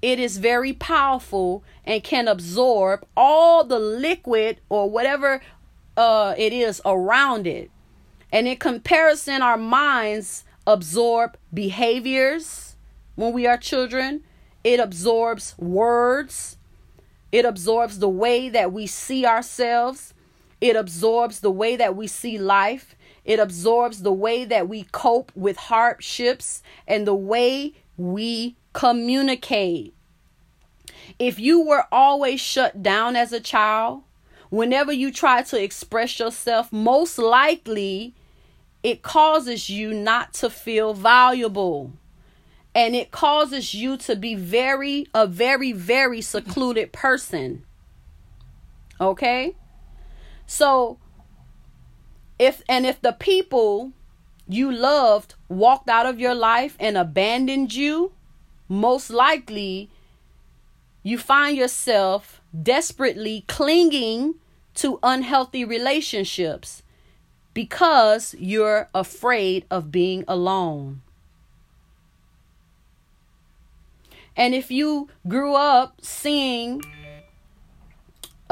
it 0.00 0.18
is 0.18 0.38
very 0.38 0.72
powerful 0.72 1.62
and 1.84 2.02
can 2.02 2.28
absorb 2.28 3.06
all 3.16 3.64
the 3.64 3.78
liquid 3.78 4.60
or 4.68 4.88
whatever 4.88 5.42
uh, 5.96 6.34
it 6.38 6.52
is 6.52 6.80
around 6.84 7.46
it. 7.46 7.70
And 8.32 8.48
in 8.48 8.56
comparison, 8.56 9.42
our 9.42 9.58
minds 9.58 10.44
absorb 10.66 11.36
behaviors 11.52 12.76
when 13.14 13.32
we 13.32 13.46
are 13.46 13.58
children 13.58 14.24
it 14.64 14.78
absorbs 14.78 15.56
words. 15.58 16.56
It 17.30 17.44
absorbs 17.44 17.98
the 17.98 18.08
way 18.08 18.48
that 18.48 18.72
we 18.72 18.86
see 18.86 19.26
ourselves. 19.26 20.14
It 20.62 20.76
absorbs 20.76 21.40
the 21.40 21.50
way 21.50 21.74
that 21.74 21.96
we 21.96 22.06
see 22.06 22.38
life. 22.38 22.94
It 23.24 23.40
absorbs 23.40 24.02
the 24.02 24.12
way 24.12 24.44
that 24.44 24.68
we 24.68 24.84
cope 24.92 25.32
with 25.34 25.56
hardships 25.56 26.62
and 26.86 27.04
the 27.04 27.16
way 27.16 27.74
we 27.96 28.54
communicate. 28.72 29.92
If 31.18 31.40
you 31.40 31.66
were 31.66 31.86
always 31.90 32.40
shut 32.40 32.80
down 32.80 33.16
as 33.16 33.32
a 33.32 33.40
child, 33.40 34.04
whenever 34.50 34.92
you 34.92 35.10
try 35.10 35.42
to 35.42 35.60
express 35.60 36.20
yourself, 36.20 36.72
most 36.72 37.18
likely 37.18 38.14
it 38.84 39.02
causes 39.02 39.68
you 39.68 39.92
not 39.92 40.32
to 40.34 40.48
feel 40.48 40.94
valuable 40.94 41.90
and 42.72 42.94
it 42.94 43.10
causes 43.10 43.74
you 43.74 43.96
to 43.96 44.14
be 44.14 44.36
very 44.36 45.08
a 45.12 45.26
very 45.26 45.72
very 45.72 46.20
secluded 46.20 46.90
person 46.92 47.62
okay 49.00 49.54
so 50.46 50.98
if 52.38 52.62
and 52.68 52.86
if 52.86 53.00
the 53.00 53.12
people 53.12 53.92
you 54.48 54.70
loved 54.70 55.34
walked 55.48 55.88
out 55.88 56.06
of 56.06 56.18
your 56.18 56.34
life 56.34 56.76
and 56.80 56.96
abandoned 56.96 57.74
you 57.74 58.12
most 58.68 59.10
likely 59.10 59.90
you 61.02 61.18
find 61.18 61.56
yourself 61.56 62.40
desperately 62.62 63.44
clinging 63.48 64.34
to 64.74 64.98
unhealthy 65.02 65.64
relationships 65.64 66.82
because 67.54 68.34
you're 68.38 68.88
afraid 68.94 69.64
of 69.70 69.92
being 69.92 70.24
alone. 70.26 71.02
And 74.36 74.54
if 74.54 74.70
you 74.70 75.08
grew 75.28 75.54
up 75.54 76.00
seeing 76.00 76.82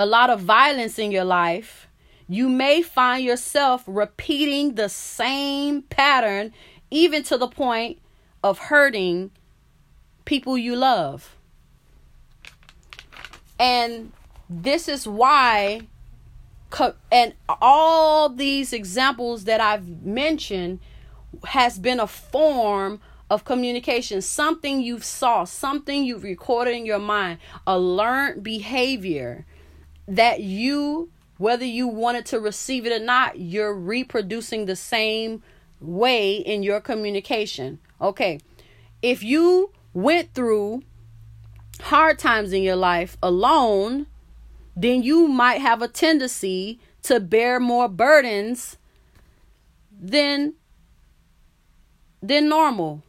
a 0.01 0.07
lot 0.07 0.31
of 0.31 0.41
violence 0.41 0.99
in 0.99 1.11
your 1.11 1.25
life, 1.25 1.87
you 2.27 2.49
may 2.49 2.81
find 2.81 3.23
yourself 3.23 3.85
repeating 3.87 4.75
the 4.75 4.89
same 4.89 5.83
pattern, 5.83 6.55
even 6.91 7.23
to 7.23 7.37
the 7.37 7.47
point 7.47 7.99
of 8.43 8.59
hurting 8.59 9.31
people 10.25 10.57
you 10.57 10.75
love. 10.75 11.37
And 13.59 14.13
this 14.49 14.89
is 14.89 15.07
why, 15.07 15.83
and 17.13 17.35
all 17.61 18.31
these 18.31 18.73
examples 18.73 19.45
that 19.45 19.61
I've 19.61 20.03
mentioned 20.03 20.81
has 21.45 21.79
been 21.79 22.01
a 22.01 22.07
form 22.07 23.03
of 23.29 23.45
communication, 23.45 24.23
something 24.23 24.81
you've 24.81 25.05
saw, 25.05 25.45
something 25.45 26.05
you've 26.05 26.23
recorded 26.23 26.75
in 26.75 26.87
your 26.87 26.99
mind, 26.99 27.39
a 27.67 27.79
learned 27.79 28.43
behavior 28.43 29.45
that 30.11 30.41
you, 30.41 31.11
whether 31.39 31.65
you 31.65 31.89
wanted 31.89 32.27
to 32.27 32.41
receive 32.41 32.87
it 32.87 32.93
or 32.93 33.05
not, 33.05 33.39
you're 33.39 33.75
reproducing 33.75 34.67
the 34.67 34.77
same 34.77 35.43
way 35.81 36.37
in 36.37 36.63
your 36.63 36.81
communication. 36.81 37.79
Okay, 38.01 38.41
if 39.03 39.23
you 39.23 39.73
went 39.95 40.35
through 40.35 40.83
hard 41.81 42.19
times 42.19 42.53
in 42.53 42.63
your 42.63 42.77
life 42.77 43.17
alone, 43.23 44.07
then 44.77 45.03
you 45.03 45.27
might 45.27 45.61
have 45.61 45.83
a 45.83 45.89
tendency 45.89 46.79
to 47.03 47.21
bear 47.21 47.59
more 47.59 47.89
burdens 47.89 48.77
than 49.91 50.55
than 52.23 52.49
normal 52.49 53.03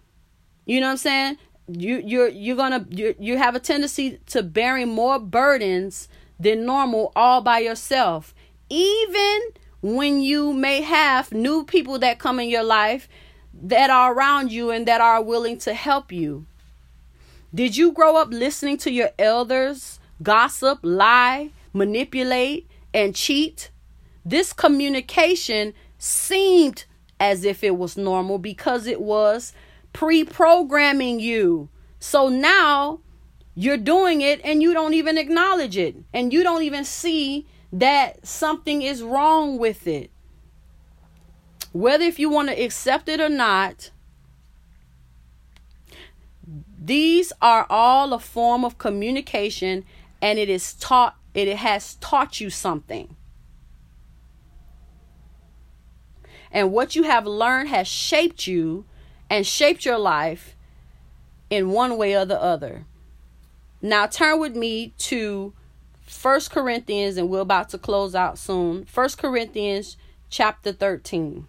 you 0.66 0.80
know 0.80 0.88
what 0.88 0.92
I'm 0.92 0.98
saying? 0.98 1.38
You 1.68 2.02
you're 2.04 2.28
you're 2.28 2.56
gonna 2.56 2.86
you 2.90 3.16
you 3.20 3.38
have 3.38 3.56
a 3.56 3.60
tendency 3.60 4.20
to 4.28 4.44
bearing 4.44 4.90
more 4.90 5.20
burdens 5.20 6.08
than 6.42 6.66
normal 6.66 7.12
all 7.16 7.42
by 7.42 7.60
yourself. 7.60 8.34
Even 8.70 9.42
when 9.82 10.22
you 10.22 10.54
may 10.54 10.82
have 10.82 11.32
new 11.32 11.64
people 11.64 12.00
that 12.00 12.20
come 12.20 12.40
in 12.40 12.50
your 12.50 12.64
life 12.64 13.08
that 13.54 13.90
are 13.90 14.14
around 14.14 14.52
you 14.52 14.72
and 14.72 14.88
that 14.88 15.02
are 15.02 15.22
willing 15.22 15.58
to 15.60 15.74
help 15.74 16.12
you. 16.12 16.46
Did 17.54 17.76
you 17.76 17.92
grow 17.92 18.16
up 18.16 18.30
listening 18.32 18.78
to 18.78 18.92
your 18.92 19.10
elders 19.20 20.00
gossip, 20.24 20.80
lie, 20.84 21.52
manipulate, 21.74 22.70
and 22.94 23.16
cheat? 23.16 23.70
This 24.24 24.54
communication 24.54 25.74
seemed 25.98 26.86
as 27.20 27.44
if 27.44 27.64
it 27.64 27.78
was 27.78 27.98
normal 27.98 28.38
because 28.38 28.88
it 28.88 29.02
was 29.02 29.54
pre 29.94 30.24
programming 30.24 31.20
you. 31.20 31.70
So 32.00 32.30
now 32.30 33.02
you're 33.56 33.78
doing 33.78 34.22
it 34.22 34.42
and 34.44 34.62
you 34.62 34.74
don't 34.74 34.94
even 34.94 35.18
acknowledge 35.18 35.78
it. 35.78 35.96
And 36.14 36.32
you 36.32 36.44
don't 36.44 36.64
even 36.64 36.86
see 36.86 37.46
that 37.74 38.26
something 38.26 38.82
is 38.82 39.02
wrong 39.02 39.58
with 39.58 39.88
it. 39.88 40.12
Whether 41.74 42.04
if 42.06 42.20
you 42.20 42.30
want 42.30 42.50
to 42.50 42.62
accept 42.62 43.08
it 43.08 43.20
or 43.20 43.30
not, 43.30 43.92
these 46.84 47.32
are 47.42 47.66
all 47.70 48.14
a 48.14 48.20
form 48.20 48.66
of 48.66 48.78
communication 48.78 49.86
and 50.22 50.38
it 50.40 50.50
is 50.50 50.74
taught 50.74 51.16
it 51.34 51.56
has 51.56 51.96
taught 51.96 52.42
you 52.42 52.50
something. 52.50 53.16
And 56.52 56.74
what 56.74 56.96
you 56.96 57.04
have 57.04 57.26
learned 57.26 57.70
has 57.70 57.88
shaped 57.88 58.48
you 58.48 58.84
and 59.30 59.48
shaped 59.48 59.86
your 59.86 59.98
life 59.98 60.58
in 61.50 61.70
one 61.70 61.98
way 61.98 62.16
or 62.16 62.26
the 62.26 62.42
other. 62.42 62.86
Now 63.82 64.06
turn 64.06 64.40
with 64.40 64.56
me 64.56 64.94
to 65.00 65.54
First 66.02 66.52
Corinthians 66.52 67.18
and 67.18 67.30
we're 67.30 67.40
about 67.40 67.70
to 67.70 67.78
close 67.78 68.14
out 68.14 68.38
soon. 68.38 68.86
First 68.86 69.18
Corinthians 69.18 69.98
chapter 70.30 70.72
13. 70.72 71.48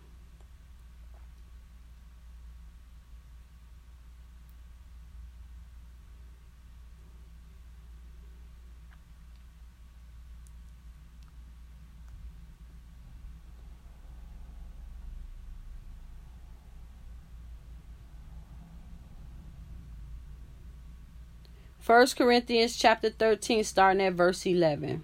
First 21.83 22.15
Corinthians 22.15 22.77
chapter 22.77 23.11
13, 23.11 23.65
starting 23.65 24.03
at 24.03 24.13
verse 24.13 24.47
11. 24.47 25.03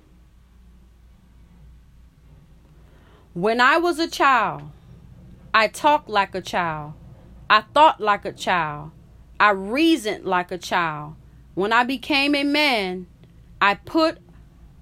When 3.34 3.60
I 3.60 3.78
was 3.78 3.98
a 3.98 4.06
child, 4.06 4.70
I 5.52 5.66
talked 5.66 6.08
like 6.08 6.36
a 6.36 6.40
child. 6.40 6.92
I 7.50 7.62
thought 7.62 8.00
like 8.00 8.24
a 8.24 8.32
child. 8.32 8.92
I 9.40 9.50
reasoned 9.50 10.24
like 10.24 10.52
a 10.52 10.56
child. 10.56 11.16
When 11.54 11.72
I 11.72 11.82
became 11.82 12.36
a 12.36 12.44
man, 12.44 13.08
I 13.60 13.74
put 13.74 14.18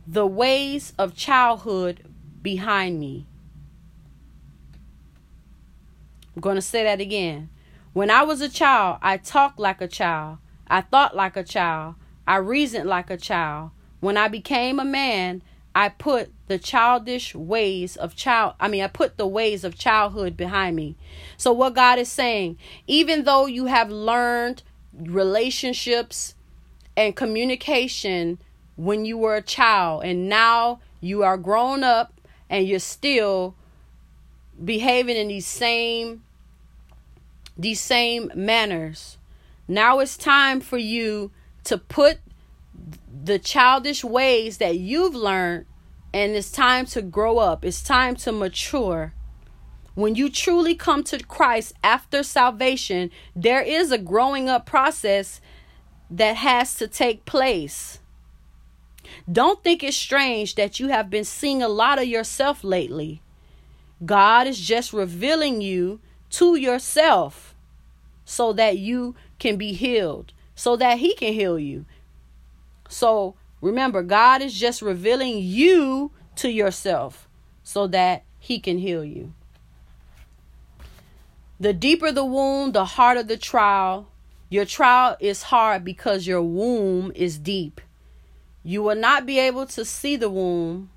the 0.07 0.27
ways 0.27 0.93
of 0.99 1.17
childhood 1.17 2.03
behind 2.43 3.01
me. 3.01 3.27
I'm 6.35 6.43
going 6.43 6.57
to 6.57 6.63
say 6.63 6.85
that 6.85 7.01
again. 7.01 7.49
When 7.95 8.11
I 8.11 8.23
was 8.23 8.43
a 8.43 8.51
child, 8.51 8.99
I 9.01 9.17
talked 9.17 9.59
like 9.59 9.81
a 9.81 9.89
child. 9.89 10.37
I 10.69 10.81
thought 10.81 11.17
like 11.17 11.37
a 11.37 11.45
child. 11.45 11.95
I 12.27 12.37
reasoned 12.37 12.89
like 12.89 13.11
a 13.11 13.17
child. 13.17 13.71
When 14.01 14.17
I 14.17 14.29
became 14.29 14.79
a 14.79 14.85
man, 14.85 15.43
I 15.77 15.91
put 15.91 16.33
the 16.49 16.59
childish 16.59 17.35
ways 17.35 17.97
of 17.97 18.17
child 18.17 18.55
I 18.59 18.67
mean 18.69 18.83
I 18.83 18.87
put 18.87 19.19
the 19.19 19.27
ways 19.27 19.63
of 19.63 19.77
childhood 19.77 20.35
behind 20.35 20.75
me. 20.75 20.97
So 21.37 21.53
what 21.53 21.75
God 21.75 21.99
is 21.99 22.09
saying, 22.09 22.57
even 22.87 23.25
though 23.25 23.45
you 23.45 23.67
have 23.67 23.91
learned 23.91 24.63
relationships 24.99 26.35
and 26.97 27.15
communication 27.15 28.39
when 28.77 29.05
you 29.05 29.19
were 29.19 29.37
a 29.37 29.43
child 29.43 30.05
and 30.05 30.31
now 30.31 30.81
you 31.03 31.23
are 31.23 31.37
grown 31.37 31.85
up 31.85 32.21
and 32.49 32.67
you're 32.67 32.79
still 32.79 33.55
behaving 34.65 35.17
in 35.17 35.29
these 35.29 35.47
same 35.47 36.23
these 37.59 37.81
same 37.81 38.31
manners. 38.35 39.19
Now 39.69 39.99
it's 39.99 40.17
time 40.17 40.61
for 40.61 40.79
you 40.79 41.31
to 41.65 41.79
put 41.79 42.19
the 43.25 43.39
childish 43.39 44.05
ways 44.05 44.59
that 44.59 44.79
you've 44.79 45.15
learned 45.15 45.67
and 46.15 46.33
it's 46.35 46.51
time 46.51 46.87
to 46.87 47.03
grow 47.03 47.39
up. 47.39 47.65
It's 47.65 47.83
time 47.83 48.15
to 48.17 48.33
mature. 48.33 49.13
When 49.95 50.15
you 50.15 50.31
truly 50.31 50.75
come 50.75 51.03
to 51.05 51.23
Christ 51.25 51.73
after 51.83 52.23
salvation, 52.23 53.11
there 53.35 53.63
is 53.63 53.91
a 53.91 53.99
growing 53.99 54.49
up 54.49 54.67
process 54.67 55.41
that 56.11 56.37
has 56.37 56.75
to 56.77 56.87
take 56.87 57.25
place. 57.25 57.99
Don't 59.31 59.63
think 59.63 59.83
it's 59.83 59.97
strange 59.97 60.55
that 60.55 60.79
you 60.79 60.89
have 60.89 61.11
been 61.11 61.25
seeing 61.25 61.63
a 61.63 61.69
lot 61.69 61.99
of 61.99 62.07
yourself 62.07 62.63
lately. 62.63 63.23
God 64.05 64.47
is 64.47 64.61
just 64.61 64.93
revealing 64.93 65.61
you 65.61 66.01
to 66.31 66.57
yourself 66.57 67.55
so 68.25 68.53
that 68.53 68.79
you 68.79 69.15
can 69.39 69.57
be 69.57 69.73
healed, 69.73 70.33
so 70.55 70.77
that 70.77 70.99
He 70.99 71.15
can 71.15 71.33
heal 71.33 71.59
you. 71.59 71.85
So 72.89 73.35
remember, 73.61 74.03
God 74.03 74.43
is 74.43 74.55
just 74.55 74.83
revealing 74.83 75.39
you 75.39 76.13
to 76.37 76.51
yourself 76.51 77.29
so 77.63 77.87
that 77.89 78.25
He 78.39 78.59
can 78.59 78.79
heal 78.79 79.05
you. 79.05 79.33
The 81.59 81.73
deeper 81.73 82.13
the 82.13 82.25
wound, 82.25 82.75
the 82.75 82.85
harder 82.85 83.23
the 83.23 83.37
trial. 83.37 84.09
Your 84.49 84.65
trial 84.65 85.17
is 85.21 85.45
hard 85.45 85.85
because 85.85 86.27
your 86.27 86.43
womb 86.43 87.13
is 87.15 87.39
deep. 87.39 87.81
You 88.63 88.83
will 88.83 88.97
not 88.97 89.27
be 89.27 89.39
able 89.39 89.67
to 89.67 89.85
see 89.85 90.17
the 90.17 90.29
womb 90.29 90.91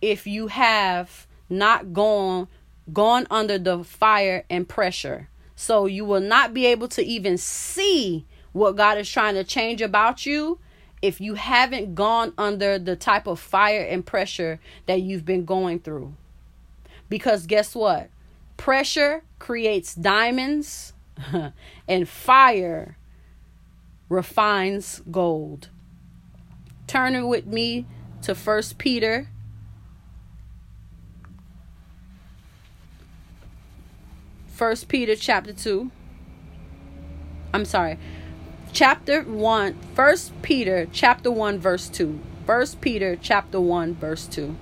if 0.00 0.26
you 0.26 0.46
have 0.48 1.26
not 1.50 1.92
gone 1.92 2.48
gone 2.92 3.26
under 3.30 3.58
the 3.58 3.84
fire 3.84 4.44
and 4.48 4.68
pressure. 4.68 5.28
So 5.60 5.86
you 5.86 6.04
will 6.04 6.20
not 6.20 6.54
be 6.54 6.66
able 6.66 6.86
to 6.86 7.04
even 7.04 7.36
see 7.36 8.24
what 8.52 8.76
God 8.76 8.96
is 8.96 9.10
trying 9.10 9.34
to 9.34 9.42
change 9.42 9.82
about 9.82 10.24
you 10.24 10.60
if 11.02 11.20
you 11.20 11.34
haven't 11.34 11.96
gone 11.96 12.32
under 12.38 12.78
the 12.78 12.94
type 12.94 13.26
of 13.26 13.40
fire 13.40 13.82
and 13.82 14.06
pressure 14.06 14.60
that 14.86 15.00
you've 15.02 15.24
been 15.24 15.44
going 15.44 15.80
through. 15.80 16.14
Because 17.08 17.44
guess 17.48 17.74
what? 17.74 18.08
Pressure 18.56 19.24
creates 19.40 19.96
diamonds 19.96 20.92
and 21.88 22.08
fire 22.08 22.96
refines 24.08 25.02
gold. 25.10 25.70
Turn 26.86 27.26
with 27.26 27.46
me 27.46 27.84
to 28.22 28.36
First 28.36 28.78
Peter. 28.78 29.28
First 34.58 34.88
Peter 34.88 35.14
chapter 35.14 35.52
2. 35.52 35.88
I'm 37.54 37.64
sorry. 37.64 37.96
Chapter 38.72 39.22
1, 39.22 39.78
First 39.94 40.32
Peter 40.42 40.88
chapter 40.90 41.30
1 41.30 41.60
verse 41.60 41.88
2. 41.88 42.18
First 42.44 42.80
Peter 42.80 43.14
chapter 43.14 43.60
1 43.60 43.94
verse 43.94 44.26
2. 44.26 44.56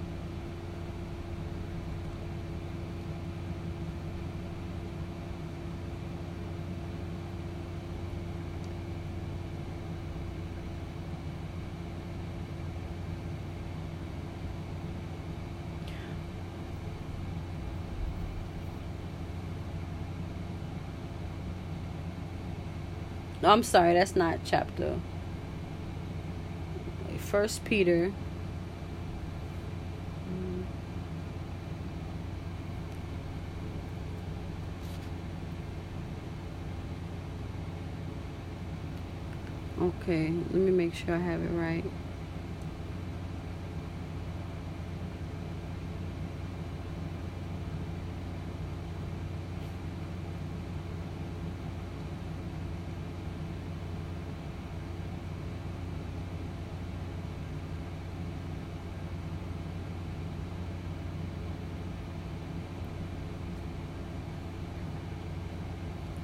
I'm 23.46 23.62
sorry, 23.62 23.94
that's 23.94 24.16
not 24.16 24.40
chapter. 24.44 24.98
First 27.18 27.64
Peter. 27.64 28.12
Okay, 39.80 40.28
let 40.28 40.54
me 40.54 40.70
make 40.70 40.94
sure 40.94 41.14
I 41.14 41.18
have 41.18 41.42
it 41.42 41.50
right. 41.50 41.84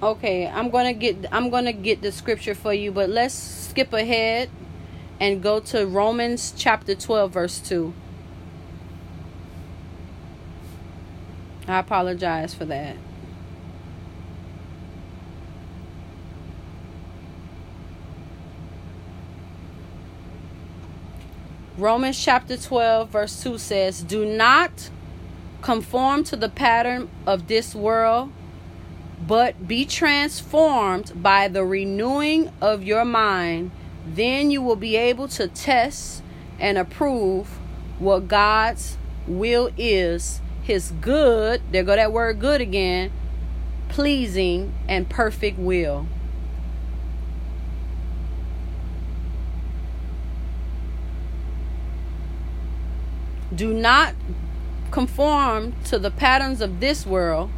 Okay, 0.03 0.49
I'm 0.49 0.70
gonna 0.70 0.95
get 0.95 1.27
I'm 1.31 1.49
gonna 1.49 1.73
get 1.73 2.03
the 2.03 2.11
scripture 2.11 2.57
for 2.57 2.74
you, 2.74 2.91
but 2.91 3.09
let's 3.09 3.35
skip 3.35 3.93
ahead 3.93 4.51
and 5.20 5.41
go 5.41 5.61
to 5.61 5.87
Romans 5.87 6.53
chapter 6.57 6.97
12, 6.97 7.31
verse 7.31 7.61
2. 7.61 7.95
I 11.69 11.79
apologize 11.79 12.53
for 12.53 12.65
that. 12.65 12.97
Romans 21.79 22.23
chapter 22.23 22.57
12, 22.57 23.09
verse 23.09 23.41
2 23.41 23.57
says, 23.57 24.03
Do 24.03 24.27
not 24.27 24.91
conform 25.62 26.24
to 26.24 26.35
the 26.35 26.49
pattern 26.49 27.09
of 27.24 27.47
this 27.47 27.73
world 27.73 28.33
but 29.27 29.69
be 29.69 29.85
transformed 29.85 31.12
by 31.23 31.49
the 31.49 31.65
renewing 31.65 32.51
of 32.61 32.82
your 32.82 33.05
mind. 33.05 33.70
Then 34.07 34.51
you 34.51 34.61
will 34.61 34.77
be 34.77 34.97
able 34.97 35.28
to 35.28 35.47
test 35.47 36.23
and 36.59 36.77
approve 36.77 37.49
what 37.99 38.27
God's 38.27 38.97
will 39.28 39.70
is, 39.77 40.40
his 40.62 40.93
good, 41.01 41.62
there 41.70 41.85
go 41.85 41.94
that 41.94 42.12
word 42.12 42.40
good 42.40 42.61
again, 42.61 43.12
pleasing 43.89 44.74
and 44.89 45.09
perfect 45.09 45.59
will. 45.59 46.07
Do 53.55 53.73
not 53.73 54.15
conform 54.90 55.74
to 55.85 55.99
the 55.99 56.11
patterns 56.11 56.61
of 56.61 56.81
this 56.81 57.07
world 57.07 57.51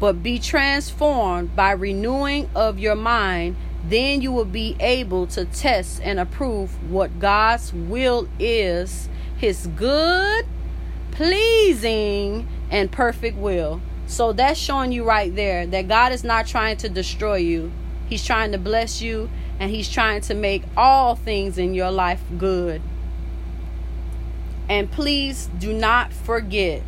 but 0.00 0.22
be 0.22 0.38
transformed 0.38 1.54
by 1.54 1.70
renewing 1.70 2.50
of 2.54 2.78
your 2.78 2.96
mind 2.96 3.54
then 3.84 4.20
you 4.20 4.32
will 4.32 4.44
be 4.44 4.76
able 4.80 5.26
to 5.26 5.44
test 5.46 6.00
and 6.02 6.18
approve 6.20 6.90
what 6.90 7.18
God's 7.20 7.72
will 7.72 8.28
is 8.38 9.08
his 9.36 9.68
good 9.68 10.44
pleasing 11.12 12.48
and 12.70 12.90
perfect 12.90 13.36
will 13.36 13.80
so 14.06 14.32
that's 14.32 14.58
showing 14.58 14.90
you 14.90 15.04
right 15.04 15.34
there 15.36 15.66
that 15.66 15.86
God 15.86 16.12
is 16.12 16.24
not 16.24 16.46
trying 16.46 16.76
to 16.78 16.88
destroy 16.88 17.36
you 17.36 17.70
he's 18.08 18.24
trying 18.24 18.52
to 18.52 18.58
bless 18.58 19.00
you 19.00 19.30
and 19.60 19.70
He's 19.70 19.90
trying 19.90 20.22
to 20.22 20.34
make 20.34 20.62
all 20.74 21.14
things 21.14 21.58
in 21.58 21.74
your 21.74 21.90
life 21.90 22.22
good. 22.38 22.80
And 24.70 24.90
please 24.90 25.50
do 25.58 25.72
not 25.74 26.12
forget 26.14 26.82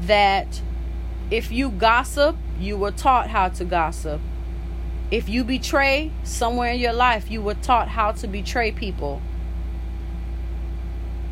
that 0.00 0.60
if 1.30 1.50
you 1.50 1.70
gossip, 1.70 2.36
you 2.58 2.76
were 2.76 2.92
taught 2.92 3.30
how 3.30 3.48
to 3.48 3.64
gossip. 3.64 4.20
If 5.10 5.28
you 5.28 5.44
betray 5.44 6.12
somewhere 6.22 6.72
in 6.72 6.80
your 6.80 6.92
life, 6.92 7.30
you 7.30 7.42
were 7.42 7.54
taught 7.54 7.88
how 7.88 8.12
to 8.12 8.26
betray 8.26 8.70
people. 8.70 9.20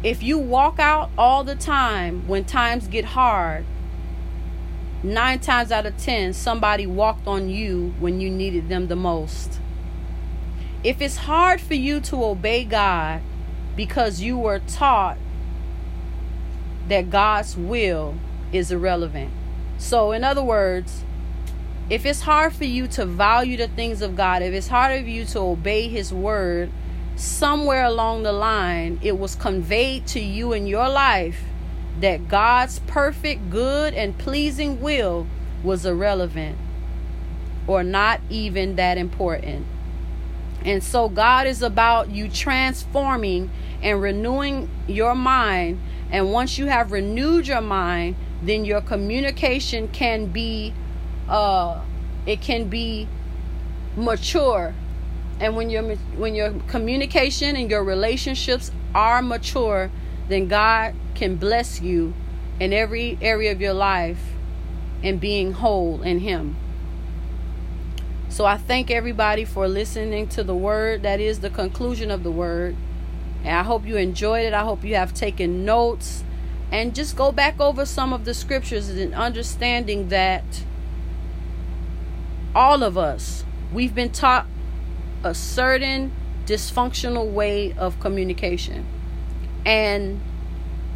If 0.03 0.23
you 0.23 0.39
walk 0.39 0.79
out 0.79 1.11
all 1.16 1.45
the 1.45 1.55
time 1.55 2.27
when 2.29 2.45
times 2.45 2.89
get 2.89 3.05
hard, 3.05 3.65
nine 5.03 5.41
times 5.41 5.73
out 5.73 5.87
of 5.87 5.97
ten, 5.97 6.33
somebody 6.33 6.87
walked 6.87 7.27
on 7.27 7.49
you 7.49 7.95
when 8.01 8.21
you 8.21 8.31
needed 8.31 8.69
them 8.69 8.89
the 8.89 8.97
most. 8.97 9.61
If 10.83 11.01
it's 11.01 11.16
hard 11.16 11.61
for 11.61 11.75
you 11.75 12.01
to 12.01 12.25
obey 12.25 12.65
God 12.65 13.23
because 13.77 14.21
you 14.21 14.37
were 14.37 14.59
taught 14.59 15.19
that 16.89 17.11
God's 17.11 17.57
will 17.57 18.16
is 18.53 18.71
irrelevant. 18.71 19.33
So, 19.78 20.12
in 20.12 20.24
other 20.24 20.42
words, 20.42 21.05
if 21.90 22.06
it's 22.06 22.22
hard 22.22 22.55
for 22.55 22.64
you 22.64 22.86
to 22.88 23.05
value 23.05 23.56
the 23.56 23.68
things 23.68 24.01
of 24.01 24.16
God, 24.16 24.42
if 24.42 24.55
it's 24.55 24.68
hard 24.68 25.02
for 25.02 25.09
you 25.09 25.24
to 25.26 25.40
obey 25.40 25.88
His 25.88 26.12
word, 26.12 26.70
somewhere 27.16 27.84
along 27.84 28.22
the 28.22 28.32
line, 28.32 28.98
it 29.02 29.18
was 29.18 29.34
conveyed 29.34 30.06
to 30.09 30.20
you 30.20 30.52
in 30.52 30.66
your 30.66 30.88
life 30.88 31.42
that 32.01 32.28
God's 32.28 32.80
perfect, 32.80 33.51
good, 33.51 33.94
and 33.94 34.18
pleasing 34.18 34.80
will 34.80 35.26
was 35.62 35.86
irrelevant 35.86 36.59
or 37.66 37.82
not 37.82 38.20
even 38.28 38.76
that 38.76 38.98
important. 38.98 39.66
And 40.65 40.82
so, 40.82 41.09
God 41.09 41.47
is 41.47 41.62
about 41.62 42.11
you 42.11 42.28
transforming 42.28 43.51
and 43.82 44.01
renewing 44.01 44.69
your 44.86 45.15
mind. 45.15 45.81
And 46.11 46.32
once 46.32 46.59
you 46.59 46.66
have 46.66 46.91
renewed 46.91 47.47
your 47.47 47.61
mind, 47.61 48.16
then 48.43 48.65
your 48.65 48.81
communication 48.81 49.89
can 49.89 50.27
be 50.27 50.73
uh 51.28 51.81
it 52.27 52.41
can 52.41 52.69
be 52.69 53.09
mature 53.97 54.74
and 55.41 55.57
when 55.57 55.70
your 55.70 55.82
when 56.16 56.35
your 56.35 56.53
communication 56.69 57.57
and 57.57 57.70
your 57.70 57.82
relationships 57.82 58.70
are 58.95 59.23
mature 59.23 59.91
then 60.28 60.47
god 60.49 60.95
can 61.15 61.36
bless 61.36 61.81
you 61.81 62.12
in 62.61 62.73
every 62.73 63.19
area 63.20 63.51
of 63.53 63.61
your 63.61 63.73
life 63.73 64.32
and 65.03 65.20
being 65.20 65.53
whole 65.53 66.03
in 66.03 66.20
him 66.20 66.57
so 68.35 68.44
i 68.44 68.56
thank 68.56 68.90
everybody 68.90 69.44
for 69.44 69.69
listening 69.69 70.27
to 70.27 70.43
the 70.43 70.56
word. 70.56 71.05
That 71.05 71.20
is 71.20 71.39
the 71.39 71.51
conclusion 71.51 72.11
of 72.11 72.24
the 72.24 72.32
word. 72.32 72.74
And 73.44 73.56
i 73.56 73.62
hope 73.62 73.86
you 73.86 73.97
enjoyed 73.97 74.44
it. 74.44 74.52
I 74.52 74.65
hope 74.65 74.82
you 74.82 74.97
have 74.97 75.15
taken 75.15 75.65
notes. 75.65 76.24
And 76.73 76.97
just 76.97 77.15
go 77.15 77.31
back 77.31 77.61
over 77.61 77.86
some 77.86 78.12
of 78.12 78.24
the 78.24 78.35
scriptures 78.35 78.89
and 78.89 79.15
understanding 79.15 80.09
that 80.09 80.65
all 82.56 82.82
of 82.82 82.98
us 82.98 83.44
we've 83.73 83.94
been 83.94 84.11
taught 84.11 84.48
a 85.23 85.32
certain 85.32 86.11
dysfunctional 86.44 87.31
way 87.31 87.73
of 87.74 88.01
communication. 88.01 88.85
And 89.65 90.20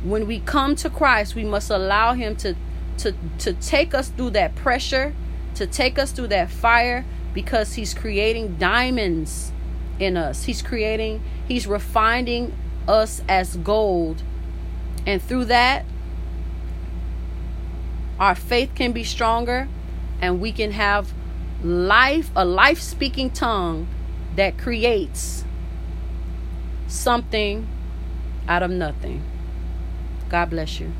when 0.02 0.26
we 0.26 0.40
come 0.40 0.74
to 0.74 0.90
Christ, 0.90 1.36
we 1.36 1.44
must 1.44 1.70
allow 1.70 2.14
him 2.14 2.34
to 2.38 2.56
to 2.96 3.14
to 3.38 3.52
take 3.52 3.94
us 3.94 4.08
through 4.08 4.30
that 4.30 4.56
pressure, 4.56 5.14
to 5.54 5.68
take 5.68 6.00
us 6.00 6.10
through 6.10 6.26
that 6.28 6.50
fire 6.50 7.04
because 7.34 7.74
he's 7.74 7.94
creating 7.94 8.56
diamonds 8.56 9.52
in 9.98 10.16
us. 10.16 10.44
He's 10.44 10.62
creating 10.62 11.22
he's 11.46 11.66
refining 11.66 12.54
us 12.86 13.22
as 13.28 13.56
gold. 13.56 14.22
And 15.06 15.22
through 15.22 15.46
that 15.46 15.84
our 18.18 18.34
faith 18.34 18.74
can 18.74 18.92
be 18.92 19.04
stronger 19.04 19.68
and 20.20 20.40
we 20.40 20.52
can 20.52 20.72
have 20.72 21.12
life 21.62 22.30
a 22.34 22.44
life 22.44 22.80
speaking 22.80 23.30
tongue 23.30 23.86
that 24.36 24.58
creates 24.58 25.44
something 26.86 27.66
out 28.48 28.62
of 28.62 28.70
nothing. 28.70 29.22
God 30.28 30.50
bless 30.50 30.80
you. 30.80 30.92